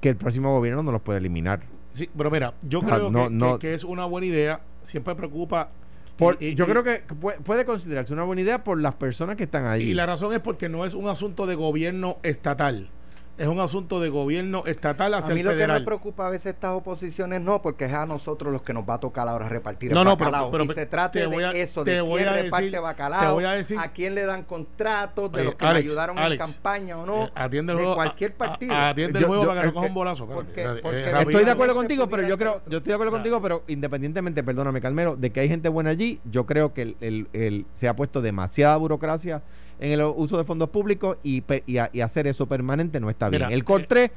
que 0.00 0.08
el 0.10 0.16
próximo 0.16 0.54
gobierno 0.56 0.84
no 0.84 0.92
los 0.92 1.02
puede 1.02 1.18
eliminar. 1.18 1.62
Sí, 1.94 2.08
pero 2.16 2.30
mira, 2.30 2.54
yo 2.62 2.78
Ah, 2.84 2.86
creo 2.86 3.10
no, 3.10 3.28
que, 3.28 3.34
no. 3.34 3.58
que- 3.58 3.68
que 3.68 3.74
es 3.74 3.82
una 3.82 4.04
buena 4.06 4.26
idea. 4.28 4.60
Siempre 4.82 5.16
preocupa. 5.16 5.70
Por- 6.18 6.36
y- 6.40 6.48
y- 6.48 6.54
yo 6.54 6.64
y- 6.64 6.68
creo 6.68 6.82
que 6.82 6.96
puede, 7.20 7.38
puede 7.40 7.64
considerarse 7.64 8.12
una 8.12 8.24
buena 8.24 8.42
idea 8.42 8.64
por 8.64 8.80
las 8.80 8.94
personas 8.94 9.36
que 9.36 9.44
están 9.44 9.66
ahí. 9.66 9.82
Y 9.90 9.94
la 9.94 10.04
razón 10.06 10.32
es 10.32 10.40
porque 10.40 10.68
no 10.68 10.84
es 10.84 10.94
un 10.94 11.08
asunto 11.08 11.46
de 11.46 11.54
gobierno 11.54 12.18
estatal. 12.22 12.90
Es 13.38 13.46
un 13.46 13.60
asunto 13.60 14.00
de 14.00 14.08
gobierno 14.08 14.62
estatal 14.66 15.14
A 15.14 15.18
hacia 15.18 15.32
mí 15.32 15.40
el 15.40 15.46
lo 15.46 15.56
que 15.56 15.66
me 15.66 15.80
preocupa 15.82 16.26
a 16.26 16.30
veces 16.30 16.54
estas 16.54 16.72
oposiciones 16.72 17.40
no, 17.40 17.62
porque 17.62 17.84
es 17.84 17.92
a 17.94 18.04
nosotros 18.04 18.52
los 18.52 18.62
que 18.62 18.74
nos 18.74 18.82
va 18.88 18.94
a 18.94 19.00
tocar 19.00 19.28
ahora 19.28 19.48
repartir 19.48 19.92
No, 19.94 20.00
el 20.02 20.04
no, 20.08 20.18
pero- 20.18 20.30
bacalao. 20.30 20.50
pero 20.50 20.64
y 20.64 20.68
se 20.68 20.86
trate 20.86 21.20
te 21.20 21.26
voy 21.26 21.44
a- 21.44 21.52
de 21.52 21.62
eso, 21.62 21.84
de 21.84 22.02
quién 22.04 22.28
a 22.28 22.32
reparte 22.32 22.66
decir- 22.66 22.80
bacalao, 22.82 23.20
te 23.20 23.32
voy 23.32 23.44
a 23.44 23.52
decir- 23.52 23.78
a 23.78 23.88
quién 23.92 24.14
le 24.16 24.24
dan 24.26 24.42
contratos, 24.42 25.30
de 25.30 25.36
Oye, 25.38 25.44
los 25.44 25.54
que 25.54 25.64
Alex, 25.66 25.84
me 25.84 25.90
ayudaron 25.90 26.18
Alex, 26.18 26.40
en 26.40 26.52
campaña 26.52 26.98
o 26.98 27.06
no, 27.06 27.24
Eh, 27.26 27.30
atiende 27.34 27.72
el 27.72 27.78
de 27.78 27.84
juego, 27.84 27.94
cualquier 27.96 28.32
a- 28.32 28.36
partido. 28.38 28.74
a- 28.74 28.88
atiende 28.88 29.18
el 29.20 29.24
juego 29.24 29.42
yo- 29.44 29.48
para 29.48 29.60
que 29.60 29.66
no 29.66 29.70
eh, 29.70 29.74
coja 29.74 29.86
un 29.86 29.92
eh, 29.92 29.94
bolazo. 29.94 30.26
porque- 30.26 30.50
espérate, 30.50 30.82
porque 30.82 30.98
eh, 31.08 31.12
me 31.12 31.20
Estoy 31.20 31.44
de 31.44 31.50
acuerdo 31.50 31.74
contigo, 31.76 32.08
pero 32.08 32.26
yo 32.26 32.36
creo, 32.36 32.60
yo 32.66 32.78
estoy 32.78 32.88
de 32.90 32.94
acuerdo 32.94 33.12
contigo, 33.12 33.40
pero 33.40 33.62
independientemente, 33.68 34.42
perdóname, 34.42 34.80
Calmero, 34.80 35.14
de 35.16 35.30
que 35.30 35.40
hay 35.40 35.48
gente 35.48 35.68
buena 35.68 35.90
allí, 35.90 36.20
yo 36.24 36.44
creo 36.44 36.74
que 36.74 36.82
el, 36.82 36.96
el- 37.00 37.28
el- 37.32 37.66
se 37.74 37.86
ha 37.88 37.94
puesto 37.94 38.20
demasiada 38.20 38.76
burocracia 38.76 39.42
en 39.80 39.92
el 39.92 40.00
uso 40.02 40.36
de 40.38 40.44
fondos 40.44 40.70
públicos 40.70 41.18
y, 41.22 41.42
y, 41.66 41.78
y 41.92 42.00
hacer 42.00 42.26
eso 42.26 42.46
permanente 42.46 43.00
no 43.00 43.10
está 43.10 43.28
bien. 43.28 43.42
Mira, 43.42 43.54
el 43.54 43.64
CONTRE 43.64 44.10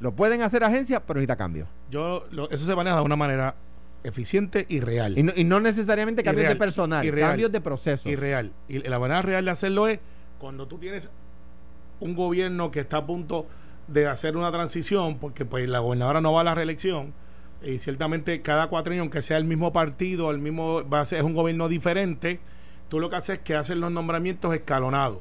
lo 0.00 0.12
pueden 0.12 0.42
hacer 0.42 0.62
agencias, 0.64 1.02
pero 1.06 1.18
necesita 1.18 1.36
cambio. 1.36 1.66
Yo, 1.90 2.24
lo- 2.30 2.48
eso 2.50 2.64
se 2.64 2.74
maneja 2.76 2.96
de 2.96 3.02
una 3.02 3.16
manera 3.16 3.54
eficiente 4.04 4.64
y 4.68 4.80
real. 4.80 5.18
Y 5.18 5.22
no, 5.24 5.32
y 5.34 5.42
no 5.44 5.58
necesariamente 5.60 6.22
cambios 6.22 6.44
real, 6.44 6.54
de 6.54 6.58
personal, 6.58 7.08
real, 7.08 7.30
cambios 7.30 7.50
de 7.52 7.60
proceso. 7.60 8.08
y 8.08 8.14
real. 8.16 8.52
Y 8.68 8.78
la 8.88 8.98
manera 8.98 9.22
real 9.22 9.44
de 9.44 9.50
hacerlo 9.50 9.88
es 9.88 9.98
cuando 10.38 10.68
tú 10.68 10.78
tienes 10.78 11.10
un 12.00 12.14
gobierno 12.14 12.70
que 12.70 12.78
está 12.80 12.98
a 12.98 13.06
punto 13.06 13.46
de 13.88 14.06
hacer 14.06 14.36
una 14.36 14.52
transición, 14.52 15.18
porque 15.18 15.44
pues 15.44 15.68
la 15.68 15.80
gobernadora 15.80 16.20
no 16.20 16.32
va 16.32 16.42
a 16.42 16.44
la 16.44 16.54
reelección, 16.54 17.12
y 17.60 17.80
ciertamente 17.80 18.40
cada 18.40 18.68
cuatrienio, 18.68 19.02
aunque 19.02 19.20
sea 19.20 19.36
el 19.36 19.44
mismo 19.44 19.72
partido, 19.72 20.30
el 20.30 20.38
mismo 20.38 20.88
va 20.88 21.00
a 21.00 21.04
ser, 21.04 21.18
es 21.18 21.24
un 21.24 21.34
gobierno 21.34 21.68
diferente, 21.68 22.38
tú 22.88 23.00
lo 23.00 23.10
que 23.10 23.16
haces 23.16 23.38
es 23.38 23.44
que 23.44 23.54
haces 23.54 23.76
los 23.76 23.90
nombramientos 23.90 24.54
escalonados. 24.54 25.18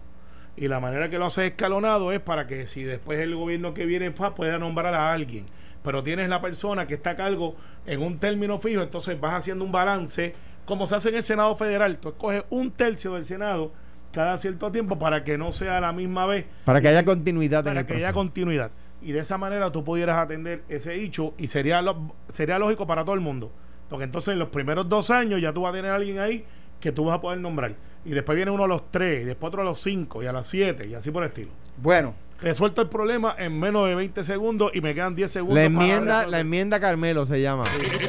Y 0.56 0.68
la 0.68 0.80
manera 0.80 1.10
que 1.10 1.20
lo 1.20 1.26
haces 1.26 1.46
escalonado 1.52 2.12
es 2.12 2.20
para 2.20 2.48
que 2.48 2.66
si 2.66 2.84
después 2.84 3.20
el 3.20 3.36
gobierno 3.36 3.74
que 3.74 3.86
viene 3.86 4.10
pues, 4.12 4.32
pueda 4.32 4.58
nombrar 4.58 4.94
a 4.96 5.12
alguien. 5.14 5.46
Pero 5.84 6.04
tienes 6.04 6.30
la 6.30 6.42
persona 6.42 6.88
que 6.88 6.96
está 6.96 7.12
a 7.12 7.16
cargo 7.16 7.56
en 7.86 8.02
un 8.02 8.18
término 8.18 8.58
fijo, 8.60 8.82
entonces 8.82 9.20
vas 9.20 9.34
haciendo 9.36 9.64
un 9.64 9.72
balance, 9.72 10.34
como 10.66 10.88
se 10.88 10.96
hace 10.96 11.10
en 11.10 11.16
el 11.16 11.24
Senado 11.24 11.56
Federal. 11.56 11.98
Tú 12.00 12.10
escoges 12.10 12.44
un 12.50 12.72
tercio 12.72 13.14
del 13.14 13.24
Senado 13.24 13.72
cada 14.12 14.38
cierto 14.40 14.72
tiempo 14.72 14.98
para 14.98 15.24
que 15.24 15.38
no 15.38 15.52
sea 15.52 15.80
la 15.80 15.94
misma 15.94 16.26
vez 16.26 16.46
para 16.66 16.82
que 16.82 16.88
haya 16.88 17.06
continuidad 17.06 17.60
en 17.60 17.66
para 17.66 17.80
el 17.82 17.86
que 17.86 17.94
haya 17.94 18.14
continuidad. 18.14 18.72
Y 19.02 19.12
de 19.12 19.20
esa 19.20 19.38
manera 19.38 19.72
tú 19.72 19.84
pudieras 19.84 20.18
atender 20.18 20.64
ese 20.70 20.96
hecho 20.96 21.36
y 21.38 21.48
sería, 21.48 21.82
lo- 21.84 22.16
sería 22.30 22.58
lógico 22.58 22.88
para 22.88 23.06
todo 23.06 23.14
el 23.14 23.22
mundo. 23.22 23.52
Porque 23.90 24.06
entonces 24.06 24.34
en 24.34 24.40
los 24.40 24.50
primeros 24.50 24.90
dos 24.90 25.12
años 25.12 25.40
ya 25.40 25.54
tú 25.54 25.62
vas 25.62 25.70
a 25.72 25.76
tener 25.76 25.92
a 25.92 25.96
alguien 25.96 26.18
ahí 26.20 26.44
que 26.80 26.92
tú 26.92 27.06
vas 27.06 27.18
a 27.18 27.22
poder 27.22 27.40
nombrar. 27.40 27.76
Y 28.06 28.12
después 28.12 28.36
viene 28.36 28.52
uno 28.52 28.64
a 28.64 28.68
los 28.68 28.92
tres, 28.92 29.24
y 29.24 29.26
después 29.26 29.50
otro 29.50 29.62
a 29.62 29.66
los 29.66 29.80
cinco, 29.80 30.24
y 30.24 30.28
a 30.28 30.32
las 30.32 30.48
siete, 30.48 30.88
y 30.88 30.94
así 30.94 31.12
por 31.12 31.24
el 31.24 31.30
estilo. 31.30 31.52
Bueno, 31.78 32.14
Resuelto 32.40 32.84
el 32.84 32.88
problema 32.88 33.36
en 33.40 33.60
menos 33.60 33.88
de 33.88 33.96
20 33.96 34.24
segundos 34.24 34.72
y 34.76 34.82
me 34.82 34.94
quedan 34.94 35.16
10 35.16 35.32
segundos. 35.32 35.56
La 35.56 35.64
enmienda, 35.64 36.28
la 36.28 36.40
enmienda 36.40 36.80
Carmelo 36.80 37.26
se 37.26 37.42
llama. 37.42 37.64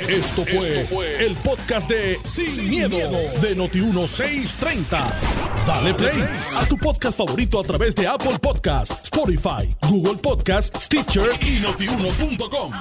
Esto 0.07 0.45
fue, 0.45 1.25
el 1.25 1.35
podcast 1.37 1.89
de 1.89 2.19
Sin, 2.25 2.69
miedo, 2.69 2.99
de 3.41 3.57
Noti1630. 3.57 5.13
Dale 5.67 5.95
play 5.95 6.23
a 6.57 6.67
tu 6.67 6.77
podcast 6.77 7.17
favorito 7.17 7.59
a 7.59 7.63
través 7.63 7.95
de 7.95 8.07
Apple 8.07 8.39
Podcasts, 8.41 9.05
Spotify, 9.05 9.75
Google 9.89 10.19
Podcasts, 10.23 10.85
Stitcher 10.85 11.31
y 11.41 11.61
notiuno.com. 11.61 12.73